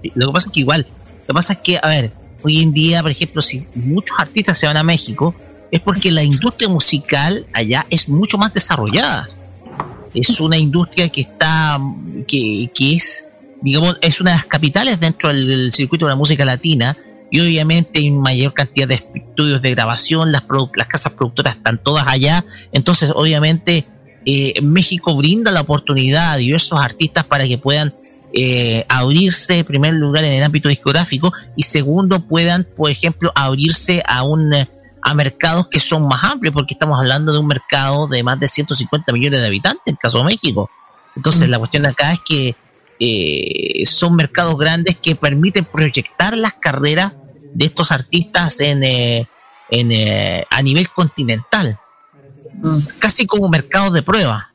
[0.03, 0.87] Sí, Lo que pasa es que igual,
[1.21, 2.13] lo que pasa es que, a ver,
[2.43, 5.35] hoy en día, por ejemplo, si muchos artistas se van a México,
[5.75, 9.29] es porque la industria musical allá es mucho más desarrollada.
[10.15, 11.81] Es una industria que está,
[12.29, 13.29] que, que es,
[13.61, 16.97] digamos, es una de las capitales dentro del, circuito de la música latina
[17.29, 20.45] y obviamente hay mayor cantidad de estudios de grabación, las,
[20.77, 23.85] las casas productoras están todas allá, entonces obviamente
[24.25, 27.93] eh, México brinda la oportunidad a diversos artistas para que puedan
[28.33, 34.05] eh, abrirse en primer lugar en el ámbito discográfico y segundo puedan, por ejemplo, abrirse
[34.07, 34.69] a un eh,
[35.07, 38.49] a mercados que son más amplios, porque estamos hablando de un mercado de más de
[38.49, 40.71] 150 millones de habitantes, en el caso de México.
[41.15, 42.57] Entonces, la cuestión acá es que
[42.99, 47.13] eh, son mercados grandes que permiten proyectar las carreras
[47.53, 49.29] de estos artistas en, eh,
[49.71, 51.79] en, eh, a nivel continental,
[52.99, 54.53] casi como mercados de prueba.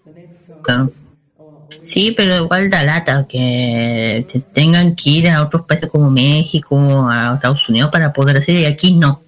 [1.83, 6.77] Sí, pero igual da lata que te- tengan que ir a otros países como México,
[7.09, 9.21] a Estados Unidos para poder hacer y aquí no.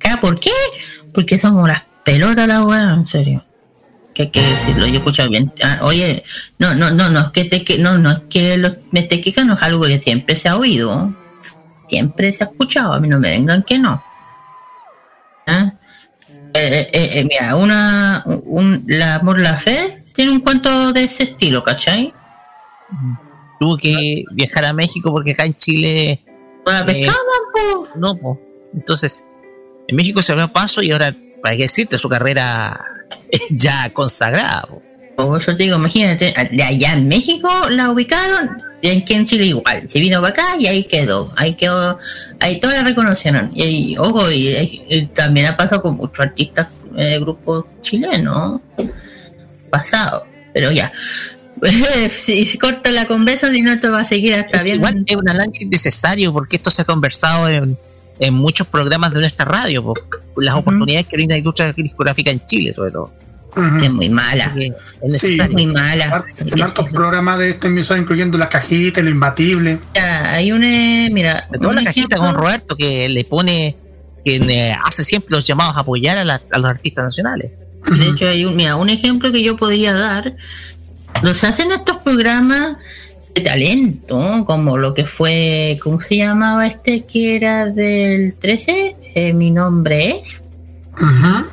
[0.00, 0.50] Acá, ¿Por qué?
[1.12, 3.44] Porque son como las pelotas la weá, en serio.
[4.14, 5.52] Que hay que decirlo, yo he escuchado bien.
[5.62, 6.22] Ah, oye,
[6.58, 9.20] no, no, no, no, es que te que no, no, es que los, me te
[9.20, 11.14] quejan, no es algo que siempre se ha oído.
[11.88, 14.02] Siempre se ha escuchado, a mí no me vengan que no.
[15.46, 15.72] ¿Ah?
[16.54, 21.24] Eh, eh, eh, mira, una, un, la Por la Fe tiene un cuento de ese
[21.24, 22.12] estilo, ¿cachai?
[23.60, 26.20] Tuvo que viajar a México porque acá en Chile.
[26.66, 27.20] la pescaban,
[27.94, 28.40] No, po.
[28.74, 29.24] Entonces,
[29.90, 32.80] en México se abrió paso y ahora, para qué decirte, su carrera
[33.28, 34.68] es ya consagrada.
[35.16, 39.46] Por eso te digo, imagínate, de allá en México la ubicaron, y aquí en Chile
[39.46, 41.98] igual, se vino para acá y ahí quedó, ahí quedó,
[42.38, 43.50] ahí todos la reconocieron.
[43.52, 44.48] Y, ahí, ojo, y,
[44.88, 48.60] y también ha pasado con muchos artistas de grupos chilenos,
[49.70, 50.90] pasado, pero ya.
[52.10, 54.76] si si corta la conversa, si no, esto va a seguir hasta bien.
[54.76, 57.76] Igual es un análisis necesario porque esto se ha conversado en,
[58.20, 59.94] en muchos programas de nuestra radio, po.
[60.36, 63.12] las oportunidades que brinda la industria discográfica en Chile, sobre todo.
[63.82, 64.54] Es muy mala.
[65.02, 66.24] Es Sí, muy mala.
[66.38, 69.80] En hartos programas de esta emisora, incluyendo las cajitas, lo imbatible.
[69.94, 73.76] Ya, hay un, eh, mira, Sobre todo un la cajita con Roberto que le pone,
[74.24, 77.50] que eh, hace siempre los llamados a apoyar a, la- a los artistas nacionales.
[77.90, 80.36] De hecho, hay un, mira, un ejemplo que yo podría dar.
[81.22, 82.76] Los hacen estos programas
[83.34, 88.96] de talento, como lo que fue, ¿cómo se llamaba este que era del 13?
[89.14, 90.40] Eh, mi nombre es.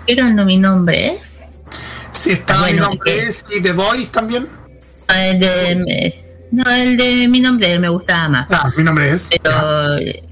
[0.07, 1.19] Era no mi nombre es.
[2.11, 4.47] Sí, está Bueno, mi nombre es y The Voice también.
[5.07, 8.47] Ah, el de, no, el de mi nombre me gustaba más.
[8.49, 9.27] Ah, mi nombre es.
[9.41, 9.51] Pero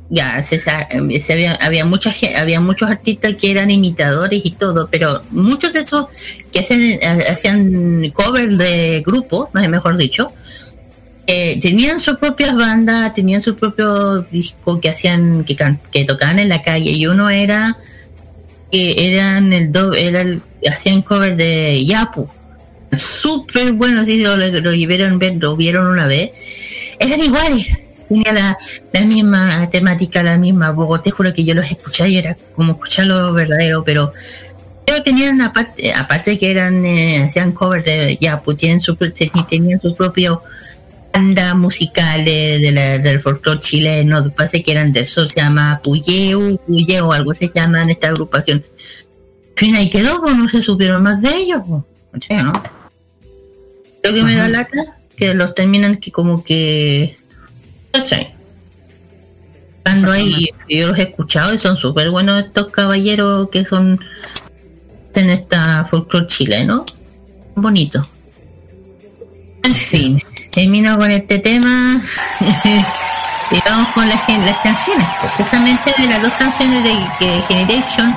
[0.10, 4.88] ya, se, sa- se había, había, mucha, había muchos artistas que eran imitadores y todo,
[4.92, 6.08] pero muchos de esos
[6.52, 10.34] que hacían, ha- hacían cover de grupos, mejor dicho,
[11.28, 16.40] eh, tenían sus propias bandas, tenían su propio disco que hacían, que, can- que tocaban
[16.40, 17.78] en la calle, y uno era
[18.72, 20.24] que eran el do, era
[20.70, 22.28] hacían cover de Yapu.
[22.98, 26.32] Súper bueno, si lo, lo vieron, lo vieron una vez.
[27.00, 27.84] Eran iguales.
[28.08, 28.58] Tenía la,
[28.94, 31.02] la misma temática, la misma voz.
[31.12, 34.14] Juro que yo los escuchaba y era como escucharlo verdadero, pero
[34.86, 39.96] pero tenían aparte, aparte que eran, eh, hacían cover de Yapu, tienen su, tenían su
[39.96, 40.44] propio
[41.16, 46.58] banda musicales de la, del folclore chileno, parece que eran de eso, se llama Puyeu,
[46.68, 48.66] Puyeu, algo se llama en esta agrupación.
[49.56, 51.84] Fin, ahí quedó, pues no se supieron más de ellos, pues.
[52.14, 52.54] O sea, ¿no?
[54.04, 57.18] Lo que me da lata, que los terminan que como que...
[57.94, 58.34] ¿cachai?
[59.78, 64.00] Estando ahí, yo los he escuchado y son súper buenos estos caballeros que son
[65.14, 66.86] en esta folclore chileno.
[67.56, 68.06] Bonito.
[69.66, 70.22] En fin,
[70.54, 72.00] termino con este tema
[73.52, 74.24] y vamos con las,
[74.62, 75.08] canciones.
[75.38, 78.16] Justamente de las dos canciones de, de Generation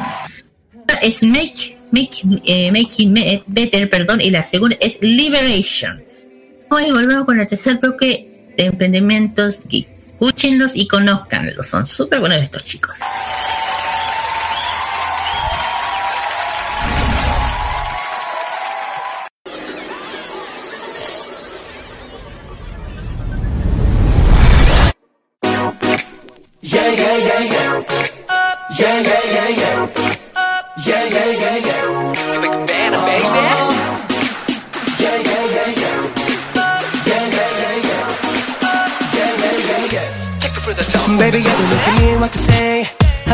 [1.00, 6.04] es Make, make, eh, make Better, perdón, y la segunda es Liberation.
[6.70, 9.60] Hoy volvemos con el tercer bloque de emprendimientos.
[9.64, 9.88] geek.
[10.20, 12.96] Escúchenlos y conozcanlos, son súper buenos estos chicos.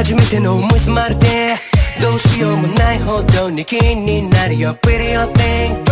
[0.03, 1.56] 初めての思い詰まって
[2.01, 5.84] どうしようもないほどに気になるよ Pretty your thing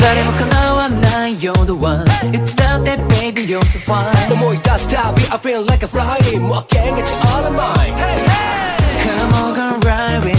[0.00, 5.84] 誰も叶わない You're the one It's that day baby you're so fine 思い出すたび I feel like
[5.84, 7.94] a Friday もう can't get you all of mine
[9.02, 10.33] Come on come ride with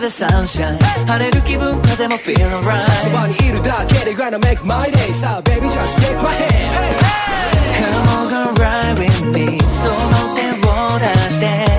[0.00, 6.96] でサンシャイン晴れる気分風も feel alright そばにいるだけで gonna make my day さあ baby just take my hand
[7.76, 11.69] Come on come ride with me その手を出して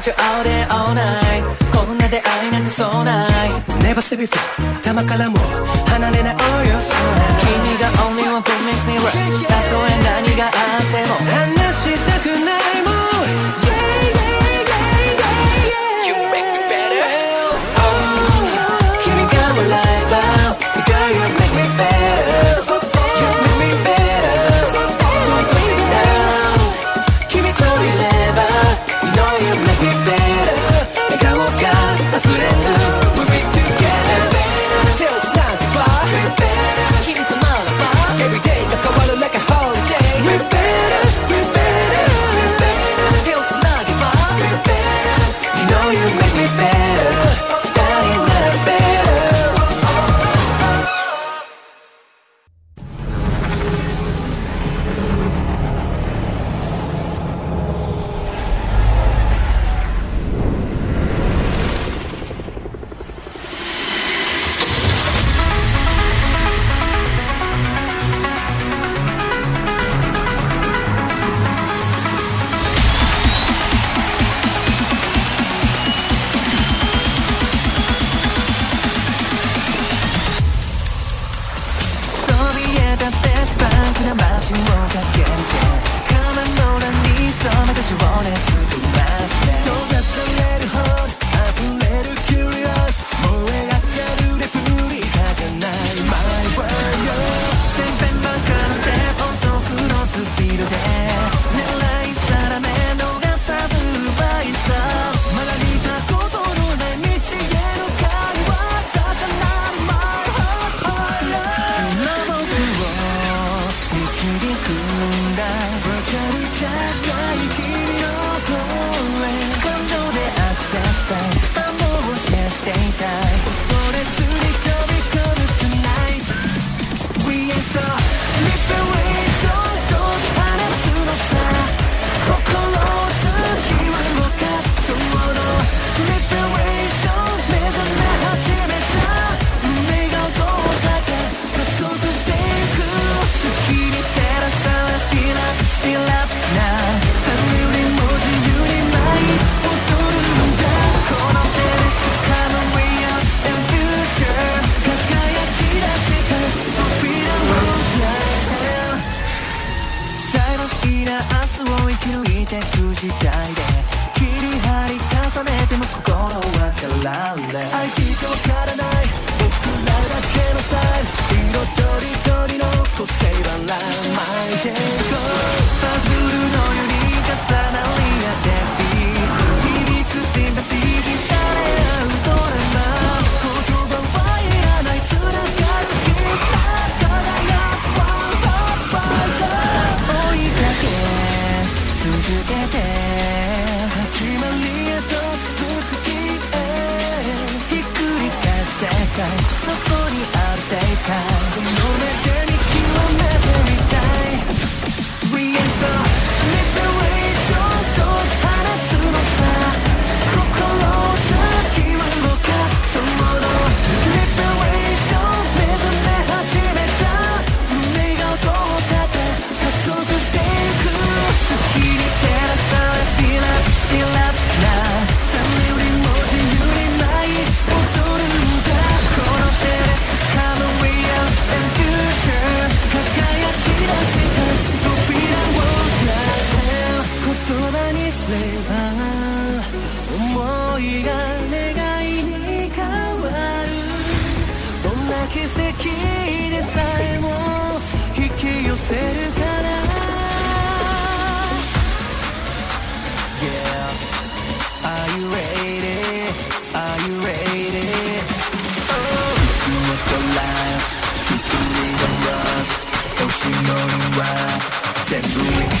[0.00, 3.50] want you all day all night こんな出会いなんてそうない
[3.84, 4.38] Never see before
[4.80, 5.36] 頭からも
[5.88, 6.94] 離れない Oh you're so
[7.40, 9.10] 君が only one thing makes me right
[9.46, 11.59] たとえ何があっても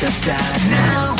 [0.02, 1.19] of that now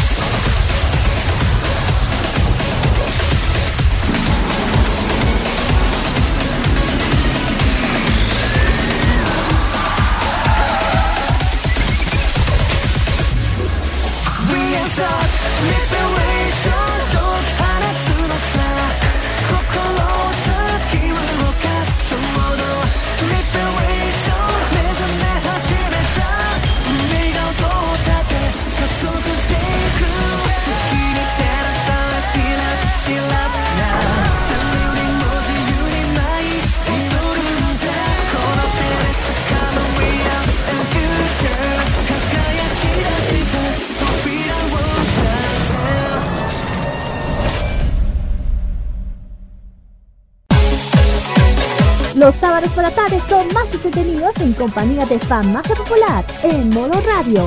[53.85, 57.47] entretenidos en compañía de Fan Magia Popular en modo radio.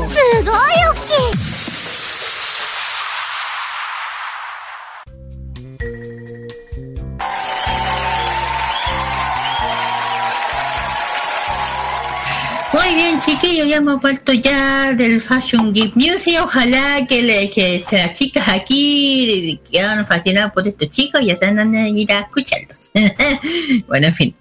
[12.74, 17.50] Muy bien, chiquillos, ya hemos vuelto ya del Fashion Geek News y ojalá que, le,
[17.52, 22.12] que las chicas aquí quedaron fascinadas por estos chicos y ya se andan a ir
[22.12, 22.92] a escucharlos.
[23.88, 24.36] bueno, en fin.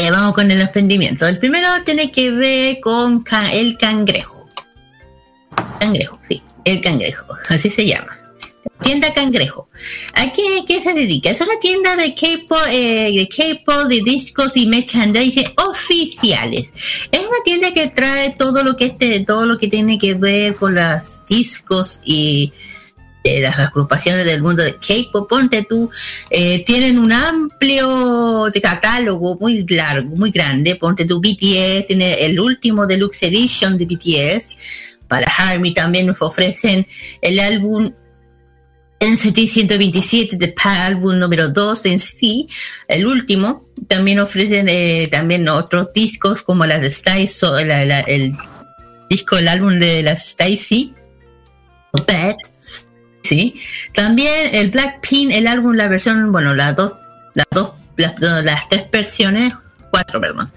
[0.00, 1.26] Eh, vamos con el emprendimiento.
[1.26, 4.48] El primero tiene que ver con el cangrejo.
[5.80, 8.16] Cangrejo, sí, el cangrejo, así se llama.
[8.80, 9.68] Tienda Cangrejo.
[10.14, 11.30] ¿A qué, qué se dedica?
[11.30, 16.70] Es una tienda de K-pop, eh, de K-pop, de discos y merchandising oficiales.
[17.10, 20.54] Es una tienda que trae todo lo que este, todo lo que tiene que ver
[20.54, 22.52] con los discos y
[23.36, 25.28] eh, las agrupaciones del mundo de K-pop.
[25.28, 25.90] Ponte tú,
[26.30, 30.76] eh, tienen un amplio catálogo muy largo, muy grande.
[30.76, 34.54] Ponte tú, BTS tiene el último deluxe edition de BTS.
[35.06, 36.86] Para Harmy también nos ofrecen
[37.22, 37.92] el álbum
[39.00, 40.54] NCT 127 de
[40.86, 42.50] álbum número 2 de NCT,
[42.88, 43.64] el último.
[43.86, 48.34] También ofrecen eh, también otros discos como las de la- la- el
[49.08, 50.94] disco, el álbum de las Stacy,
[51.92, 52.34] Bad,
[53.28, 53.60] sí.
[53.92, 56.94] También el Blackpink, el álbum, la versión, bueno, las dos,
[57.34, 59.54] las dos, las, las tres versiones,
[59.90, 60.52] cuatro, perdón.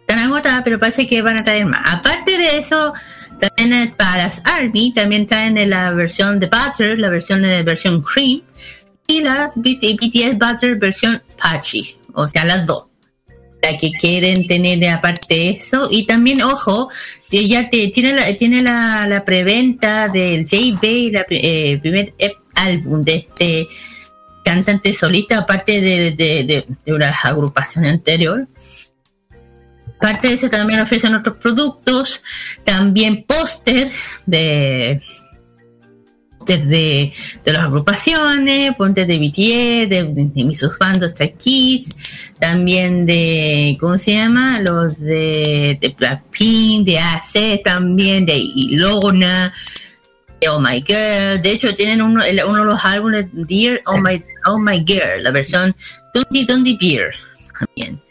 [0.00, 1.80] Están agotadas, pero parece que van a traer más.
[1.86, 2.92] Aparte de eso,
[3.40, 8.42] también para Army también traen la versión de Butter, la versión de versión Cream
[9.06, 12.91] y las BT BTS Butter versión Patchy, o sea, las dos.
[13.62, 15.88] La que quieren tener de aparte eso.
[15.90, 16.90] Y también ojo
[17.30, 23.04] ya te, tiene la, tiene la, la preventa del J-Bay, pri- eh, primer ep- álbum
[23.04, 23.68] de este
[24.44, 28.48] cantante solista aparte de, de, de, de una agrupación anterior.
[29.96, 32.20] Aparte de eso, también ofrecen otros productos,
[32.64, 33.88] también póster
[34.26, 35.00] de
[36.46, 37.12] de,
[37.44, 41.96] de las agrupaciones, póster de BTS, de, de, de mis bandos Kids,
[42.38, 44.60] también de, ¿cómo se llama?
[44.60, 49.52] Los de, de Blackpink, de AC también, de Ilona,
[50.48, 51.40] Oh My Girl.
[51.40, 55.30] De hecho, tienen uno, uno de los álbumes Dear Oh My, oh My Girl, la
[55.30, 55.74] versión
[56.12, 57.14] Tunti Tunti Beer.
[57.58, 58.02] También.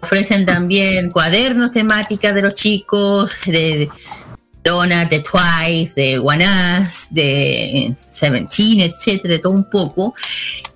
[0.00, 3.88] Ofrecen también cuadernos temáticas de los chicos, de
[5.08, 10.14] De Twice, de Us, de Seventeen, etcétera, todo un poco.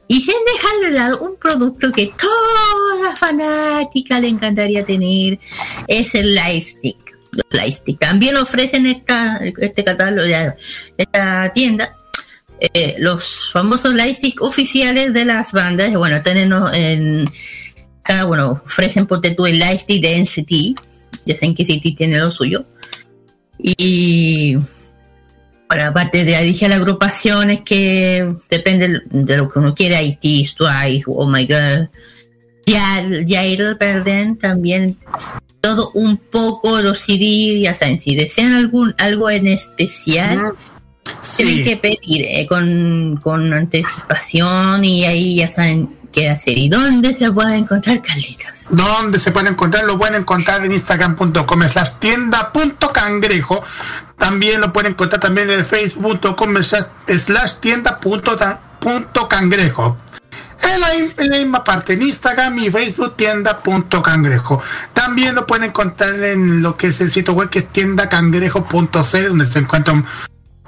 [0.08, 5.38] Y sin dejar de lado un producto que toda fanática le encantaría tener,
[5.88, 6.98] es el Lightstick.
[8.00, 10.26] También ofrecen esta, este catálogo,
[10.96, 11.94] esta tienda,
[12.60, 15.92] eh, los famosos Lightstick oficiales de las bandas.
[15.92, 17.26] Bueno, tenemos en
[18.26, 20.80] bueno, ofrecen ponte tú el Lightstick de NCT,
[21.26, 22.64] ya saben que NCT tiene lo suyo.
[23.62, 24.56] Y
[25.68, 30.20] bueno, aparte de ahí dije las agrupaciones que depende de lo que uno quiera, IT,
[30.54, 31.88] Twice, Oh My God,
[32.66, 34.98] Jail, perdón, también
[35.60, 40.52] todo un poco los CD, ya saben, si desean algún algo en especial,
[41.36, 46.56] tienen que pedir eh, con, con anticipación y ahí ya saben qué hacer.
[46.58, 48.68] ¿Y dónde se puede encontrar, Carlitos?
[48.70, 49.84] ¿Dónde se pueden encontrar?
[49.84, 53.64] Lo pueden encontrar en instagram.com slash tienda.cangrejo.
[54.16, 59.96] También lo pueden encontrar también en facebook.com slash tienda.cangrejo.
[60.62, 64.62] En la, en la misma parte, en Instagram y Facebook, tienda.cangrejo.
[64.92, 69.46] También lo pueden encontrar en lo que es el sitio web que es tiendacangrejo.cl, donde
[69.46, 70.06] se encuentran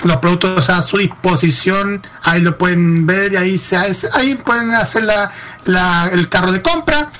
[0.02, 2.02] los productos a su disposición.
[2.22, 5.30] Ahí lo pueden ver y ahí, se, ahí pueden hacer la,
[5.64, 7.10] la- el carro de compra.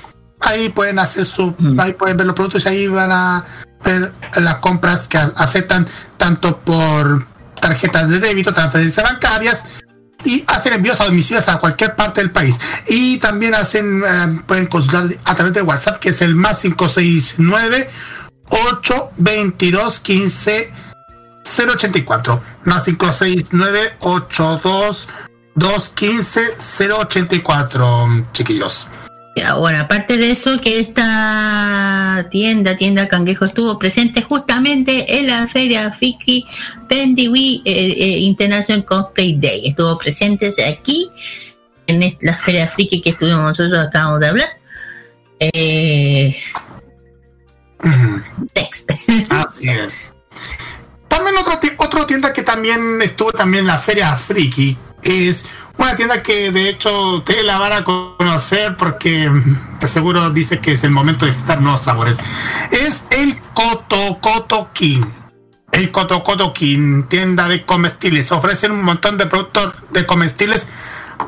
[0.41, 3.45] Ahí pueden hacer su, ahí pueden ver los productos y ahí van a
[3.83, 5.87] ver las compras que aceptan
[6.17, 7.25] tanto por
[7.59, 9.63] tarjetas de débito, transferencias bancarias
[10.23, 12.57] y hacen envíos a domicilios a cualquier parte del país.
[12.87, 17.89] Y también hacen, eh, pueden consultar a través de WhatsApp, que es el más 569
[18.49, 20.73] 822 15
[21.45, 22.41] 084.
[22.65, 25.07] Más 569 82
[25.55, 26.41] 215
[26.93, 28.87] 084, chiquillos.
[29.57, 35.91] Bueno, aparte de eso, que esta tienda, tienda Cangrejo, estuvo presente justamente en la feria
[35.91, 36.45] Friki
[36.87, 39.67] Pendiwi eh, eh, International Cosplay Day.
[39.67, 41.09] Estuvo presente aquí
[41.87, 44.49] en la feria Friki que estuvimos nosotros, acabamos de hablar.
[45.39, 46.35] Eh,
[49.29, 50.13] Así es.
[51.07, 55.45] También otra, otra tienda que también estuvo también en la Feria Friki es
[55.77, 60.73] una tienda que de hecho te la van a conocer porque mm, seguro dice que
[60.73, 62.17] es el momento de disfrutar nuevos sabores.
[62.71, 65.03] Es el Coto Coto King.
[65.71, 68.31] El Coto Coto King, tienda de comestibles.
[68.31, 70.65] Ofrecen un montón de productos de comestibles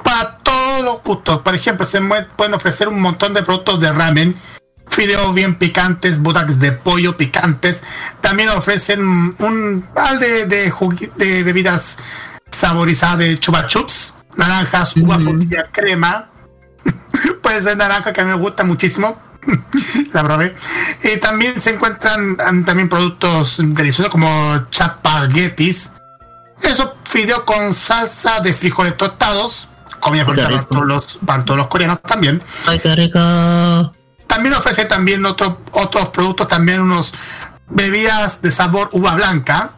[0.04, 1.42] para todos los gustos.
[1.42, 2.02] Por ejemplo, se
[2.36, 4.36] pueden ofrecer un montón de productos de ramen,
[4.90, 7.84] fideos bien picantes, butacas de pollo picantes.
[8.22, 10.74] También ofrecen un balde de,
[11.16, 11.98] de bebidas
[12.50, 16.30] saborizadas de chupa chups, naranjas, uva, frutilla, crema.
[17.42, 19.22] Puede ser naranja que a mí me gusta muchísimo.
[20.14, 20.56] La probé.
[21.04, 25.92] Eh, también se encuentran mm, también productos deliciosos como chapaguetis.
[26.62, 29.70] Eso fideos con salsa de frijoles tostados.
[30.00, 32.42] Comida para todos los, para todos los coreanos también.
[32.68, 33.97] ¡Ay, qué rico!
[34.38, 37.12] También ofrece también otros otros productos, también unos
[37.70, 39.72] bebidas de sabor uva blanca.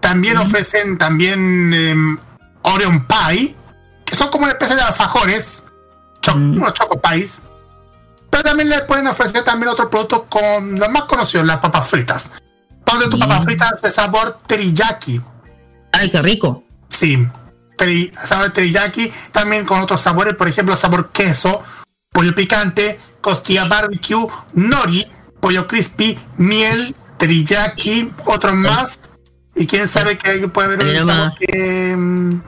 [0.00, 2.18] También ofrecen también em,
[2.62, 3.54] Orion Pie,
[4.06, 5.62] que son como una especie de alfajores,
[6.22, 7.42] cho- unos choco pies.
[8.30, 12.30] Pero también le pueden ofrecer también otros productos con los más conocidos, las papas fritas.
[12.86, 15.20] Donde tu papas fritas de sabor teriyaki.
[15.92, 16.64] ¡Ay, qué rico!
[16.88, 17.28] Sí,
[17.76, 21.62] teri- sabor teriyaki, también con otros sabores, por ejemplo, sabor queso,
[22.10, 25.06] pollo picante, costilla barbecue, nori,
[25.40, 29.00] pollo crispy, miel, teriyaki, otros más.
[29.54, 31.94] Y quién sabe que puede haber un sabor que...
[31.96, 32.42] mm,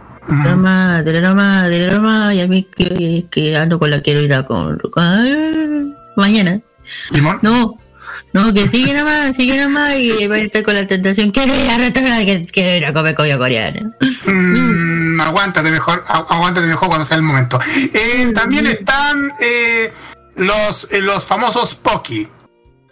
[0.45, 4.79] Drama, drama, drama, y a mí que, que ando con la quiero ir a con
[6.17, 6.61] mañana.
[7.11, 7.41] ¿Limón?
[7.43, 7.77] No,
[8.33, 11.33] no, que sigue nomás, sigue nomás y voy a estar con la tentación.
[11.33, 13.91] Quiero ir a restaurar, que quiero ir a comer comida coreana.
[14.27, 17.59] Mm, aguántate mejor, agu- aguántate mejor cuando sea el momento.
[17.93, 19.93] Eh, también están eh,
[20.37, 22.29] los, eh, los famosos Poki.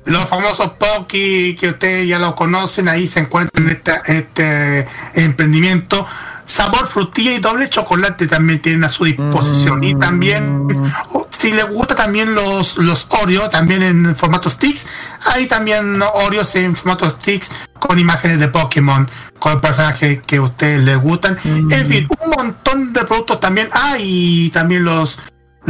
[0.05, 4.89] Los famosos Poki que ustedes ya lo conocen, ahí se encuentran en este, en este
[5.15, 6.07] emprendimiento.
[6.47, 9.85] Sabor frutilla y doble chocolate también tienen a su disposición.
[9.85, 10.67] Y también,
[11.12, 14.85] oh, si les gusta también los, los Oreo, también en formato sticks,
[15.27, 19.09] hay también Oreos en formato sticks con imágenes de Pokémon,
[19.39, 21.39] con personajes que a ustedes les gustan.
[21.45, 23.69] En fin, un montón de productos también.
[23.73, 25.21] hay también los,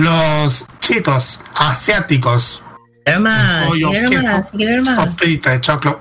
[0.00, 2.62] los chitos asiáticos.
[3.04, 4.94] Quiero más, Pollo, quiero queso, más, quiero más.
[4.94, 6.00] sopita de choclo.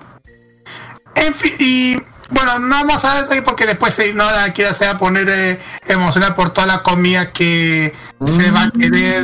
[1.16, 1.96] En fin, y
[2.30, 5.28] Bueno, no vamos a ver porque después si no la quiera se va a poner
[5.30, 9.24] eh, emocional por toda la comida que se va a querer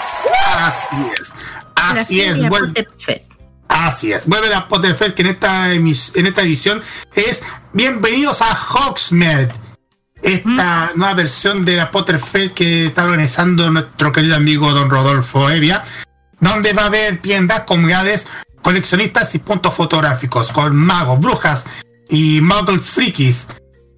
[0.59, 1.33] Así es.
[1.73, 2.33] Así es.
[2.35, 3.31] feria Vuelve, Potter Fest.
[3.67, 4.27] así es.
[4.27, 6.79] Vuelve la Potter Fest que en esta, en esta edición
[7.15, 7.41] es
[7.73, 9.49] Bienvenidos a Hogsmeade.
[10.21, 15.49] Esta nueva versión de la Potter Fest que está organizando nuestro querido amigo don Rodolfo
[15.49, 15.83] Evia,
[16.39, 18.27] donde va a haber tiendas, comunidades,
[18.61, 21.65] coleccionistas y puntos fotográficos con magos, brujas
[22.09, 23.47] y muggles frikis.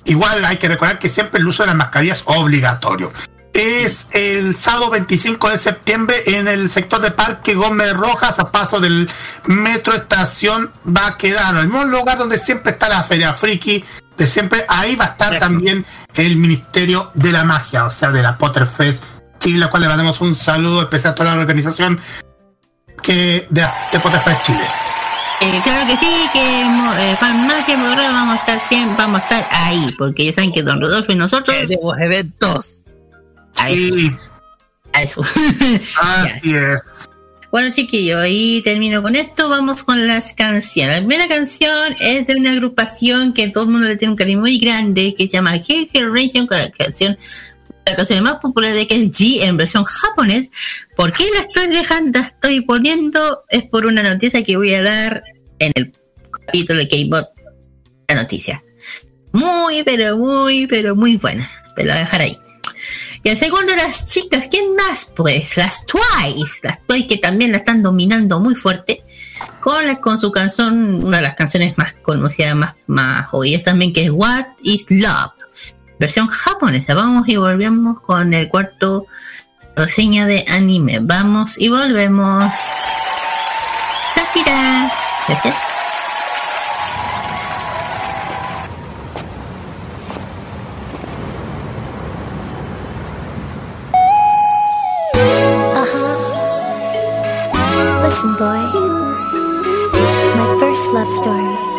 [0.06, 3.12] Igual hay que recordar que siempre el uso de las mascarillas es obligatorio.
[3.54, 8.80] Es el sábado 25 de septiembre en el sector de Parque Gómez Rojas, a paso
[8.80, 9.10] del
[9.46, 13.84] Metro Estación Baquedano, el mismo lugar donde siempre está la Feria Friki,
[14.18, 14.66] de siempre.
[14.68, 19.04] Ahí va a estar también el Ministerio de la Magia, o sea, de la Potterfest
[19.40, 22.00] Chile, la cual le mandamos un saludo especial a toda la organización
[23.02, 24.68] que de, de Potterfest Chile.
[25.42, 29.24] Eh, claro que sí, que mo- eh, Farmacia Morral vamos a estar siempre, vamos a
[29.24, 32.82] estar ahí, porque ya saben que Don Rodolfo y nosotros Tenemos eventos.
[33.58, 33.96] A eso.
[34.94, 35.22] A eso.
[36.02, 36.82] Así es.
[37.52, 39.50] Bueno, chiquillos, ahí termino con esto.
[39.50, 41.02] Vamos con las canciones.
[41.02, 44.40] La primera canción es de una agrupación que todo el mundo le tiene un cariño
[44.40, 47.18] muy grande, que se llama Generation, con la canción,
[47.86, 50.52] la canción más popular de que es G en versión japonés.
[50.96, 53.44] ¿Por qué la estoy dejando, la estoy poniendo?
[53.50, 55.24] Es por una noticia que voy a dar
[55.60, 55.94] en el
[56.46, 57.30] capítulo de K-Bot.
[58.08, 58.64] La noticia.
[59.32, 61.50] Muy, pero muy, pero muy buena.
[61.76, 62.38] Pero la voy a dejar ahí.
[63.24, 65.10] Y el segundo, las chicas, ¿quién más?
[65.16, 69.04] Pues las Twice, las Twice que también la están dominando muy fuerte,
[69.60, 73.92] con, la- con su canción, una de las canciones más conocidas, más, más oídas también,
[73.92, 75.34] que es What is Love,
[76.00, 76.94] versión japonesa.
[76.96, 79.06] Vamos y volvemos con el cuarto
[79.76, 81.00] reseña de anime.
[81.02, 82.54] Vamos y volvemos.
[84.16, 84.92] Takira.
[85.28, 85.56] Gracias.
[98.04, 98.66] Listen, boy.
[100.36, 101.79] My first love story.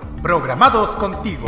[0.21, 1.47] Programados contigo.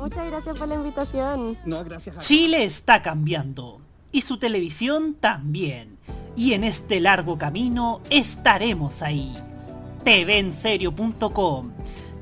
[0.00, 1.58] Muchas gracias por la invitación.
[1.66, 3.80] No, gracias a Chile está cambiando
[4.12, 5.98] y su televisión también.
[6.36, 9.36] Y en este largo camino estaremos ahí.
[10.04, 11.72] TVenserio.com.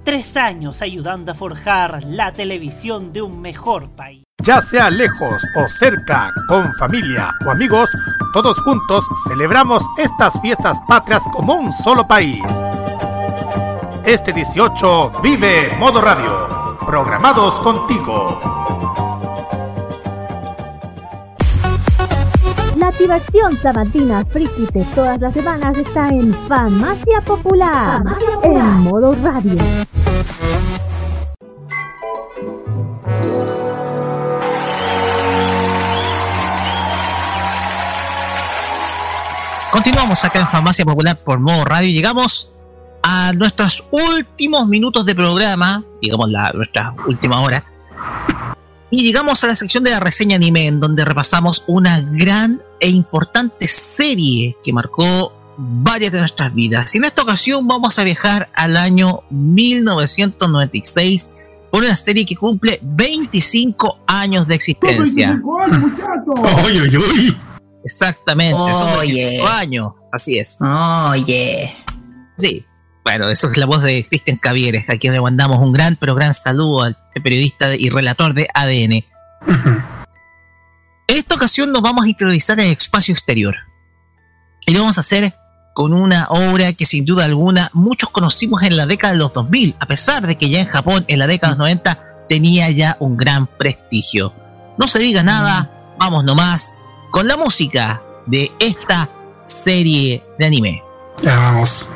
[0.04, 4.24] Tres años ayudando a forjar la televisión de un mejor país.
[4.42, 7.90] Ya sea lejos o cerca, con familia o amigos,
[8.32, 12.42] todos juntos celebramos estas fiestas patrias como un solo país.
[14.04, 16.47] Este 18 vive Modo Radio,
[16.88, 18.40] programados contigo.
[22.78, 28.02] La activación sabatina friki de todas las semanas está en Farmacia Popular,
[28.42, 29.58] en modo radio.
[39.70, 41.90] Continuamos acá en Farmacia Popular por modo radio.
[41.90, 42.57] Llegamos
[43.02, 47.64] a nuestros últimos minutos de programa, digamos la, nuestra última hora.
[48.90, 52.88] Y llegamos a la sección de la reseña anime, en donde repasamos una gran e
[52.88, 56.94] importante serie que marcó varias de nuestras vidas.
[56.94, 61.30] Y en esta ocasión vamos a viajar al año 1996
[61.70, 65.42] por una serie que cumple 25 años de existencia.
[66.64, 67.36] Uy, uy, uy.
[67.84, 69.24] Exactamente, son Oye.
[69.24, 70.58] 25 años, así es.
[70.60, 71.74] Oye.
[72.36, 72.64] Sí,
[73.08, 76.14] bueno, eso es la voz de Cristian Cavieres, a quien le mandamos un gran, pero
[76.14, 79.02] gran saludo al periodista y relator de ADN.
[81.06, 83.56] En esta ocasión nos vamos a introducir en el espacio exterior.
[84.66, 85.32] Y lo vamos a hacer
[85.72, 89.76] con una obra que sin duda alguna muchos conocimos en la década de los 2000,
[89.80, 92.98] a pesar de que ya en Japón en la década de los 90 tenía ya
[93.00, 94.34] un gran prestigio.
[94.76, 96.74] No se diga nada, vamos nomás
[97.10, 99.08] con la música de esta
[99.46, 100.82] serie de anime.
[101.22, 101.88] Ya vamos.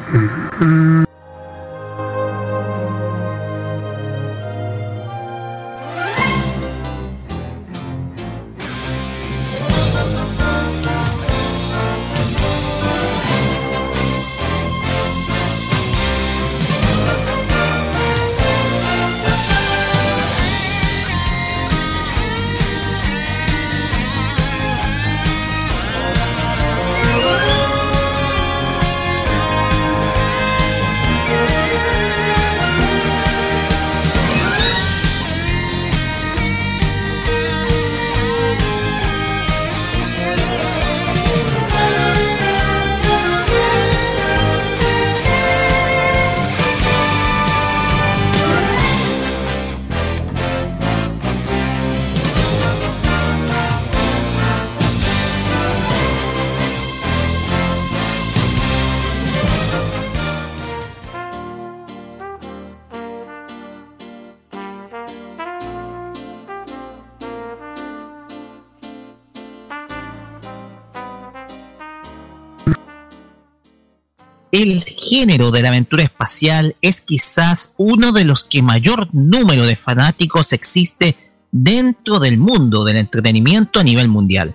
[74.62, 79.74] El género de la aventura espacial es quizás uno de los que mayor número de
[79.74, 81.16] fanáticos existe
[81.50, 84.54] dentro del mundo del entretenimiento a nivel mundial.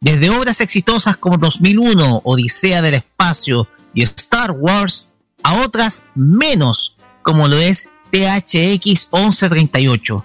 [0.00, 5.10] Desde obras exitosas como 2001, Odisea del Espacio y Star Wars,
[5.44, 10.24] a otras menos, como lo es THX 1138.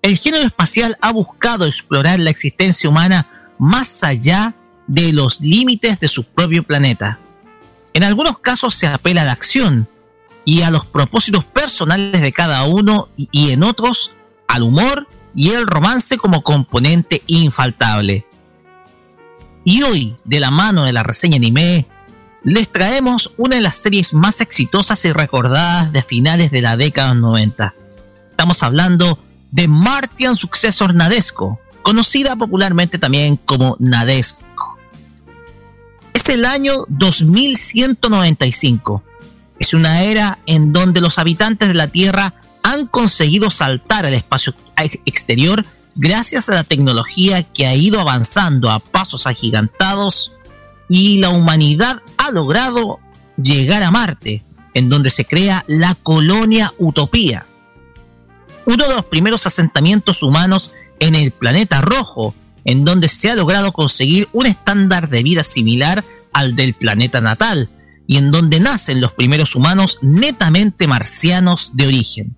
[0.00, 3.26] El género espacial ha buscado explorar la existencia humana
[3.58, 4.54] más allá
[4.86, 7.18] de los límites de su propio planeta.
[7.92, 9.88] En algunos casos se apela a la acción
[10.44, 14.12] y a los propósitos personales de cada uno y, en otros
[14.46, 18.26] al humor y el romance como componente infaltable.
[19.64, 21.86] Y hoy, de la mano de la reseña anime,
[22.42, 27.12] les traemos una de las series más exitosas y recordadas de finales de la década
[27.12, 27.74] 90.
[28.30, 29.18] Estamos hablando
[29.50, 34.47] de Martian Successor Nadesco, conocida popularmente también como Nadesco.
[36.18, 39.04] Es el año 2195.
[39.60, 42.34] Es una era en donde los habitantes de la Tierra
[42.64, 45.64] han conseguido saltar al espacio ex- exterior
[45.94, 50.32] gracias a la tecnología que ha ido avanzando a pasos agigantados
[50.88, 52.98] y la humanidad ha logrado
[53.40, 54.42] llegar a Marte,
[54.74, 57.46] en donde se crea la colonia Utopía.
[58.66, 62.34] uno de los primeros asentamientos humanos en el planeta rojo,
[62.68, 66.04] en donde se ha logrado conseguir un estándar de vida similar
[66.34, 67.70] al del planeta natal,
[68.06, 72.36] y en donde nacen los primeros humanos netamente marcianos de origen.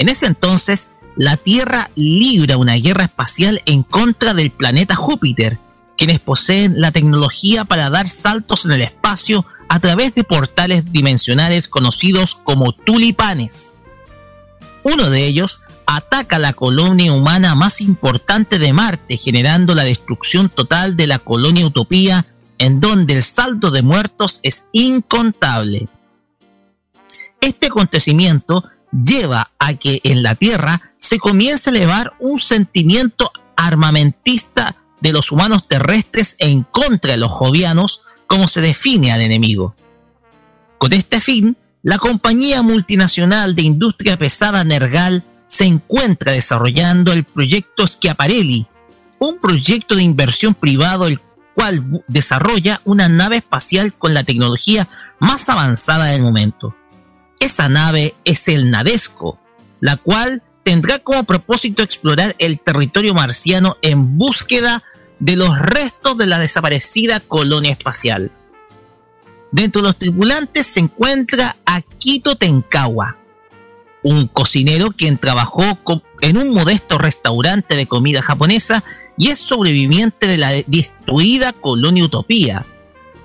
[0.00, 5.60] En ese entonces, la Tierra libra una guerra espacial en contra del planeta Júpiter,
[5.96, 11.68] quienes poseen la tecnología para dar saltos en el espacio a través de portales dimensionales
[11.68, 13.76] conocidos como tulipanes.
[14.82, 20.96] Uno de ellos ataca la colonia humana más importante de Marte, generando la destrucción total
[20.96, 22.26] de la colonia Utopía,
[22.58, 25.88] en donde el saldo de muertos es incontable.
[27.40, 34.76] Este acontecimiento lleva a que en la Tierra se comience a elevar un sentimiento armamentista
[35.00, 39.74] de los humanos terrestres en contra de los jovianos, como se define al enemigo.
[40.78, 47.86] Con este fin, la compañía multinacional de industria pesada Nergal se encuentra desarrollando el proyecto
[47.86, 48.64] Schiaparelli,
[49.18, 51.20] un proyecto de inversión privado el
[51.54, 54.88] cual desarrolla una nave espacial con la tecnología
[55.18, 56.74] más avanzada del momento.
[57.38, 59.38] Esa nave es el Nadesco,
[59.80, 64.82] la cual tendrá como propósito explorar el territorio marciano en búsqueda
[65.18, 68.32] de los restos de la desaparecida colonia espacial.
[69.50, 73.18] Dentro de los tripulantes se encuentra Akito Tenkawa,
[74.02, 75.64] un cocinero quien trabajó
[76.20, 78.82] en un modesto restaurante de comida japonesa
[79.16, 82.66] y es sobreviviente de la destruida colonia Utopía,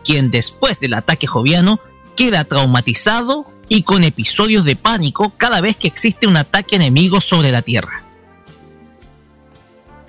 [0.03, 1.79] quien después del ataque joviano
[2.15, 7.51] queda traumatizado y con episodios de pánico cada vez que existe un ataque enemigo sobre
[7.51, 8.03] la Tierra.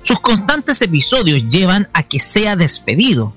[0.02, 3.34] Sus constantes episodios llevan a que sea despedido,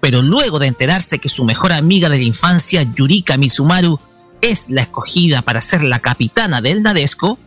[0.00, 3.98] pero luego de enterarse que su mejor amiga de la infancia, Yurika Mizumaru,
[4.50, 7.38] es la escogida para ser la capitana del Nadesco,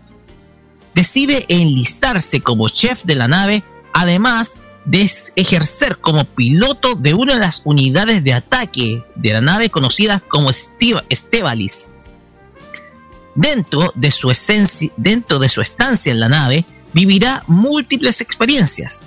[0.94, 3.64] decide enlistarse como chef de la nave,
[3.94, 9.70] además de ejercer como piloto de una de las unidades de ataque de la nave
[9.70, 11.94] conocidas como Estebalis.
[13.36, 14.34] Dentro de, su
[14.98, 19.02] dentro de su estancia en la nave, vivirá múltiples experiencias.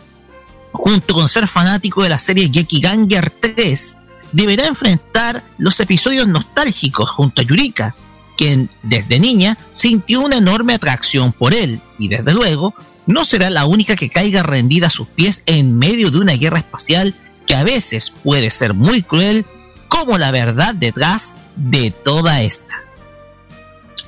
[0.73, 3.99] Junto con ser fanático de la serie Ganger 3,
[4.33, 7.95] deberá enfrentar los episodios nostálgicos junto a Yurika,
[8.37, 12.75] quien desde niña sintió una enorme atracción por él y desde luego
[13.07, 16.59] no será la única que caiga rendida a sus pies en medio de una guerra
[16.59, 17.15] espacial
[17.47, 19.45] que a veces puede ser muy cruel
[19.89, 22.83] como la verdad detrás de toda esta.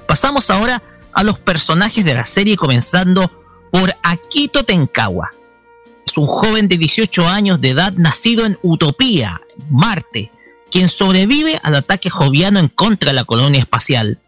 [0.07, 0.83] Pasamos ahora
[1.13, 3.31] a los personajes de la serie comenzando
[3.71, 5.33] por Akito Tenkawa.
[6.17, 10.31] Un joven de 18 años de edad nacido en Utopía, Marte,
[10.71, 14.19] quien sobrevive al ataque joviano en contra de la colonia espacial.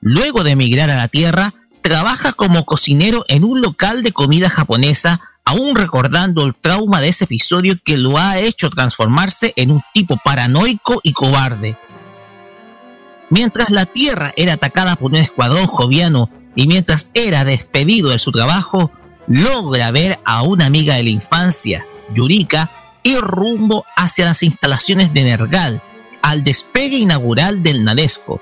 [0.00, 5.20] Luego de emigrar a la Tierra, trabaja como cocinero en un local de comida japonesa,
[5.44, 10.18] aún recordando el trauma de ese episodio que lo ha hecho transformarse en un tipo
[10.22, 11.78] paranoico y cobarde.
[13.30, 18.30] Mientras la Tierra era atacada por un escuadrón joviano y mientras era despedido de su
[18.30, 18.90] trabajo,
[19.26, 22.70] logra ver a una amiga de la infancia, Yurika,
[23.02, 25.82] ir rumbo hacia las instalaciones de Nergal,
[26.22, 28.40] al despegue inaugural del Nadesco.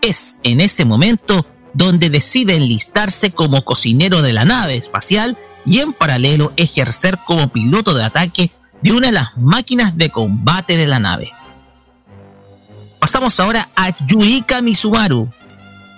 [0.00, 5.92] Es en ese momento donde decide enlistarse como cocinero de la nave espacial y en
[5.92, 8.50] paralelo ejercer como piloto de ataque
[8.82, 11.32] de una de las máquinas de combate de la nave.
[12.98, 15.28] Pasamos ahora a Yurika Mizumaru.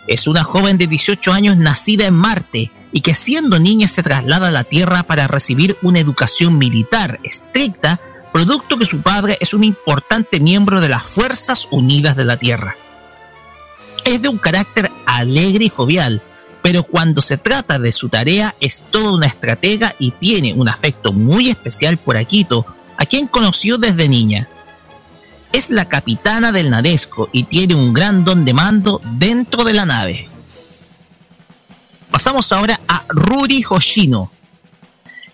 [0.06, 4.48] Es una joven de 18 años nacida en Marte y que siendo niña se traslada
[4.48, 8.00] a la Tierra para recibir una educación militar estricta,
[8.32, 12.76] producto que su padre es un importante miembro de las Fuerzas Unidas de la Tierra.
[14.04, 16.22] Es de un carácter alegre y jovial,
[16.62, 21.12] pero cuando se trata de su tarea es toda una estratega y tiene un afecto
[21.12, 22.64] muy especial por Akito,
[22.96, 24.48] a quien conoció desde niña.
[25.52, 29.84] Es la capitana del Nadesco y tiene un gran don de mando dentro de la
[29.84, 30.28] nave.
[32.14, 34.30] Pasamos ahora a Ruri Hoshino.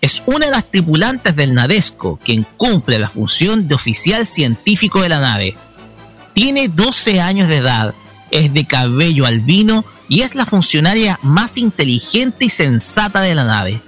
[0.01, 5.09] Es una de las tripulantes del Nadesco quien cumple la función de oficial científico de
[5.09, 5.55] la nave.
[6.33, 7.93] Tiene 12 años de edad,
[8.31, 13.79] es de cabello albino y es la funcionaria más inteligente y sensata de la nave.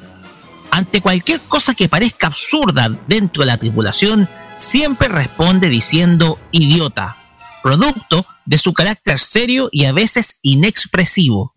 [0.70, 7.18] Ante cualquier cosa que parezca absurda dentro de la tripulación, siempre responde diciendo idiota,
[7.64, 11.53] producto de su carácter serio y a veces inexpresivo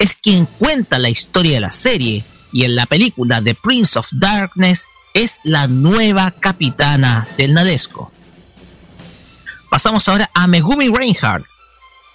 [0.00, 4.08] es quien cuenta la historia de la serie y en la película The Prince of
[4.10, 8.10] Darkness es la nueva capitana del Nadesco.
[9.70, 11.44] Pasamos ahora a Megumi Reinhardt.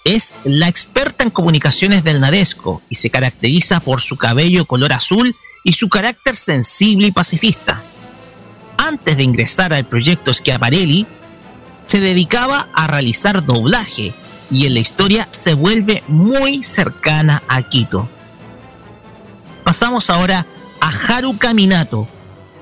[0.03, 5.35] es la experta en comunicaciones del Nadesco y se caracteriza por su cabello color azul
[5.63, 7.83] y su carácter sensible y pacifista.
[8.77, 11.05] Antes de ingresar al proyecto Schiaparelli,
[11.85, 14.13] se dedicaba a realizar doblaje
[14.51, 18.07] y en la historia se vuelve muy cercana a Quito.
[19.63, 20.45] Pasamos ahora
[20.79, 22.07] a Haruka Minato.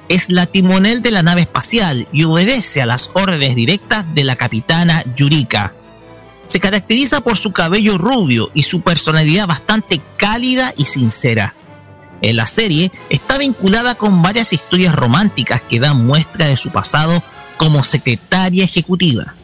[0.10, 4.36] Es la timonel de la nave espacial y obedece a las órdenes directas de la
[4.36, 5.74] capitana Yurika.
[6.48, 11.56] Se caracteriza por su cabello rubio y su personalidad bastante cálida y sincera.
[12.22, 17.24] En la serie está vinculada con varias historias románticas que dan muestra de su pasado
[17.58, 19.36] como secretaria ejecutiva.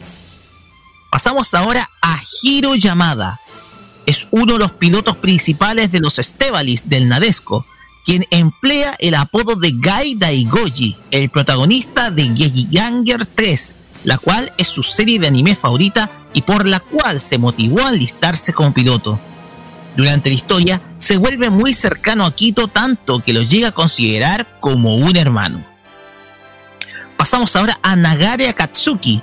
[1.10, 3.40] Pasamos ahora a Hiro Yamada.
[4.06, 7.66] Es uno de los pilotos principales de los Estebalis del Nadesco,
[8.04, 13.74] quien emplea el apodo de Gai Daigoji, el protagonista de Yanger 3,
[14.04, 17.88] la cual es su serie de anime favorita y por la cual se motivó a
[17.88, 19.18] alistarse como piloto.
[19.96, 24.60] Durante la historia se vuelve muy cercano a Quito tanto que lo llega a considerar
[24.60, 25.64] como un hermano.
[27.16, 29.20] Pasamos ahora a Nagare Akatsuki.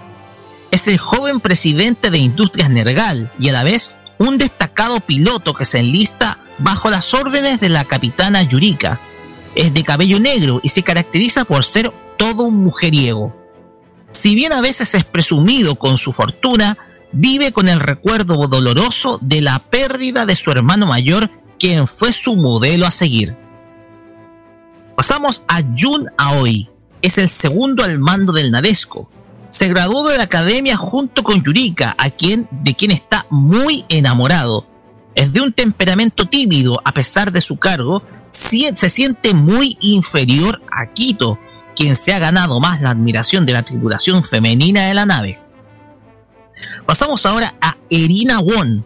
[0.71, 5.65] Es el joven presidente de Industrias Nergal y a la vez un destacado piloto que
[5.65, 8.99] se enlista bajo las órdenes de la capitana Yurika.
[9.55, 13.35] Es de cabello negro y se caracteriza por ser todo un mujeriego.
[14.11, 16.77] Si bien a veces es presumido con su fortuna,
[17.11, 21.29] vive con el recuerdo doloroso de la pérdida de su hermano mayor,
[21.59, 23.35] quien fue su modelo a seguir.
[24.95, 26.69] Pasamos a Jun Aoi.
[27.01, 29.09] Es el segundo al mando del Nadesco.
[29.49, 34.65] Se graduó de la academia junto con Yurika, a quien, de quien está muy enamorado.
[35.15, 40.87] Es de un temperamento tímido a pesar de su cargo, se siente muy inferior a
[40.93, 41.39] Quito,
[41.75, 45.39] quien se ha ganado más la admiración de la tripulación femenina de la nave.
[46.85, 48.85] Pasamos ahora a Erina Won.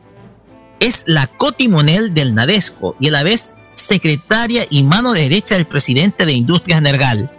[0.79, 6.25] Es la cotimonel del Nadesco y a la vez secretaria y mano derecha del presidente
[6.25, 7.29] de Industrias Nergal.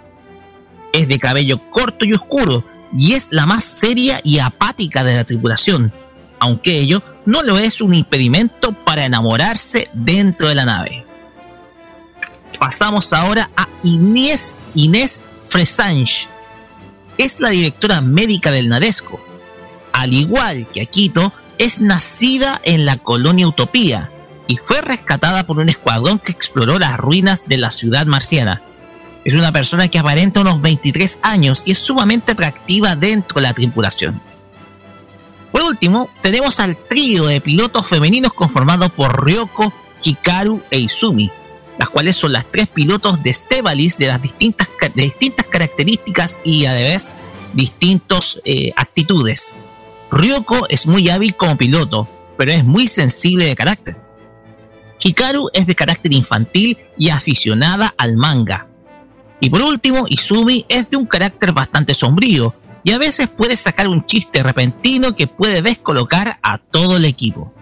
[0.92, 2.64] Es de cabello corto y oscuro
[2.96, 5.92] y es la más seria y apática de la tripulación,
[6.38, 11.04] aunque ello no lo es un impedimento para enamorarse dentro de la nave.
[12.58, 16.28] Pasamos ahora a Inés, Inés Fresange.
[17.18, 19.32] Es la directora médica del Nadesco
[19.92, 24.10] al igual que Akito, es nacida en la colonia Utopía
[24.48, 28.62] y fue rescatada por un escuadrón que exploró las ruinas de la ciudad marciana.
[29.24, 33.52] Es una persona que aparenta unos 23 años y es sumamente atractiva dentro de la
[33.52, 34.20] tripulación.
[35.52, 41.30] Por último, tenemos al trío de pilotos femeninos conformado por Ryoko, Hikaru e Izumi,
[41.78, 46.74] las cuales son las tres pilotos de Stebalis de las distintas, distintas características y a
[46.74, 47.12] la vez
[47.52, 49.54] distintas eh, actitudes.
[50.10, 53.96] Ryoko es muy hábil como piloto, pero es muy sensible de carácter.
[55.00, 58.71] Hikaru es de carácter infantil y aficionada al manga.
[59.42, 62.54] Y por último, Izumi es de un carácter bastante sombrío
[62.84, 67.52] y a veces puede sacar un chiste repentino que puede descolocar a todo el equipo.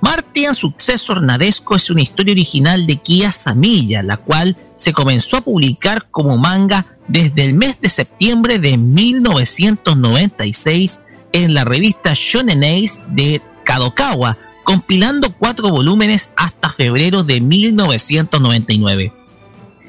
[0.00, 5.40] Martian Successor Nadesco es una historia original de Kia Samilla, la cual se comenzó a
[5.40, 11.00] publicar como manga desde el mes de septiembre de 1996
[11.32, 19.23] en la revista Shonen Ace de Kadokawa, compilando cuatro volúmenes hasta febrero de 1999.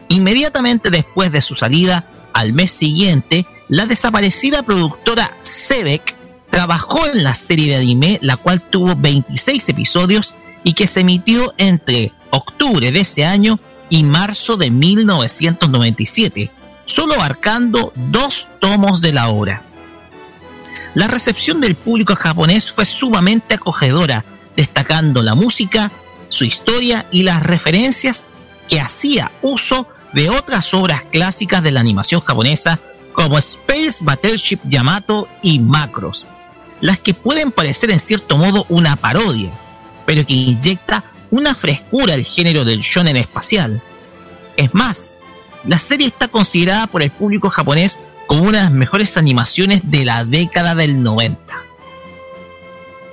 [0.09, 6.16] Inmediatamente después de su salida, al mes siguiente, la desaparecida productora Sebek
[6.50, 11.53] trabajó en la serie de anime, la cual tuvo 26 episodios y que se emitió
[11.58, 13.59] entre octubre de ese año
[13.90, 16.51] y marzo de 1997,
[16.85, 19.64] solo abarcando dos tomos de la obra.
[20.93, 24.24] La recepción del público japonés fue sumamente acogedora,
[24.56, 25.92] destacando la música,
[26.30, 28.24] su historia y las referencias
[28.67, 32.80] que hacía uso de otras obras clásicas de la animación japonesa
[33.11, 36.26] como Space Battleship Yamato y Macros,
[36.80, 39.52] las que pueden parecer en cierto modo una parodia,
[40.06, 43.82] pero que inyecta una frescura al género del shonen espacial.
[44.56, 45.16] Es más,
[45.66, 50.06] la serie está considerada por el público japonés como una de las mejores animaciones de
[50.06, 51.38] la década del 90.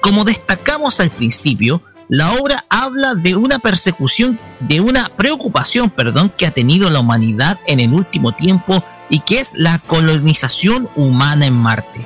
[0.00, 1.82] Como destacamos al principio,
[2.12, 7.58] la obra habla de una persecución, de una preocupación, perdón, que ha tenido la humanidad
[7.66, 12.04] en el último tiempo y que es la colonización humana en Marte.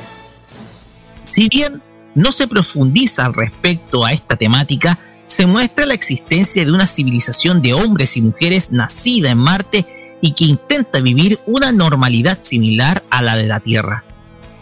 [1.25, 1.83] Si bien
[2.15, 7.61] no se profundiza al respecto a esta temática, se muestra la existencia de una civilización
[7.61, 13.23] de hombres y mujeres nacida en Marte y que intenta vivir una normalidad similar a
[13.23, 14.05] la de la Tierra.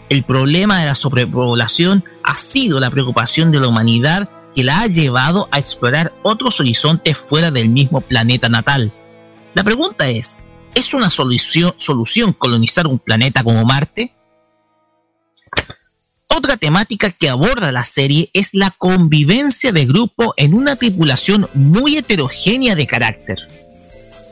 [0.09, 4.87] El problema de la sobrepoblación ha sido la preocupación de la humanidad que la ha
[4.87, 8.93] llevado a explorar otros horizontes fuera del mismo planeta natal.
[9.53, 10.43] La pregunta es,
[10.73, 14.13] ¿es una solución, solución colonizar un planeta como Marte?
[16.27, 21.97] Otra temática que aborda la serie es la convivencia de grupo en una tripulación muy
[21.97, 23.37] heterogénea de carácter.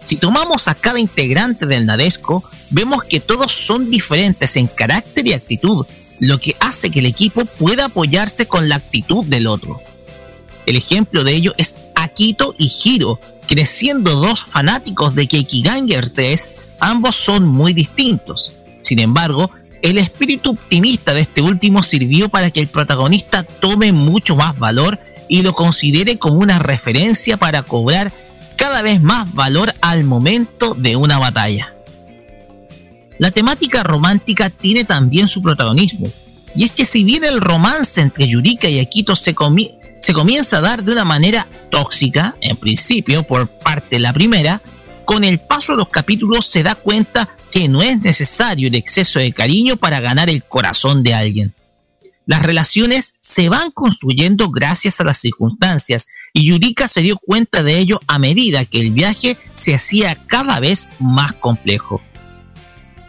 [0.03, 5.33] Si tomamos a cada integrante del Nadesco, vemos que todos son diferentes en carácter y
[5.33, 5.85] actitud,
[6.19, 9.81] lo que hace que el equipo pueda apoyarse con la actitud del otro.
[10.65, 16.51] El ejemplo de ello es Akito y Hiro, quienes siendo dos fanáticos de Keikiganger 3,
[16.79, 18.53] ambos son muy distintos.
[18.81, 19.49] Sin embargo,
[19.81, 24.99] el espíritu optimista de este último sirvió para que el protagonista tome mucho más valor
[25.27, 28.13] y lo considere como una referencia para cobrar
[28.55, 31.73] cada vez más valor al momento de una batalla.
[33.19, 36.07] La temática romántica tiene también su protagonismo,
[36.55, 40.57] y es que si bien el romance entre Yurika y Akito se, comi- se comienza
[40.57, 44.61] a dar de una manera tóxica, en principio por parte de la primera,
[45.05, 49.19] con el paso de los capítulos se da cuenta que no es necesario el exceso
[49.19, 51.53] de cariño para ganar el corazón de alguien.
[52.25, 57.79] Las relaciones se van construyendo gracias a las circunstancias y Yurika se dio cuenta de
[57.79, 62.01] ello a medida que el viaje se hacía cada vez más complejo.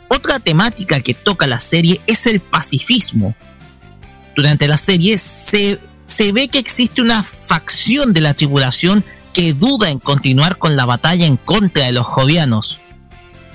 [0.06, 3.34] Otra temática que toca la serie es el pacifismo.
[4.36, 5.81] Durante la serie se,
[6.15, 10.86] se ve que existe una facción de la tripulación que duda en continuar con la
[10.86, 12.78] batalla en contra de los jovianos.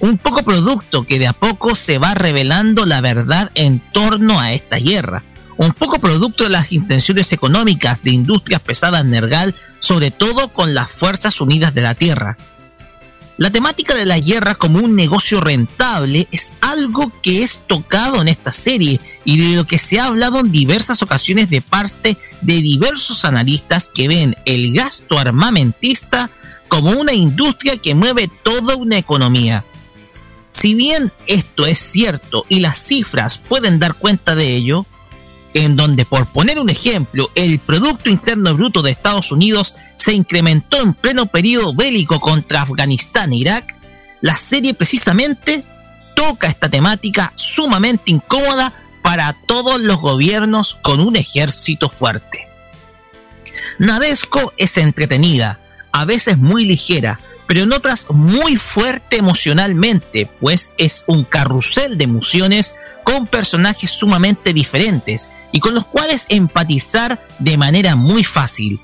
[0.01, 4.51] Un poco producto que de a poco se va revelando la verdad en torno a
[4.51, 5.23] esta guerra.
[5.55, 10.91] Un poco producto de las intenciones económicas de Industrias Pesadas Nergal, sobre todo con las
[10.91, 12.35] Fuerzas Unidas de la Tierra.
[13.39, 18.27] La temática de la guerra como un negocio rentable es algo que es tocado en
[18.27, 22.61] esta serie y de lo que se ha hablado en diversas ocasiones de parte de
[22.61, 26.29] diversos analistas que ven el gasto armamentista
[26.67, 29.63] como una industria que mueve toda una economía.
[30.51, 34.85] Si bien esto es cierto y las cifras pueden dar cuenta de ello,
[35.53, 40.81] en donde por poner un ejemplo, el Producto Interno Bruto de Estados Unidos se incrementó
[40.81, 43.75] en pleno periodo bélico contra Afganistán e Irak,
[44.21, 45.63] la serie precisamente
[46.15, 52.47] toca esta temática sumamente incómoda para todos los gobiernos con un ejército fuerte.
[53.77, 55.59] Nadesco es entretenida,
[55.91, 62.03] a veces muy ligera, pero en otras muy fuerte emocionalmente, pues es un carrusel de
[62.03, 68.79] emociones con personajes sumamente diferentes y con los cuales empatizar de manera muy fácil.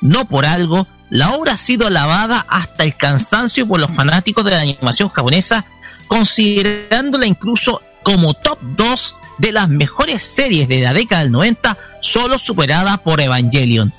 [0.00, 4.50] No por algo, la obra ha sido alabada hasta el cansancio por los fanáticos de
[4.50, 5.64] la animación japonesa,
[6.06, 12.38] considerándola incluso como top 2 de las mejores series de la década del 90, solo
[12.38, 13.92] superada por Evangelion.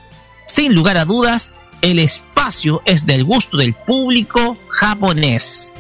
[0.46, 5.74] Sin lugar a dudas, el espacio es del gusto del público japonés.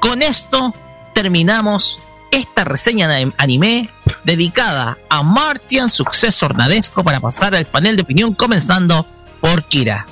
[0.00, 0.74] Con esto
[1.14, 1.98] terminamos
[2.30, 3.88] esta reseña de anime
[4.24, 9.06] dedicada a Martian Successor Nadesco para pasar al panel de opinión comenzando
[9.40, 10.06] por Kira.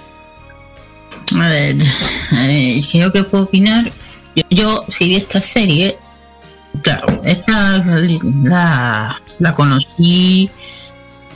[1.35, 1.77] A ver,
[2.33, 3.91] eh, que puedo opinar.
[4.37, 5.99] Yo, yo si vi esta serie,
[6.83, 7.79] claro, esta
[8.43, 10.51] la, la conocí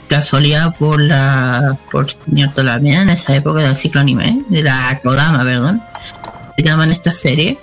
[0.07, 5.43] casualidad por la por señor Tolamea en esa época del ciclo anime, de la Kodama,
[5.43, 5.81] perdón,
[6.57, 7.57] se llaman esta serie.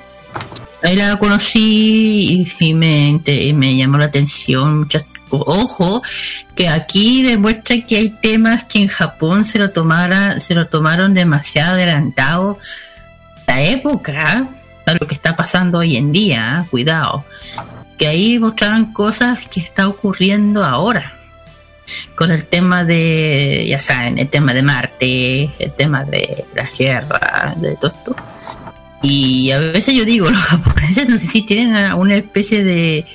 [0.87, 6.01] Ahí la conocí y, me, llamó la atención muchas Ojo,
[6.55, 11.13] que aquí demuestra que hay temas que en Japón se lo tomara, se lo tomaron
[11.13, 12.61] demasiado adelantado
[13.49, 14.47] la época
[14.87, 16.69] a lo que está pasando hoy en día, ¿eh?
[16.71, 17.25] cuidado.
[17.99, 21.19] Que ahí mostraron cosas que está ocurriendo ahora
[22.15, 27.55] con el tema de, ya saben, el tema de Marte, el tema de la guerra,
[27.57, 28.17] de todo esto.
[29.09, 33.07] Y a veces yo digo, los japoneses no sé si tienen una- especie de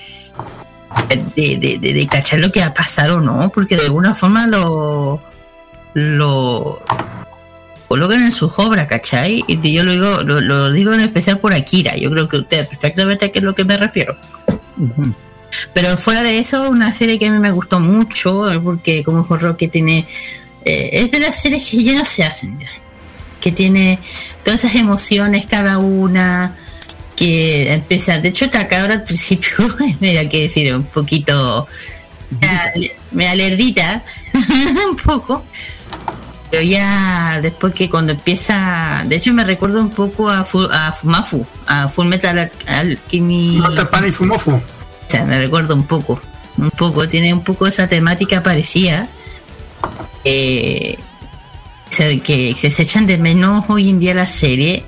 [1.36, 4.14] de, de, de, de cachar lo que va a pasar o no, porque de alguna
[4.14, 5.22] forma lo
[5.94, 6.82] lo
[7.90, 9.44] colocan en sus obras, ¿cachai?
[9.48, 12.68] Y yo lo digo, lo, lo digo en especial por Akira, yo creo que ustedes
[12.68, 14.16] perfectamente a qué es lo que me refiero.
[15.74, 19.36] Pero fuera de eso, una serie que a mí me gustó mucho, porque como dijo
[19.36, 20.08] Roque tiene...
[20.64, 22.70] eh, es de las series que ya no se hacen ya.
[23.42, 24.00] Que tiene
[24.44, 26.56] todas esas emociones cada una,
[27.18, 28.20] que empieza...
[28.20, 28.46] De hecho,
[28.80, 29.52] ahora al principio,
[30.00, 31.68] mira que decir, un poquito...
[32.40, 34.06] Me, me alerdita,
[34.90, 35.44] un poco.
[36.50, 39.04] Pero ya después que cuando empieza...
[39.06, 43.62] De hecho, me recuerda un poco a, Fu- a Fumafu, a Full Metal Al- Alchemy...
[43.92, 44.52] Pan y Fumofu.
[44.52, 44.62] O
[45.08, 46.22] sea, me recuerda un poco.
[46.58, 49.08] un poco, tiene un poco esa temática parecida.
[50.24, 50.98] eh,
[51.98, 54.86] que, que se echan de menos hoy en día la serie.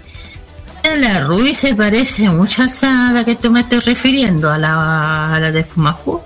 [0.97, 5.39] La Ruby se parece mucho a la que tú me estás refiriendo, a la, a
[5.39, 6.19] la de Fumafu.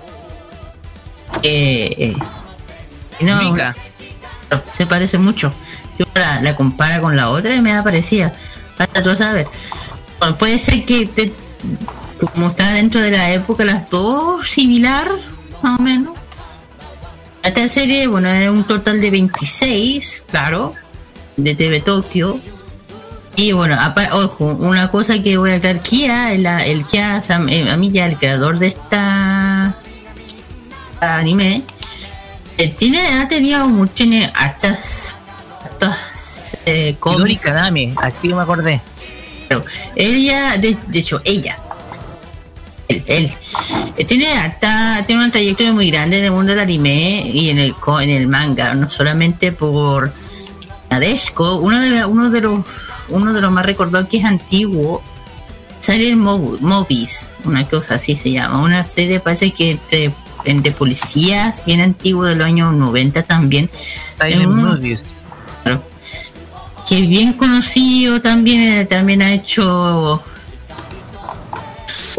[1.42, 2.16] Eh, eh,
[3.20, 3.40] no,
[4.72, 5.52] se parece mucho.
[5.94, 8.32] Si uno la, la compara con la otra y me da parecida.
[8.78, 9.10] Hasta tú.
[10.18, 11.32] Bueno, puede ser que te-
[12.32, 15.06] como está dentro de la época las dos similar,
[15.62, 16.17] más o menos.
[17.42, 20.74] Esta serie, bueno, es un total de 26, claro,
[21.36, 22.40] de TV Tokio.
[23.36, 23.76] Y bueno,
[24.12, 28.16] ojo, una cosa que voy a aclarar, Kia, el, el Kia Sam- eh, Amiya, el
[28.18, 29.76] creador de esta
[31.00, 31.62] anime,
[32.58, 35.16] eh, tiene, ha tenido tiene hartas,
[35.64, 37.40] hartas eh, cómics.
[37.42, 38.82] Kadame, aquí me acordé.
[39.48, 41.56] Pero ella, de, de hecho, ella,
[42.88, 47.50] él, él, tiene harta, tiene una trayectoria muy grande en el mundo del anime y
[47.50, 50.12] en el en el manga, no solamente por
[50.90, 52.60] Nadeshko, uno de, la- uno de los
[53.10, 55.02] uno de los más recordados que es antiguo,
[55.80, 59.78] sale en Mo- Mobis, una cosa así se llama, una serie parece que
[60.44, 63.68] entre policías, bien antiguo de los años 90 también.
[64.20, 65.16] En Movies.
[65.62, 65.82] Claro.
[66.88, 70.22] que es bien conocido también eh, también ha hecho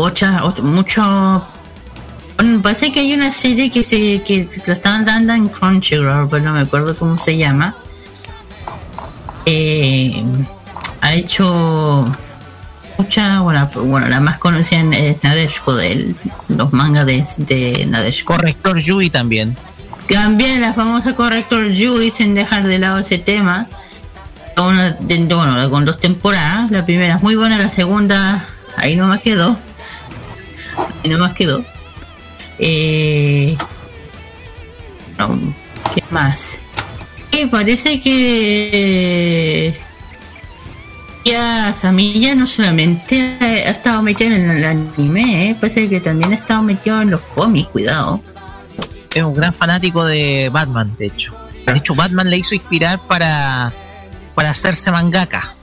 [0.02, 1.46] otra, ot- mucho
[2.38, 6.44] bueno, parece que hay una serie que se que la estaban dando en Crunchyroll pero
[6.46, 7.76] no me acuerdo cómo se llama.
[9.46, 10.24] Eh,
[11.02, 12.06] ha hecho
[12.98, 16.16] mucha bueno, bueno la más conocida es Nadeshko de
[16.48, 18.36] los mangas de, de Nadeshko.
[18.36, 19.58] Corrector Yui también.
[20.08, 23.68] También la famosa Corrector Yui sin dejar de lado ese tema.
[24.58, 26.72] Una, de- bueno, con dos temporadas.
[26.72, 28.46] La primera es muy buena la segunda
[28.78, 29.58] ahí nomás quedó
[31.04, 31.64] ahí nomás quedó
[32.60, 33.56] eh,
[35.18, 35.40] no,
[35.96, 36.60] ¿qué más?
[37.32, 39.80] Eh, parece que
[41.24, 46.36] ya Samilla no solamente ha estado metido en el anime, eh, parece que también ha
[46.36, 48.22] estado metido en los cómics, cuidado.
[49.14, 51.34] Es un gran fanático de Batman, de hecho.
[51.66, 53.74] De hecho, Batman le hizo inspirar para,
[54.36, 55.54] para hacerse mangaka.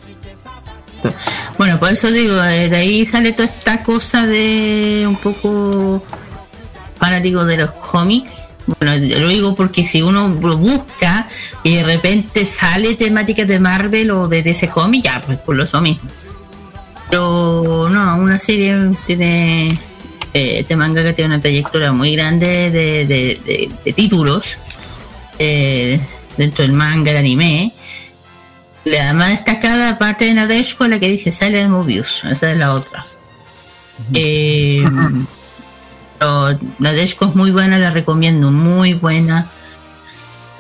[1.59, 6.03] Bueno, por eso digo, eh, de ahí sale toda esta cosa de un poco
[6.99, 8.33] fanático de los cómics.
[8.67, 11.27] Bueno, lo digo porque si uno lo busca
[11.63, 15.65] y de repente sale temáticas de Marvel o de DC cómic, ya, pues por lo
[15.81, 16.09] mismo.
[17.09, 19.69] Pero no, una serie tiene
[20.35, 24.59] eh, este manga que tiene una trayectoria muy grande de, de- de- de títulos
[25.39, 26.01] eh,
[26.37, 27.73] dentro del manga, el anime.
[28.87, 33.05] La más destacada, aparte de Nadeshko, la que dice Silent Mobius, esa es la otra.
[34.15, 34.85] Eh,
[36.19, 39.51] pero Nadeshko es muy buena, la recomiendo, muy buena.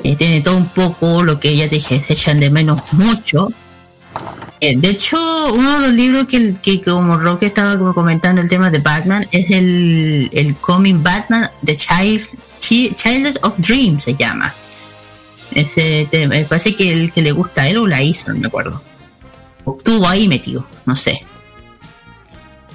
[0.02, 3.48] Eh, tiene todo un poco lo que ya dije, se echan de menos mucho.
[4.60, 5.16] Eh, de hecho,
[5.54, 9.26] uno de los libros que, que como Roque estaba como comentando el tema de Batman
[9.30, 12.22] es el, el cómic Batman The Child,
[12.58, 14.52] Chi- Child of Dreams se llama.
[15.56, 18.38] Ese te- me parece que el que le gusta a él o la hizo, no
[18.38, 18.82] me acuerdo.
[19.64, 21.24] O estuvo ahí metido, no sé.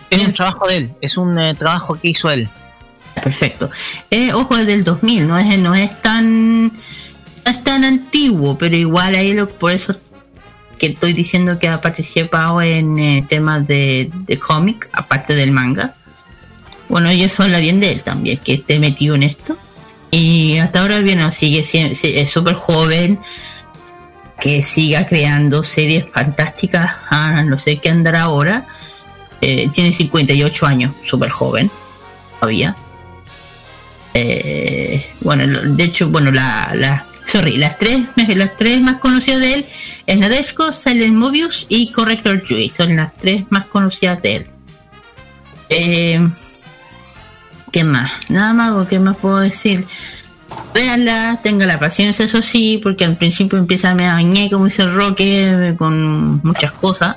[0.09, 2.49] Es un trabajo de él, es un eh, trabajo que hizo él.
[3.13, 3.69] Perfecto.
[4.09, 6.71] Eh, ojo, es del 2000, no es, no es tan no
[7.51, 9.93] es tan antiguo, pero igual ahí lo, por eso
[10.77, 15.93] que estoy diciendo que ha participado en eh, temas de, de cómic, aparte del manga.
[16.89, 19.57] Bueno, y eso habla bien de él también, que esté metido en esto.
[20.11, 23.19] Y hasta ahora, bien, sigue es súper joven,
[24.39, 26.97] que siga creando series fantásticas.
[27.09, 28.67] Ah, no sé qué andará ahora.
[29.39, 31.71] Eh, tiene 58 años, súper joven,
[32.39, 32.75] todavía.
[34.13, 37.99] Eh, bueno, de hecho, bueno, la, la sorry, las tres,
[38.35, 39.65] las tres más conocidas de él
[40.05, 42.69] es Nadeshko, Silent Mobius y Corrector Yui.
[42.69, 44.47] Son las tres más conocidas de él.
[45.69, 46.29] Eh,
[47.71, 48.11] ¿Qué más?
[48.29, 49.87] Nada más, ¿o ¿qué más puedo decir?
[50.73, 54.85] Véanla, tenga la paciencia, eso sí, porque al principio empieza a me bañar, como dice
[54.85, 57.15] Roque, con muchas cosas.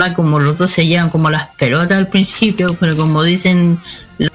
[0.00, 3.78] Va como los dos se llevan como las pelotas al principio, pero como dicen,
[4.18, 4.30] los,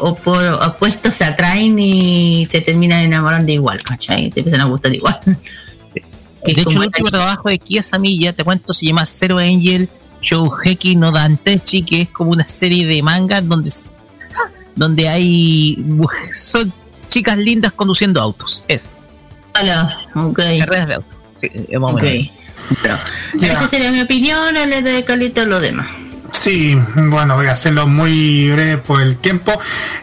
[0.00, 4.30] opuestos se atraen y te terminan enamorando igual, ¿cachai?
[4.30, 5.18] Te empiezan a gustar igual.
[6.44, 9.88] De hecho, el último trabajo de Kia Samilla, te cuento, se llama Zero Angel
[10.22, 13.70] Shouheki no Dantechi, que es como una serie de mangas donde,
[14.78, 15.84] donde hay
[16.32, 16.72] son
[17.08, 18.64] chicas lindas conduciendo autos.
[18.68, 18.90] Eso.
[19.60, 20.40] Hola, ok.
[20.60, 21.18] Carreras de autos.
[21.34, 21.50] Sí,
[21.80, 22.02] Ok.
[22.82, 22.98] Pero,
[23.40, 25.88] esa sería mi opinión, le de calito a lo demás.
[26.32, 29.58] Sí, bueno, voy a hacerlo muy breve por el tiempo.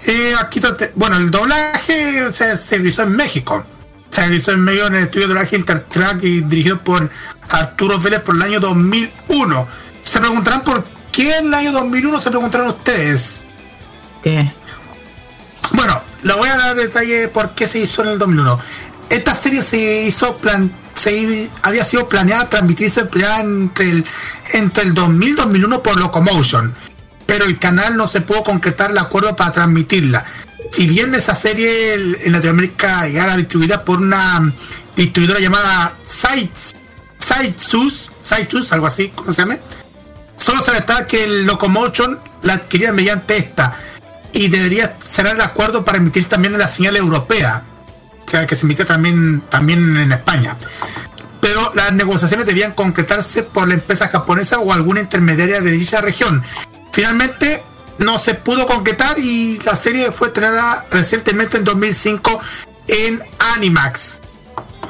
[0.06, 0.60] Eh, aquí,
[0.96, 3.64] bueno, el doblaje se, se realizó en México.
[4.10, 7.10] Se realizó en medio en el estudio de doblaje Intertrack y dirigido por
[7.50, 9.68] Arturo Vélez por el año 2001.
[10.02, 13.42] Se preguntarán por qué en el año 2001 se preguntarán ustedes.
[14.24, 14.52] ¿Qué?
[15.72, 18.60] Bueno, le voy a dar detalle de por qué se hizo en el 2001.
[19.10, 24.06] Esta serie se hizo plan, se había sido planeada transmitirse ya entre el
[24.54, 26.74] entre el 2000 y 2001 por Locomotion,
[27.26, 30.26] pero el canal no se pudo concretar el acuerdo para transmitirla.
[30.72, 34.54] Si bien esa serie en Latinoamérica era distribuida por una
[34.96, 36.76] distribuidora llamada Sites,
[37.18, 39.58] Sitesus, algo así, ¿cómo se llama?
[40.36, 43.76] Solo se está que el Locomotion la adquiría mediante esta
[44.36, 47.64] y debería cerrar el acuerdo para emitir también la señal europea,
[48.26, 50.58] que, se emite también, también en España.
[51.40, 56.44] Pero las negociaciones debían concretarse por la empresa japonesa o alguna intermediaria de dicha región.
[56.92, 57.64] Finalmente
[57.98, 62.42] no se pudo concretar y la serie fue estrenada recientemente en 2005
[62.88, 63.24] en
[63.56, 64.20] Animax.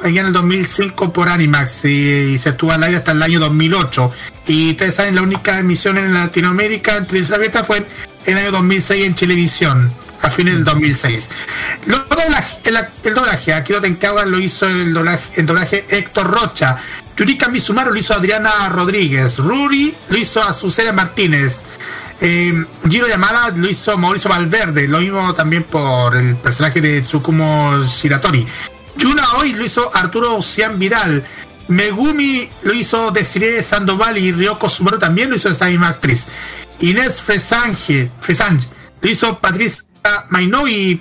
[0.02, 3.38] Allá en el 2005 por Animax y, y se estuvo al aire hasta el año
[3.38, 4.10] 2008.
[4.48, 7.86] Y ustedes saben, la única emisión en Latinoamérica en televisión abierta fue en,
[8.26, 11.28] en el año 2006 en Televisión, a fines del 2006.
[11.86, 16.76] Los doblaje- el, el doblaje, Akiro Tenkawa lo hizo el doblaje Héctor Rocha.
[17.16, 19.38] Yurika Mizumaru lo hizo Adriana Rodríguez.
[19.38, 21.62] Ruri lo hizo Azucena Martínez.
[22.20, 24.88] Eh, Giro Yamada lo hizo Mauricio Valverde.
[24.88, 28.46] Lo mismo también por el personaje de Tsukumo Shiratori.
[28.98, 31.24] Yuna hoy lo hizo Arturo Cian Vidal.
[31.68, 36.24] Megumi lo hizo Desiree Sandoval y Ryoko Subaru también lo hizo esta misma actriz.
[36.80, 38.68] Inés Fresange, Fresange
[39.00, 39.82] lo hizo Patricia
[40.30, 41.00] Mainó y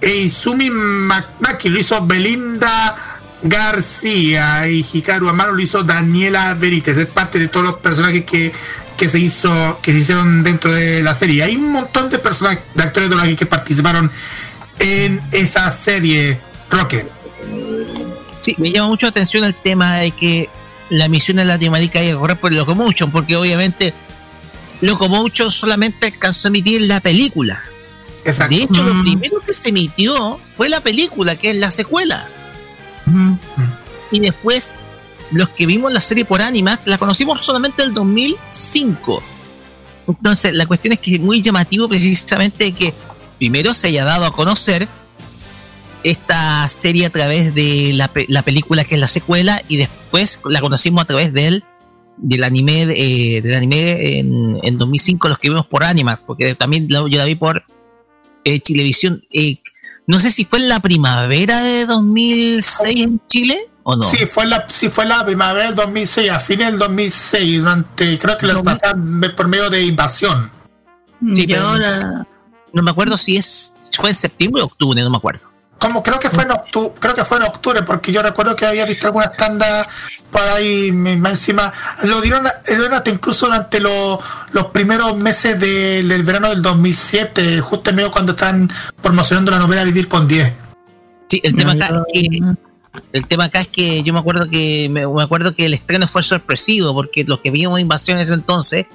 [0.00, 2.96] e Izumi Ma- Maki lo hizo Belinda
[3.42, 6.96] García y Hikaru Amaro lo hizo Daniela Benítez.
[6.96, 8.52] Es parte de todos los personajes que,
[8.96, 11.42] que se hizo, que se hicieron dentro de la serie.
[11.42, 14.10] Hay un montón de personajes, de actores de que participaron
[14.78, 16.40] en esa serie
[16.70, 17.06] Rocket.
[18.40, 20.48] Sí, me llama mucho la atención el tema de que
[20.90, 23.94] la misión en Latinoamérica hay que correr por Locomotion, porque obviamente
[24.84, 27.62] Locomotion solamente alcanzó a emitir la película.
[28.48, 32.26] De hecho, lo primero que se emitió fue la película, que es la secuela.
[34.10, 34.76] Y después,
[35.30, 39.22] los que vimos la serie por Animax, la conocimos solamente el 2005.
[40.08, 42.92] Entonces, la cuestión es que es muy llamativo precisamente que
[43.38, 44.86] primero se haya dado a conocer
[46.02, 50.40] esta serie a través de la, pe- la película que es la secuela y después
[50.44, 51.64] la conocimos a través del,
[52.16, 56.86] del anime eh, del anime en, en 2005 los que vimos por Animax porque también
[56.88, 57.64] la- yo la vi por
[58.44, 59.22] eh, Chilevisión.
[59.30, 59.58] Eh,
[60.06, 64.02] no sé si fue en la primavera de 2006 en Chile o no.
[64.02, 68.36] Sí, fue la, sí, fue la primavera del 2006, a fines del 2006, durante, creo
[68.38, 70.50] que lo pasaban por medio de invasión.
[71.34, 71.64] Sí, pero
[72.72, 75.46] no me acuerdo si es fue en septiembre o octubre no me acuerdo
[75.84, 78.64] Como creo que fue en octubre, creo que fue en octubre, porque yo recuerdo que
[78.64, 79.86] había visto algunas tandas
[80.32, 81.70] por ahí más encima.
[82.04, 84.18] Lo dieron, lo dieron hasta incluso durante lo-
[84.52, 88.70] los primeros meses de- del verano del 2007, justo en medio cuando están
[89.02, 90.52] promocionando la novela Vivir con 10.
[91.28, 92.38] Sí, el tema acá es que
[93.12, 96.08] el tema acá es que yo me acuerdo que me, me acuerdo que el estreno
[96.08, 98.86] fue sorpresivo porque los que vimos Invasión en ese entonces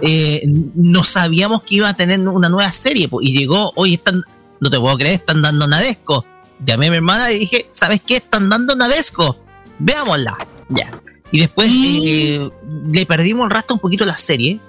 [0.00, 0.40] eh,
[0.74, 4.22] no sabíamos que iba a tener una nueva serie po, y llegó hoy están
[4.60, 6.24] no te puedo creer están dando Nadesco
[6.64, 9.36] llamé a mi hermana y dije sabes qué están dando Nadesco
[9.78, 10.36] veámosla.
[10.68, 10.90] Ya.
[11.32, 12.50] Y después eh,
[12.86, 14.60] le perdimos el rastro un poquito la serie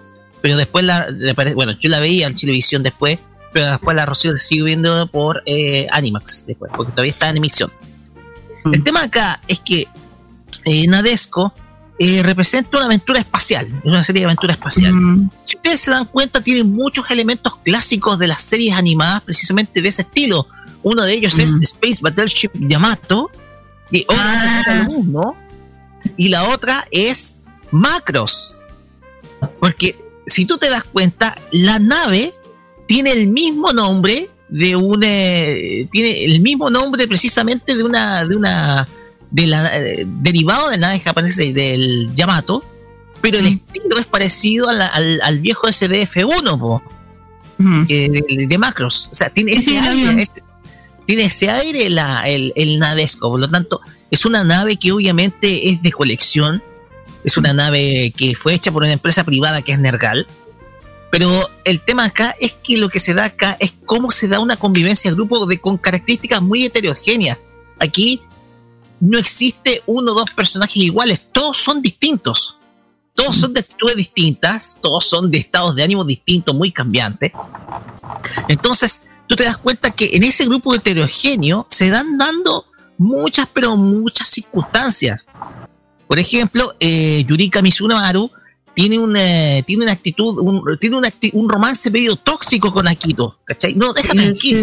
[0.42, 1.08] pero después la
[1.56, 3.20] bueno yo la veía en Televisión después
[3.54, 7.72] pero después la Rocío sigo viendo por eh, Animax después porque todavía está en emisión.
[8.72, 9.88] El tema acá es que
[10.66, 11.54] eh, Nadesco
[12.00, 14.94] eh, representa una aventura espacial, es una serie de aventura espacial.
[15.46, 19.88] Si ustedes se dan cuenta, tiene muchos elementos clásicos de las series animadas precisamente de
[19.88, 20.48] ese estilo.
[20.84, 23.30] Uno de ellos es Space Battleship Yamato,
[23.92, 25.36] y otra es lo mismo,
[26.18, 27.38] y la otra es
[27.72, 28.56] Macros.
[29.60, 32.34] Porque si tú te das cuenta, la nave
[32.88, 38.36] tiene el mismo nombre de un eh, tiene el mismo nombre precisamente de una de
[38.36, 38.88] una
[39.30, 42.62] de la eh, derivado de la nave japonesa del Yamato
[43.22, 46.82] pero el estilo es parecido a la- al, al viejo SDF-1 po,
[47.88, 50.44] que de, de Macros o sea tiene ese aire ese-
[51.06, 55.70] tiene ese aire la, el, el Nadesco por lo tanto es una nave que obviamente
[55.70, 56.64] es de colección
[57.24, 60.28] es una nave que fue hecha por una empresa privada que es Nergal
[61.12, 64.40] pero el tema acá es que lo que se da acá es cómo se da
[64.40, 67.38] una convivencia de grupo con características muy heterogéneas.
[67.78, 68.22] Aquí
[69.02, 72.58] no existe uno o dos personajes iguales, todos son distintos.
[73.14, 77.34] Todos son de actitudes distintas, todos son de estados de ánimo distintos, muy cambiantes.
[78.48, 82.66] Entonces, tú te das cuenta que en ese grupo heterogéneo se dan dando
[82.98, 85.22] muchas, pero muchas circunstancias.
[86.06, 88.30] Por ejemplo, eh, Yurika Mizunomaru
[88.76, 93.40] tiene una, tiene una actitud, un, tiene una acti- un romance medio tóxico con Akito,
[93.46, 93.74] ¿cachai?
[93.74, 94.60] No, deja tranquilo.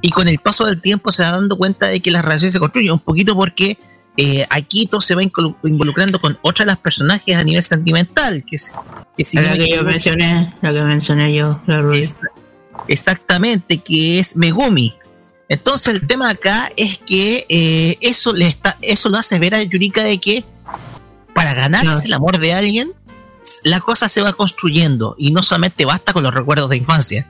[0.00, 2.58] Y con el paso del tiempo se va dando cuenta de que las relaciones se
[2.58, 3.76] construyen un poquito porque
[4.16, 8.72] eh, Akito se va involucrando con otra de las personajes a nivel sentimental, que es
[9.14, 11.82] que si La no que yo mencioné, la que mencioné yo, la.
[12.90, 14.94] Exactamente, que es Megumi.
[15.48, 19.62] Entonces el tema acá es que eh, eso le está, eso lo hace ver a
[19.62, 20.44] Yurika de que
[21.34, 22.92] para ganarse el amor de alguien,
[23.64, 27.26] la cosa se va construyendo y no solamente basta con los recuerdos de infancia.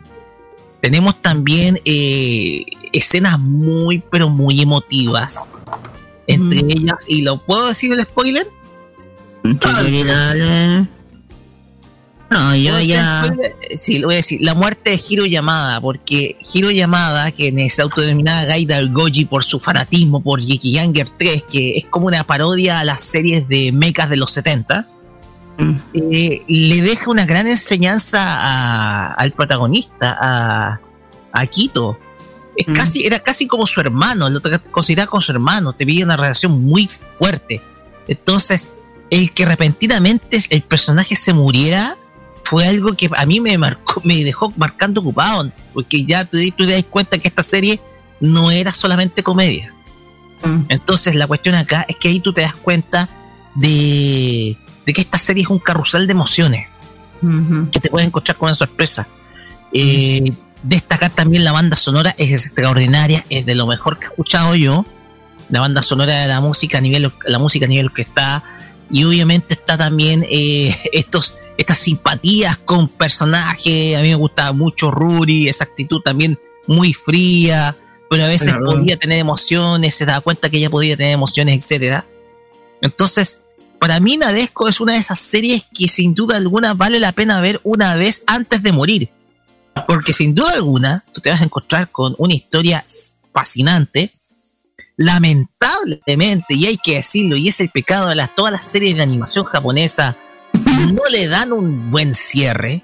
[0.81, 5.47] Tenemos también eh, escenas muy, pero muy emotivas.
[6.27, 8.49] Entre ellas, y lo puedo decir el spoiler.
[12.31, 13.25] No, yo ¿Puedo ya.
[13.77, 14.39] Sí, lo voy a decir.
[14.43, 19.59] La muerte de Hiro Yamada, porque Hiro Yamada, que se autodenominaba Gaidar Goji por su
[19.59, 24.09] fanatismo por Yeki Younger 3, que es como una parodia a las series de mechas
[24.09, 24.87] de los 70,
[25.93, 30.81] eh, le deja una gran enseñanza a- al protagonista, a,
[31.33, 31.99] a Kito.
[32.57, 36.17] Es casi, era casi como su hermano, lo consideraba como su hermano, te veía una
[36.17, 37.61] relación muy fuerte.
[38.07, 38.71] Entonces,
[39.11, 41.97] el que repentinamente el personaje se muriera
[42.51, 46.67] fue algo que a mí me marcó, me dejó marcando ocupado, porque ya tú, tú
[46.67, 47.81] te das cuenta que esta serie
[48.19, 49.73] no era solamente comedia.
[50.69, 53.09] Entonces la cuestión acá es que ahí tú te das cuenta
[53.55, 56.67] de, de que esta serie es un carrusel de emociones
[57.71, 59.07] que te puedes encontrar con una sorpresa.
[59.73, 60.33] Eh,
[60.65, 64.85] destacar también la banda sonora es extraordinaria, es de lo mejor que he escuchado yo.
[65.51, 68.43] La banda sonora de la música a nivel, la música a nivel que está,
[68.91, 73.95] y obviamente está también eh, estos, estas simpatías con personajes.
[73.97, 77.77] A mí me gustaba mucho Ruri, esa actitud también muy fría,
[78.09, 82.07] pero a veces podía tener emociones, se daba cuenta que ella podía tener emociones, etcétera.
[82.81, 83.43] Entonces,
[83.79, 87.43] para mí Nadesco es una de esas series que sin duda alguna vale la pena
[87.43, 89.11] ver una vez antes de morir.
[89.87, 92.83] Porque sin duda alguna tú te vas a encontrar con una historia
[93.35, 94.13] fascinante.
[94.97, 99.03] Lamentablemente, y hay que decirlo, y es el pecado de las, todas las series de
[99.03, 100.17] animación japonesa,
[100.93, 102.83] no le dan un buen cierre.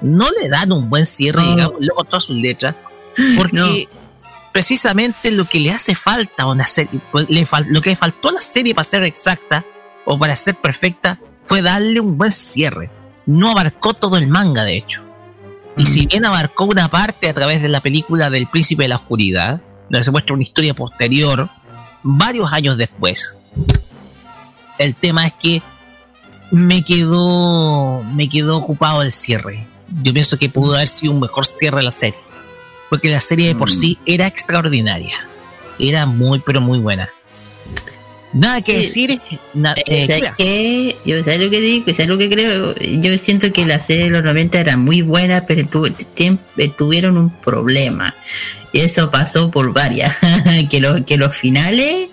[0.00, 2.74] No le dan un buen cierre, digamos, luego todas sus letras.
[3.36, 3.88] Porque
[4.52, 7.96] precisamente lo que le hace falta a una serie, pues, le fal- lo que le
[7.96, 9.64] faltó a la serie para ser exacta
[10.04, 12.90] o para ser perfecta fue darle un buen cierre.
[13.26, 15.02] No abarcó todo el manga, de hecho.
[15.76, 18.96] Y si bien abarcó una parte a través de la película del Príncipe de la
[18.96, 21.48] Oscuridad, donde se muestra una historia posterior,
[22.02, 23.38] varios años después.
[24.78, 25.62] El tema es que
[26.50, 29.66] me quedó, me quedó ocupado el cierre.
[30.02, 32.18] Yo pienso que pudo haber sido un mejor cierre de la serie.
[32.90, 35.26] Porque la serie de por sí era extraordinaria.
[35.78, 37.08] Era muy, pero muy buena.
[38.32, 39.20] Nada que decir.
[39.54, 40.34] na- eh, ¿Sabes Kira.
[40.36, 40.96] qué?
[41.04, 42.74] Yo sé lo que digo, sé lo que creo.
[42.76, 47.16] Yo siento que la serie de los 90 era muy buena, pero tu- eh, tuvieron
[47.16, 48.14] un problema.
[48.72, 50.14] Y eso pasó por varias.
[50.70, 52.08] que, los que los finales,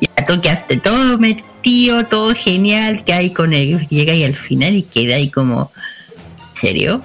[0.00, 3.86] ya toqueaste todo metido, todo genial, que hay con el.
[3.88, 5.70] Llega ahí al final y queda ahí como.
[6.54, 7.02] ¿En serio?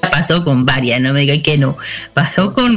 [0.00, 1.76] Pasó con varias, no me digas que no.
[2.14, 2.76] Pasó con.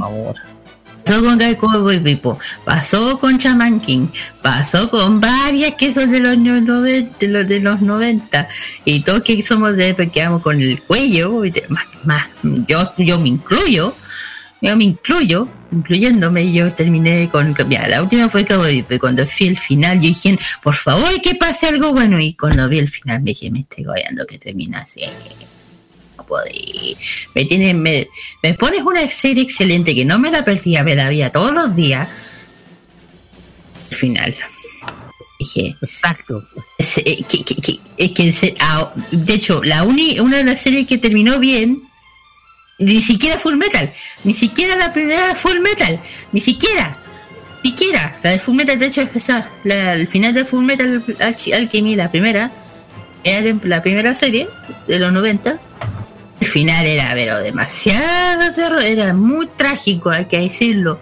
[1.06, 4.10] Pasó con Cowboy Pipo, pasó con Shaman King,
[4.44, 8.48] pasó con varias que son de los, no- noven- de los, de los 90
[8.86, 13.20] y todos que somos de que quedamos con el cuello, y más, más, yo, yo
[13.20, 13.96] me incluyo,
[14.62, 19.58] yo me incluyo, incluyéndome, yo terminé con, mira, la última fue Bebop, cuando fui el
[19.58, 23.32] final, yo dije, por favor que pase algo bueno, y cuando vi el final me
[23.32, 25.02] dije, me estoy goyando que termina así.
[26.18, 26.98] No puedo ir.
[27.34, 28.10] Me, tiene, me,
[28.44, 31.76] me pones una serie excelente que no me la perdía, me la veía todos los
[31.76, 32.10] días.
[33.92, 34.36] El final.
[35.40, 35.76] Dije.
[35.82, 36.46] Exacto.
[36.78, 40.60] Es, eh, que, que- que- es que ah, de hecho, la uni, una de las
[40.62, 41.84] series que terminó bien,
[42.80, 43.94] ni siquiera Full Metal,
[44.24, 46.00] ni siquiera la primera Full Metal,
[46.32, 46.98] ni siquiera,
[47.64, 48.18] ni siquiera.
[48.24, 52.10] La de Full Metal, de hecho, esa, la, el final de Full Metal Alchemy, la
[52.10, 52.52] primera,
[53.64, 54.48] la primera serie
[54.88, 55.60] de los 90.
[56.40, 61.02] El final era, pero demasiado terror, era muy trágico, hay que decirlo.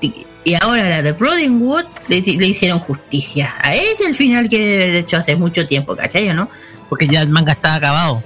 [0.00, 0.26] Y,
[0.60, 3.54] ahora la de Broadwood le, le hicieron justicia.
[3.60, 6.50] A ese es el final que debe haber hecho hace mucho tiempo, ¿cachai no?
[6.88, 8.22] Porque ya el manga estaba acabado.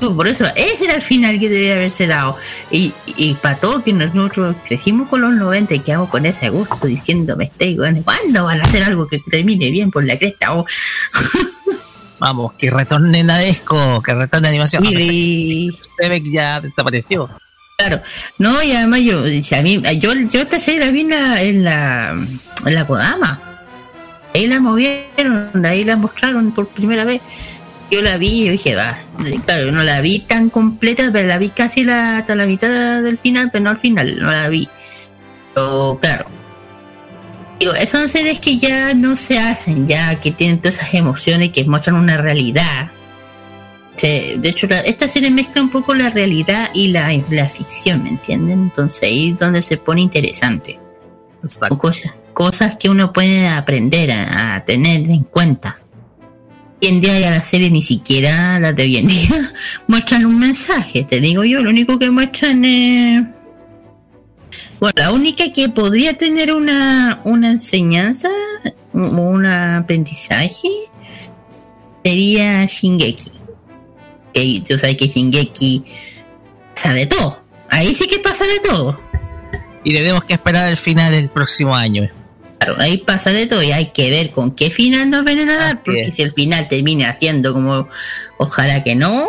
[0.00, 2.36] Por eso, ese era el final que debía haberse dado.
[2.70, 6.86] Y, y para todo que nosotros crecimos con los 90 y quedamos con ese gusto
[6.86, 10.54] diciendo, me estoy, bueno, ¿cuándo van a hacer algo que termine bien por la cresta?
[10.54, 10.64] Oh,
[12.18, 14.84] Vamos, que retorne Nadesco, que retorne animación.
[14.84, 15.72] Y A pesar de- que
[16.02, 17.28] Se ve que ya desapareció.
[17.78, 18.00] Claro,
[18.38, 21.42] no, y además yo, si a mí, yo, yo esta serie la vi en la,
[21.42, 22.10] en la,
[22.64, 23.40] en la Kodama.
[24.34, 27.20] Ahí la movieron, ahí la mostraron por primera vez.
[27.90, 28.98] Yo la vi y dije, va,
[29.44, 33.16] claro, no la vi tan completa, pero la vi casi la, hasta la mitad del
[33.18, 34.68] final, pero no al final, no la vi.
[35.54, 36.26] Pero claro,
[37.60, 41.64] digo, son series que ya no se hacen, ya que tienen todas esas emociones que
[41.64, 42.90] muestran una realidad.
[44.02, 48.10] De hecho, la- esta serie mezcla un poco la realidad y la, la ficción, ¿me
[48.10, 48.64] entienden?
[48.64, 50.78] Entonces ahí es donde se pone interesante.
[51.70, 55.78] O cosas, cosas que uno puede aprender a, a tener en cuenta.
[56.82, 59.52] Hoy en día ya las series ni siquiera las de hoy día
[59.86, 63.24] muestran un mensaje, te digo yo, lo único que muestran es...
[64.78, 68.28] Bueno, la única que podría tener una, una enseñanza
[68.92, 70.68] o un aprendizaje
[72.04, 73.32] sería Shingeki.
[74.34, 75.82] Que tú sabes que Shingeki
[76.74, 77.40] pasa de todo.
[77.70, 79.00] Ahí sí que pasa de todo.
[79.82, 82.10] Y tenemos que esperar el final del próximo año.
[82.66, 85.56] Claro, ahí pasa de todo y hay que ver con qué final nos vienen a
[85.56, 87.88] dar, porque si el final termina haciendo como
[88.38, 89.26] ojalá que no,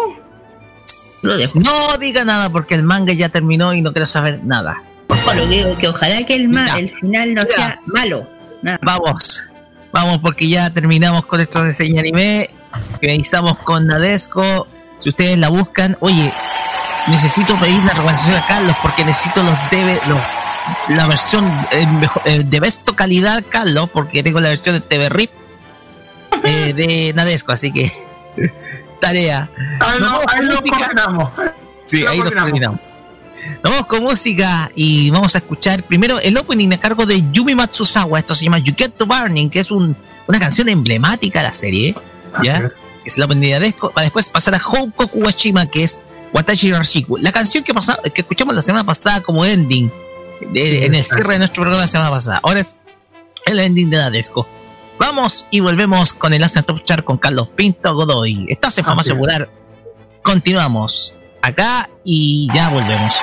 [1.21, 1.59] lo dejo.
[1.59, 4.83] No diga nada porque el manga ya terminó y no quiero saber nada.
[5.25, 6.77] Bueno, digo que ojalá que el, ma- Ya.
[6.79, 7.55] el final no Ya.
[7.55, 8.29] sea malo.
[8.61, 8.79] Nada.
[8.81, 9.43] Vamos,
[9.91, 12.49] vamos porque ya terminamos con estos diseños anime.
[13.01, 14.67] Finalizamos con Nadesco.
[14.99, 16.33] Si ustedes la buscan, oye,
[17.07, 20.19] necesito pedir una recomendación a Carlos porque necesito los debe, los,
[20.89, 21.85] la versión eh,
[22.25, 25.31] eh, de besto calidad, Carlos, porque tengo la versión de TV RIP
[26.43, 27.91] eh, de Nadesco, así que
[29.01, 29.49] tarea.
[29.79, 31.29] Ahí, Nos no, vamos ahí lo coordinamos.
[31.83, 32.79] Sí, Lo ahí nos coordinamos.
[33.63, 37.55] Nos vamos con música y vamos a escuchar primero el opening a cargo de Yumi
[37.55, 38.19] Matsuzawa.
[38.19, 39.95] Esto se llama You Get to Burning, que es un-
[40.27, 41.95] una canción emblemática de la serie.
[42.43, 42.59] ¿Ya?
[42.59, 42.69] Que
[43.05, 46.01] es el opening de Nadesco, Para después pasar a Houkoku Washima, que es
[46.33, 47.17] Watashi Rashiku.
[47.17, 49.89] La canción que, pasa, que escuchamos la semana pasada como ending
[50.41, 52.39] de- en el cierre de nuestro programa la semana pasada.
[52.43, 52.81] Ahora es
[53.45, 54.47] el ending de Nadesco.
[54.99, 58.47] Vamos y volvemos con el Asian Top Chart con Carlos Pinto Godoy.
[58.49, 59.13] Estás en es.
[59.13, 59.49] Popular.
[60.23, 63.13] Continuamos acá y ya volvemos.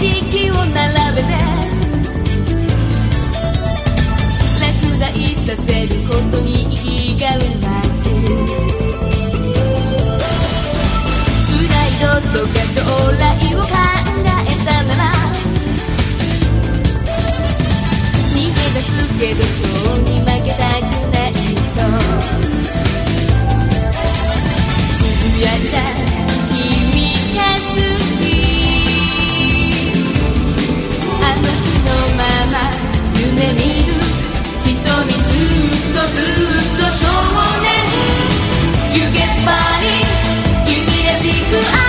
[0.00, 1.28] 識を並べて。
[4.58, 5.12] 落第
[5.46, 6.64] させることに意
[7.12, 7.50] 義がある街。
[11.46, 12.80] プライドとか将
[13.18, 13.70] 来を考え
[14.64, 15.02] たなら。
[18.32, 18.88] 逃げ出す
[19.18, 20.58] けど今日に負けたく
[21.12, 21.36] ないと。
[24.88, 24.90] つ
[25.36, 25.89] ぶやいた
[33.40, 33.92] 夢見る。
[34.64, 37.08] 瞳ずっとずっと少
[37.62, 37.70] 年。
[38.94, 40.04] You get money
[40.66, 40.76] 君
[41.72, 41.79] ら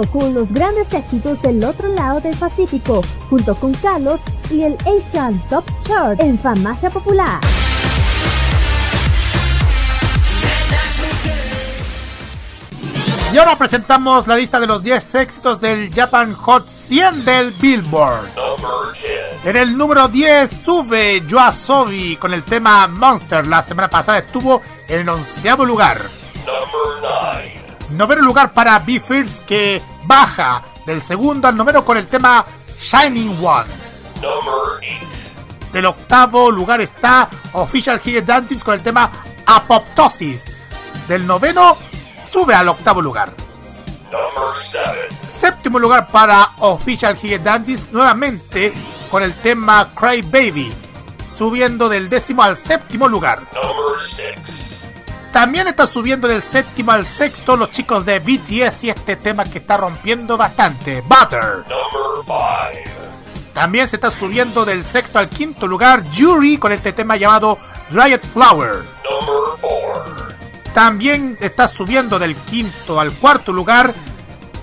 [0.00, 5.38] con los grandes éxitos del otro lado del Pacífico, junto con Carlos y el Asian
[5.50, 7.38] Top Chart en Farmacia Popular.
[13.34, 18.28] Y ahora presentamos la lista de los 10 éxitos del Japan Hot 100 del Billboard.
[19.44, 23.46] En el número 10 sube Yoasobi con el tema Monster.
[23.46, 25.98] La semana pasada estuvo en el onceavo lugar.
[27.92, 32.44] Noveno lugar para Be First que baja del segundo al noveno con el tema
[32.80, 33.68] Shining One.
[35.72, 39.10] Del octavo lugar está Official Gigantis con el tema
[39.44, 40.44] Apoptosis.
[41.06, 41.76] Del noveno
[42.24, 43.34] sube al octavo lugar.
[45.40, 48.72] Séptimo lugar para Official Gigantis nuevamente
[49.10, 50.72] con el tema Cry Baby,
[51.36, 53.40] subiendo del décimo al séptimo lugar.
[55.32, 59.58] También está subiendo del séptimo al sexto los chicos de BTS y este tema que
[59.58, 61.64] está rompiendo bastante, Butter.
[63.54, 67.58] También se está subiendo del sexto al quinto lugar Yuri con este tema llamado
[67.90, 68.84] Riot Flower.
[70.74, 73.94] También está subiendo del quinto al cuarto lugar,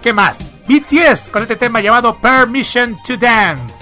[0.04, 0.38] ¿qué más?
[0.68, 3.74] BTS con este tema llamado Permission to Dance.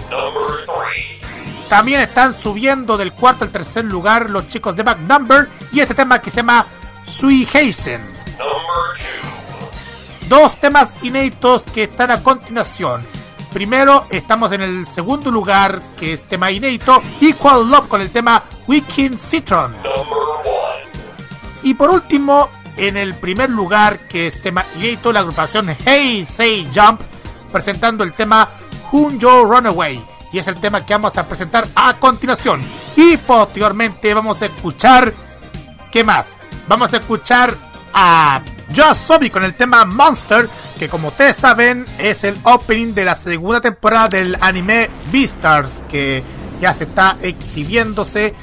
[1.68, 5.94] También están subiendo del cuarto al tercer lugar los chicos de Back Number y este
[5.94, 6.66] tema que se llama
[7.08, 8.02] Sui Heisen.
[10.28, 13.02] Dos temas inéditos que están a continuación.
[13.54, 18.44] Primero estamos en el segundo lugar, que es tema inédito, Equal Love con el tema
[18.68, 19.74] Weekend Citron.
[21.64, 26.70] Y por último, en el primer lugar, que es tema inédito, la agrupación Hey Say
[26.76, 27.02] Jump,
[27.52, 28.50] presentando el tema
[28.92, 30.00] Hunjo Runaway.
[30.32, 32.62] Y es el tema que vamos a presentar a continuación.
[32.96, 35.14] Y posteriormente vamos a escuchar.
[35.90, 36.37] ¿Qué más?
[36.68, 37.54] Vamos a escuchar
[37.94, 38.42] a
[38.94, 40.50] Sobi con el tema Monster.
[40.78, 45.72] Que como ustedes saben es el opening de la segunda temporada del anime Beastars.
[45.90, 46.24] Que
[46.60, 48.34] ya se está exhibiéndose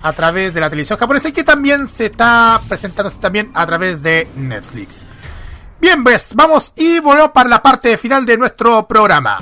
[0.00, 4.02] a través de la televisión japonesa y que también se está presentándose también a través
[4.02, 5.04] de Netflix.
[5.78, 9.38] Bien, pues vamos y volvemos para la parte final de nuestro programa.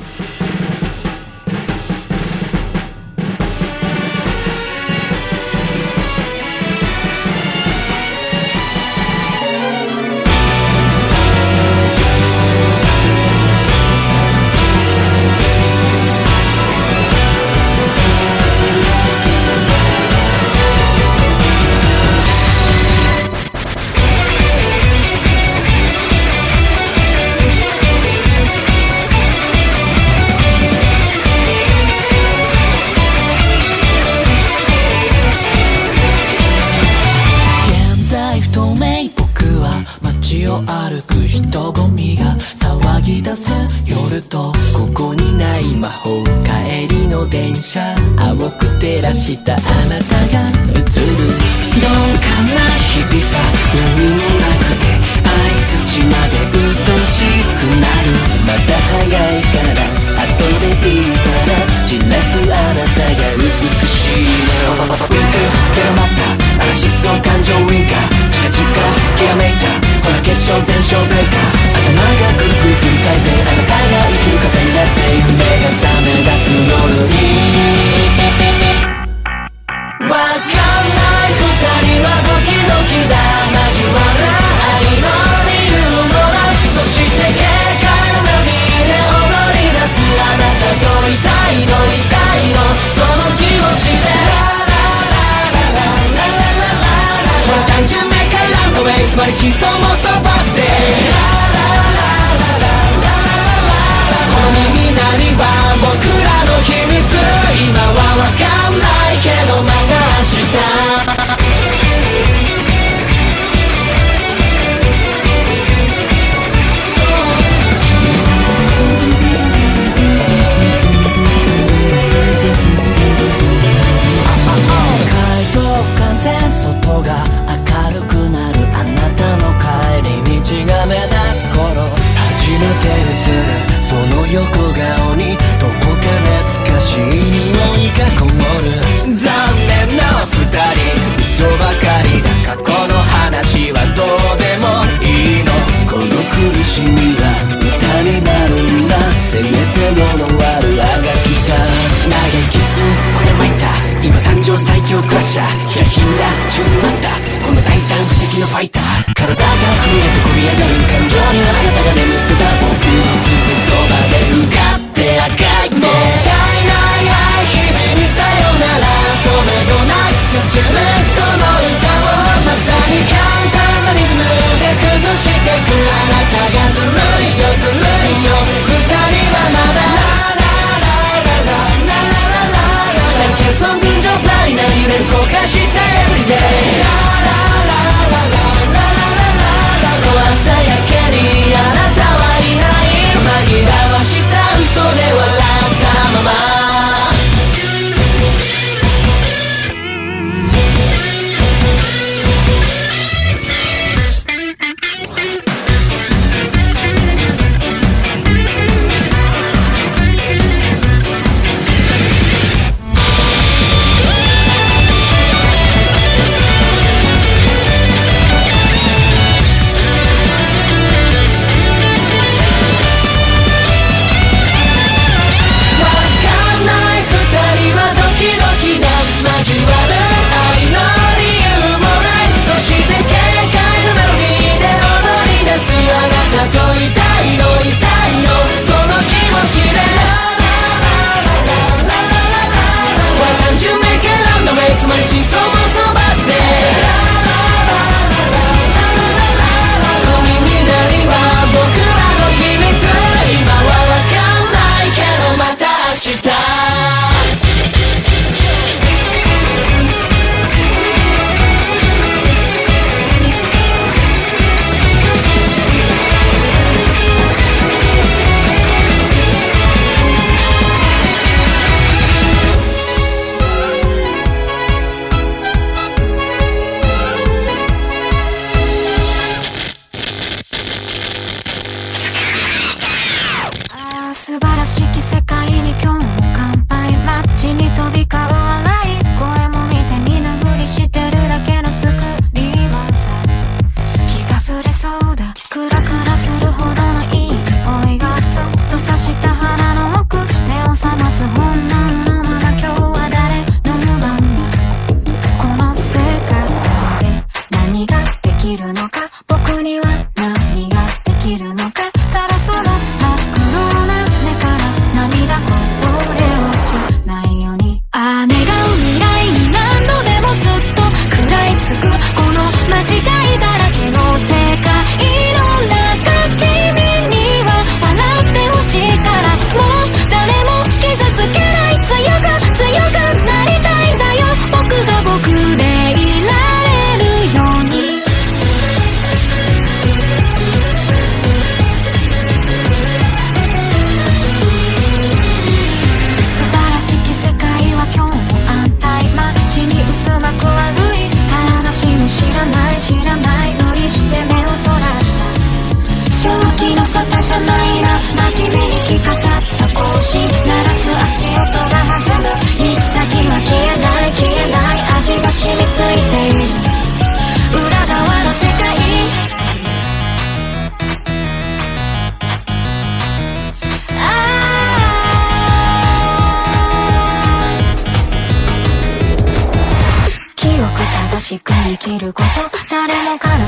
[99.25, 99.74] まりしそう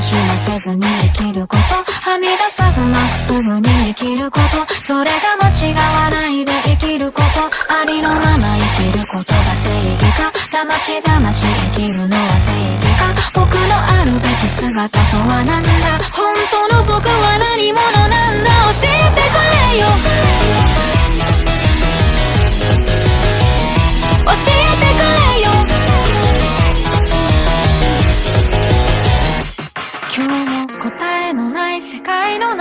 [0.07, 0.87] しなせずに
[1.17, 1.75] 生きること。
[2.09, 4.65] はみ出さずまっすぐに生きること。
[4.81, 7.27] それが間違わないで生きること
[7.75, 8.47] ありのまま
[8.79, 11.43] 生きることが正義か騙し騙し
[11.75, 12.55] 生きるのは正
[12.87, 13.11] 義か。
[13.35, 15.99] 僕のあるべき姿とは何だ。
[16.15, 18.51] 本当の僕は何者なんだ。
[18.79, 19.91] 教えてくれよ。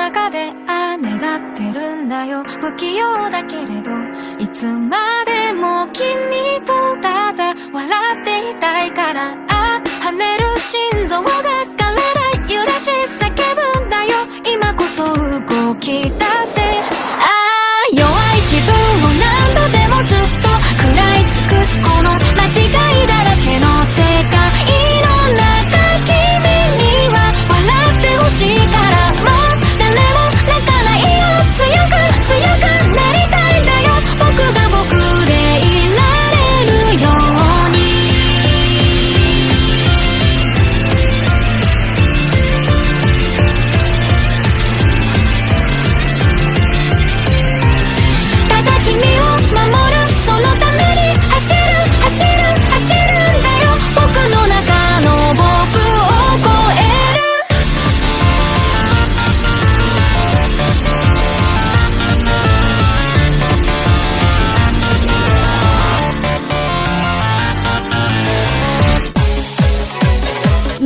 [0.05, 2.43] 中でああ願ってるんだよ。
[2.43, 3.89] 不器用だけれど
[4.37, 11.95] いつまでも君とただ笑っていたいからあ跳ねる心臓が枯れ
[12.45, 13.29] ない揺らし叫
[13.79, 14.11] ぶんだよ。
[14.45, 16.61] 今こそ動き出せ。
[17.17, 18.71] ああ弱い自分
[19.09, 24.14] を何度でもずっと食らい尽くすこの間違いだらけの世界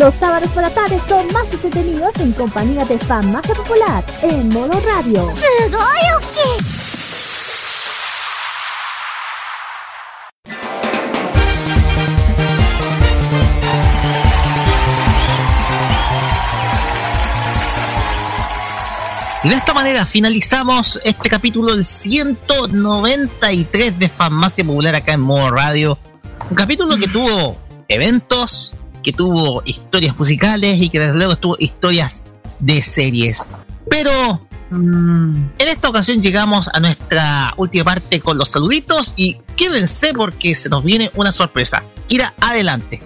[0.10, 4.72] Los sábados por la tarde son más entretenidos en compañía de Famacia Popular en modo
[4.80, 5.32] radio.
[19.44, 25.52] Y de esta manera finalizamos este capítulo del 193 de Farmacia Popular acá en Modo
[25.52, 26.00] Radio.
[26.50, 27.56] Un capítulo que tuvo
[27.88, 32.26] eventos, que tuvo historias musicales y que desde luego tuvo historias
[32.60, 33.48] de series.
[33.90, 40.14] Pero mm, en esta ocasión llegamos a nuestra última parte con los saluditos y quédense
[40.14, 41.84] porque se nos viene una sorpresa.
[42.08, 43.02] Ira, adelante.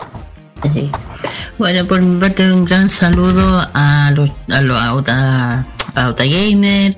[1.58, 5.66] Bueno, por mi parte un gran saludo a los a los a
[5.96, 6.96] Gamer,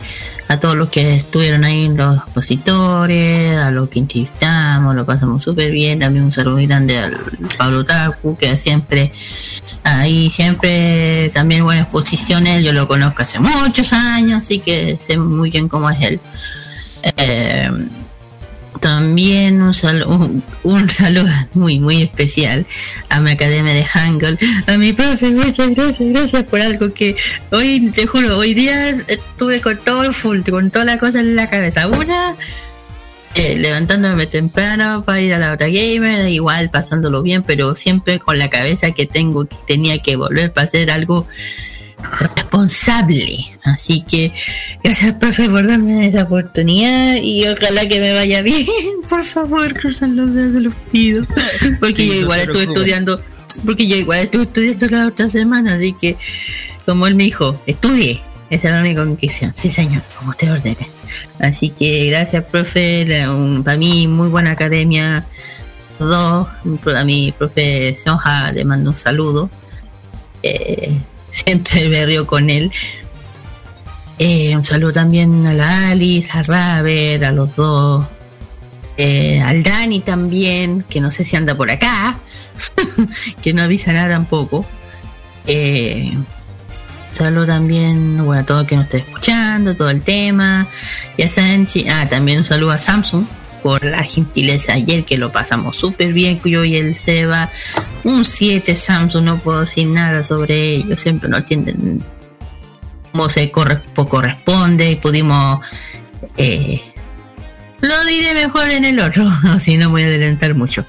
[0.47, 5.71] a todos los que estuvieron ahí, los expositores, a los que entrevistamos, lo pasamos súper
[5.71, 5.99] bien.
[5.99, 7.17] También un saludo grande al
[7.57, 9.11] Pablo Taku, que siempre
[9.83, 12.63] ahí siempre también buenas exposiciones.
[12.63, 16.19] Yo lo conozco hace muchos años, así que sé muy bien cómo es él.
[17.17, 17.69] Eh,
[18.79, 22.65] también un, saludo un, un saludo muy muy especial
[23.09, 24.37] a mi academia de Hangul,
[24.67, 27.15] a mi profe, muchas gracias, gracias por algo que
[27.51, 31.35] hoy, te juro, hoy día estuve con todo el full, con toda la cosa en
[31.35, 31.87] la cabeza.
[31.87, 32.35] Una,
[33.35, 38.39] eh, levantándome temprano para ir a la otra gamer, igual pasándolo bien, pero siempre con
[38.39, 41.27] la cabeza que tengo que tenía que volver para hacer algo
[42.19, 43.45] responsable.
[43.63, 44.31] Así que
[44.83, 48.67] gracias, profe, por darme esa oportunidad y ojalá que me vaya bien.
[49.09, 51.25] Por favor, cruzan los dedos, los pido.
[51.79, 53.21] Porque Sí, yo no igual te estuve estudiando,
[53.65, 56.15] porque yo igual estuve estudiando la otra semana, así que
[56.85, 58.21] como él me dijo, estudie.
[58.49, 59.53] Esa es la única condición.
[59.55, 60.87] Sí, señor, como usted ordene.
[61.39, 63.05] Así que gracias, profe.
[63.07, 65.25] la- un- para mí, muy buena academia.
[65.99, 66.47] Dos,
[66.95, 69.49] a mi profe Sonja le mando un saludo.
[70.43, 70.91] Eh,
[71.35, 72.71] siempre me río con él.
[74.17, 78.07] Eh, un saludo también a la Alice, a Raver, a los dos.
[78.97, 82.19] Eh, al Dani también, que no sé si anda por acá,
[83.41, 84.65] que no avisa nada tampoco.
[85.47, 86.13] Eh,
[87.11, 90.67] saludo también bueno, a todo el que nos esté escuchando, todo el tema.
[91.17, 93.25] Y a Sanchi, ah, también un saludo a Samsung
[93.65, 97.49] por la gentileza ayer que lo pasamos súper bien, yo y el Seba.
[98.03, 102.03] Un 7 Samsung, no puedo decir nada sobre ellos, siempre no entienden
[103.11, 105.61] cómo se corre- po- corresponde y pudimos...
[106.37, 106.79] eh,
[107.81, 109.25] lo diré mejor en el otro,
[109.59, 110.85] si no voy a adelantar mucho.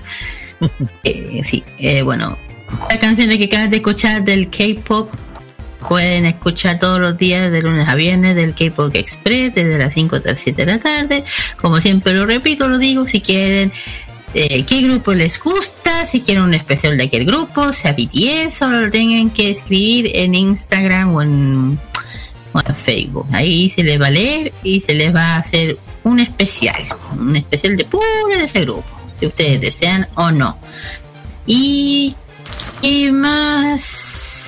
[1.05, 2.37] Eh, sí, eh, bueno,
[2.91, 5.11] las canciones que acabas de escuchar del K-pop
[5.89, 10.17] pueden escuchar todos los días de lunes a viernes del K-pop Express desde las 5
[10.17, 11.25] hasta las 7 de la tarde.
[11.61, 13.73] Como siempre lo repito, lo digo, si quieren
[14.35, 18.83] eh, qué grupo les gusta, si quieren un especial de aquel grupo, sea BTS, solo
[18.83, 21.81] lo tengan que escribir en Instagram o en,
[22.53, 23.27] o en Facebook.
[23.33, 26.77] Ahí se les va a leer y se les va a hacer un especial,
[27.19, 30.59] un especial de puro de ese grupo, si ustedes desean o no.
[31.47, 32.15] Y,
[32.83, 34.46] y más,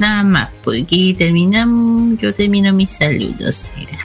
[0.00, 0.48] nada más,
[0.82, 3.72] aquí terminamos, yo termino mis saludos.
[3.76, 3.98] mira.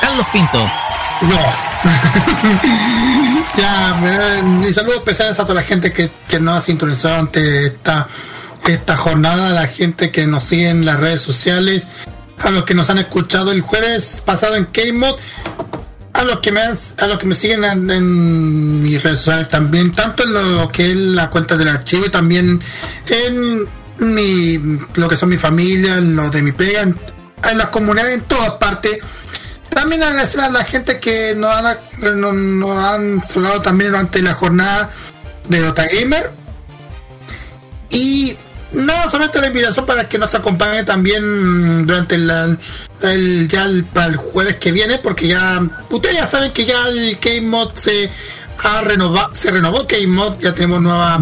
[0.00, 0.70] Carlos Pinto.
[1.22, 1.38] No,
[3.56, 7.66] Ya, eh, mis saludos especiales a toda la gente que, que nos ha sintonizado ante
[7.66, 8.08] esta,
[8.66, 11.86] esta jornada, a la gente que nos sigue en las redes sociales,
[12.38, 15.16] a los que nos han escuchado el jueves pasado en K-Mod,
[16.24, 19.92] los que me han- a los que me siguen en, en mis redes sociales también,
[19.92, 22.60] tanto en lo, lo que es la cuenta del archivo y también
[23.08, 23.68] en
[23.98, 24.58] mi
[24.94, 26.98] lo que son mi familia, lo de mi pega, en,
[27.50, 28.98] en las comunidades, en todas partes.
[29.70, 31.76] También agradecer a la gente que nos han,
[32.20, 34.90] nos, nos han saludado también durante la jornada
[35.48, 36.30] de Dota Gamer.
[37.90, 38.36] Y
[38.72, 42.56] nada, solamente la invitación para que nos acompañe también durante la-
[43.02, 45.60] el, ya el, para el jueves que viene, porque ya
[45.90, 48.10] ustedes ya saben que ya el Game Mod se
[48.58, 51.20] ha renovado, se renovó Game Mod, ya tenemos nueva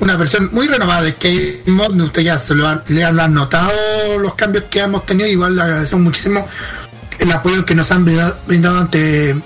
[0.00, 3.70] una versión muy renovada de Game Mod, ustedes ya se lo han, le han notado
[4.20, 6.44] los cambios que hemos tenido, igual le agradecemos muchísimo
[7.20, 9.36] el apoyo que nos han brindado, brindado ante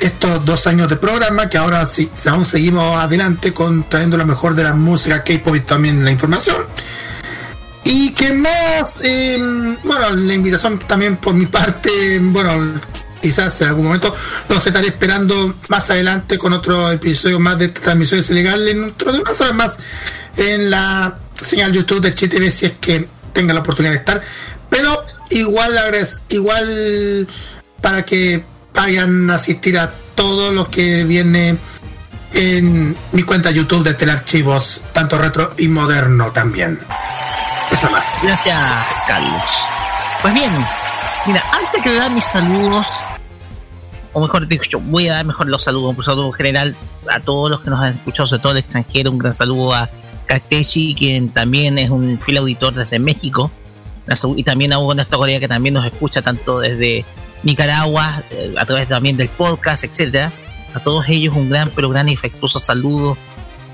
[0.00, 4.54] estos dos años de programa, que ahora sí, aún seguimos adelante con trayendo lo mejor
[4.54, 6.56] de la música K-pop y también la información.
[7.88, 9.38] Y que más, eh,
[9.84, 12.80] bueno, la invitación también por mi parte, bueno,
[13.22, 14.12] quizás en algún momento
[14.48, 19.40] los estaré esperando más adelante con otro episodio más de transmisiones ilegales, dentro de unas
[19.40, 19.78] horas más
[20.36, 24.20] en la señal YouTube de HTV si es que tenga la oportunidad de estar.
[24.68, 25.78] Pero igual,
[26.30, 27.28] igual
[27.80, 31.56] para que vayan a asistir a todo lo que viene
[32.34, 36.80] en mi cuenta YouTube de Telearchivos, tanto retro y moderno también.
[38.22, 38.58] Gracias,
[39.06, 39.42] Carlos.
[40.22, 40.52] Pues bien,
[41.26, 42.86] mira, antes que dar mis saludos,
[44.12, 46.74] o mejor dicho, voy a dar mejor los saludos, un saludo general
[47.10, 49.90] a todos los que nos han escuchado, sobre todo el extranjero, un gran saludo a
[50.26, 53.50] Kateshi, quien también es un fiel auditor desde México,
[54.36, 57.04] y también a Hugo Néstor Corea, que también nos escucha tanto desde
[57.42, 60.32] Nicaragua, eh, a través también del podcast, etcétera.
[60.74, 63.16] A todos ellos un gran, pero gran y afectuoso saludo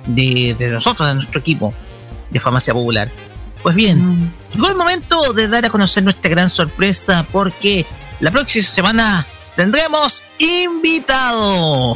[0.07, 1.75] de, de nosotros, de nuestro equipo
[2.31, 3.11] de Farmacia Popular.
[3.63, 7.87] Pues bien, llegó el momento de dar a conocer nuestra gran sorpresa porque
[8.19, 11.95] la próxima semana tendremos invitado.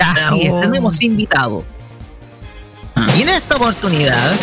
[0.00, 1.64] Así es, tendremos invitado.
[3.16, 4.34] Y en esta oportunidad,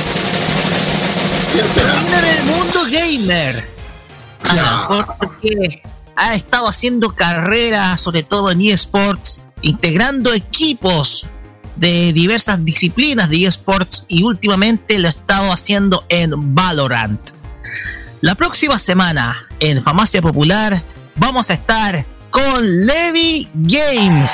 [1.54, 3.70] viene del mundo gamer.
[4.46, 5.82] Ah, Porque
[6.16, 11.28] ha estado haciendo carreras, sobre todo en eSports, integrando equipos
[11.80, 17.20] de diversas disciplinas de eSports y últimamente lo ha estado haciendo en Valorant.
[18.22, 20.84] La próxima semana en Famacia Popular
[21.16, 24.32] vamos a estar con Levi Games.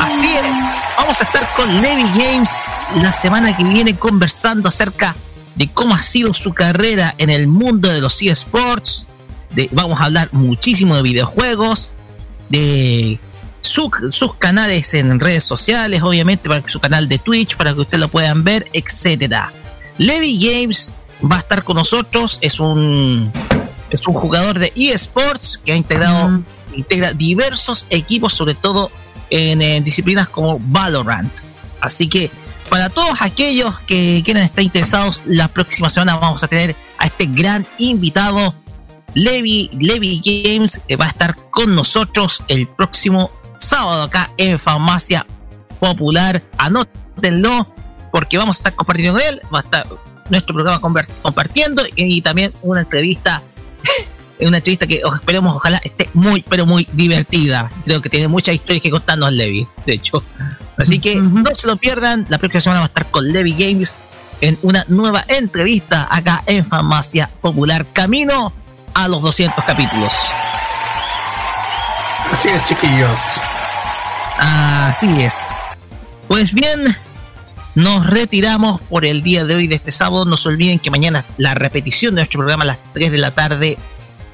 [0.00, 0.58] Así es,
[0.96, 2.50] vamos a estar con Levi Games
[2.96, 5.14] la semana que viene conversando acerca
[5.56, 9.08] de cómo ha sido su carrera en el mundo de los eSports.
[9.72, 11.90] Vamos a hablar muchísimo de videojuegos,
[12.48, 13.20] de
[13.74, 18.00] su- sus canales en redes sociales, obviamente, para su canal de Twitch, para que ustedes
[18.00, 19.52] lo puedan ver, etcétera.
[19.98, 20.92] Levi Games
[21.30, 23.32] va a estar con nosotros, es un
[23.90, 26.42] es un jugador de eSports que ha integrado
[26.74, 28.90] integra diversos equipos, sobre todo
[29.30, 31.32] en, eh, disciplinas como Valorant.
[31.80, 32.30] Así que
[32.68, 37.26] para todos aquellos que quieran estar interesados, la próxima semana vamos a tener a este
[37.26, 38.54] gran invitado,
[39.14, 43.30] Levi, Levi James, que va a estar con nosotros el próximo
[43.64, 45.26] sábado acá en Farmacia
[45.80, 46.42] Popular.
[46.58, 47.72] Anótenlo,
[48.12, 49.86] porque vamos a estar compartiendo con él, va a estar
[50.30, 50.80] nuestro programa
[51.22, 53.42] compartiendo y, también una entrevista
[54.40, 57.70] una entrevista que esperemos ojalá esté muy pero muy divertida.
[57.84, 60.22] Creo que tiene muchas historias que contarnos Levi de hecho.
[60.76, 63.94] Así que no se lo pierdan la próxima semana va a estar con Levi Games
[64.40, 68.52] en una nueva entrevista acá en Farmacia Popular camino
[68.92, 70.12] a los 200 capítulos
[72.32, 73.18] Así es, chiquillos.
[74.38, 75.34] Así es.
[76.28, 76.96] Pues bien,
[77.74, 80.24] nos retiramos por el día de hoy de este sábado.
[80.24, 83.30] No se olviden que mañana la repetición de nuestro programa a las 3 de la
[83.30, 83.78] tarde,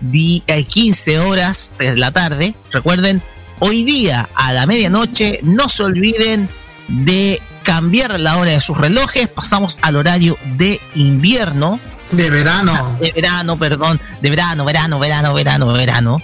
[0.01, 2.55] di- eh, 15 horas, 3 de la tarde.
[2.73, 3.23] Recuerden,
[3.59, 6.49] hoy día a la medianoche, no se olviden
[6.89, 9.29] de cambiar la hora de sus relojes.
[9.29, 11.79] Pasamos al horario de invierno.
[12.13, 12.97] De verano.
[13.01, 14.01] De verano, perdón.
[14.23, 16.23] De verano, verano, verano, verano, verano.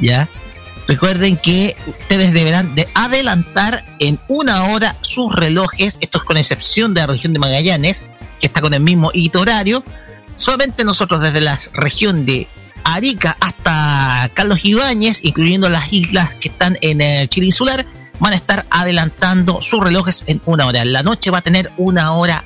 [0.00, 0.28] ¿Ya?
[0.88, 6.92] Recuerden que ustedes deberán de adelantar en una hora sus relojes, esto es con excepción
[6.92, 9.84] de la región de Magallanes, que está con el mismo hito horario.
[10.36, 12.48] Solamente nosotros desde la región de
[12.84, 17.86] Arica hasta Carlos Ibáñez, incluyendo las islas que están en el Chile insular,
[18.18, 20.84] van a estar adelantando sus relojes en una hora.
[20.84, 22.44] La noche va a tener una hora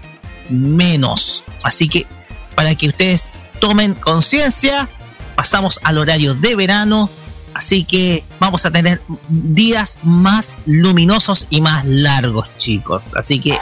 [0.51, 1.43] menos.
[1.65, 2.07] Así que
[2.55, 4.89] para que ustedes tomen conciencia
[5.37, 7.11] pasamos al horario de verano,
[7.57, 13.15] así que vamos a tener días más luminosos y más largos, chicos.
[13.17, 13.59] Así que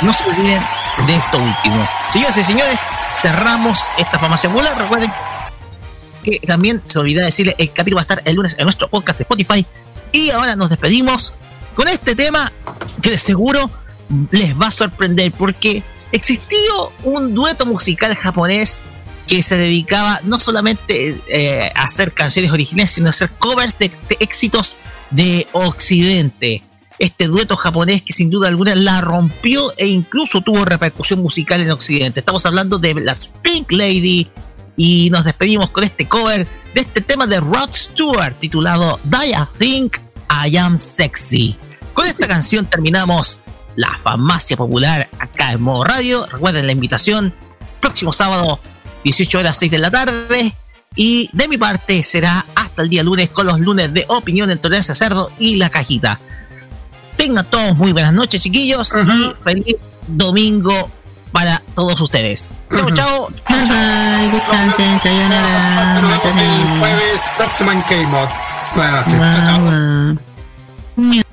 [0.00, 0.62] no se olviden
[1.06, 1.88] de esto último.
[2.10, 2.80] Señoras y señores,
[3.18, 4.78] cerramos esta farmacia popular.
[4.78, 5.12] Recuerden
[6.24, 9.18] que también se olvidó decirle, el capítulo va a estar el lunes en nuestro podcast
[9.18, 9.66] de Spotify.
[10.10, 11.34] Y ahora nos despedimos
[11.74, 12.50] con este tema
[13.02, 13.70] que de seguro
[14.30, 15.82] les va a sorprender porque
[16.12, 18.82] existió un dueto musical japonés
[19.28, 23.92] que se dedicaba no solamente eh, a hacer canciones originales, sino a hacer covers de,
[24.18, 24.78] éxitos
[25.10, 26.62] de Occidente.
[26.98, 31.70] Este dueto japonés que sin duda alguna la rompió e incluso tuvo repercusión musical en
[31.70, 32.20] Occidente.
[32.20, 34.28] Estamos hablando de las Pink Lady
[34.76, 39.58] y nos despedimos con este cover de este tema de Rod Stewart titulado Die I
[39.58, 39.98] Think
[40.46, 41.56] I Am Sexy.
[41.92, 43.40] Con esta canción terminamos
[43.76, 46.26] la farmacia popular acá en modo radio.
[46.26, 47.32] Recuerden la invitación
[47.80, 48.60] próximo sábado
[49.08, 50.52] 18 horas 6 de la tarde.
[50.94, 54.58] Y de mi parte será hasta el día lunes con los lunes de opinión en
[54.58, 56.18] Tolerancia Cerdo y la cajita.
[57.16, 60.90] Tengan todos muy buenas noches, chiquillos, y feliz domingo
[61.32, 62.48] para todos ustedes.
[62.70, 63.28] Chao, chao.
[63.48, 65.98] Bye bye, descansen, sayonara.
[65.98, 68.28] El jueves próximo en K-Mod.
[68.74, 69.20] Buenas noches.
[69.46, 70.18] Chao,
[70.96, 71.27] chao.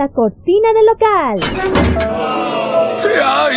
[0.00, 1.38] La cortina del local.
[2.94, 3.50] ¡Se ha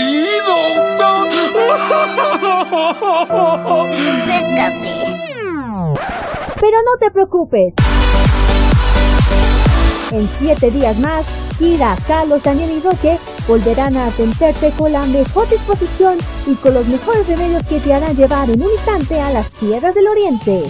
[6.59, 7.73] Pero no te preocupes.
[10.11, 11.25] En siete días más,
[11.57, 16.85] Kira, Carlos, Daniel y Roque volverán a atenderte con la mejor disposición y con los
[16.87, 20.69] mejores remedios que te harán llevar en un instante a las tierras del oriente.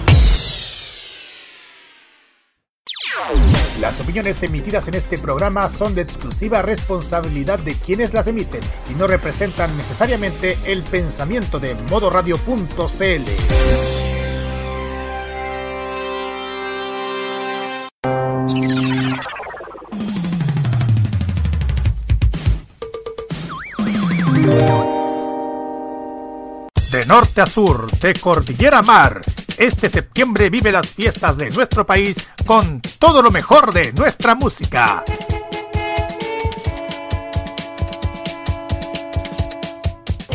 [3.91, 8.93] Las opiniones emitidas en este programa son de exclusiva responsabilidad de quienes las emiten y
[8.93, 12.71] no representan necesariamente el pensamiento de modoradio.cl.
[26.93, 29.21] De norte a sur, de cordillera a mar,
[29.61, 35.03] este septiembre vive las fiestas de nuestro país con todo lo mejor de nuestra música.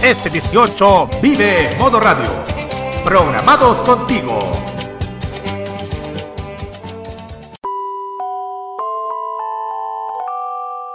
[0.03, 2.31] Este 18 vive Modo Radio.
[3.05, 4.66] Programados contigo.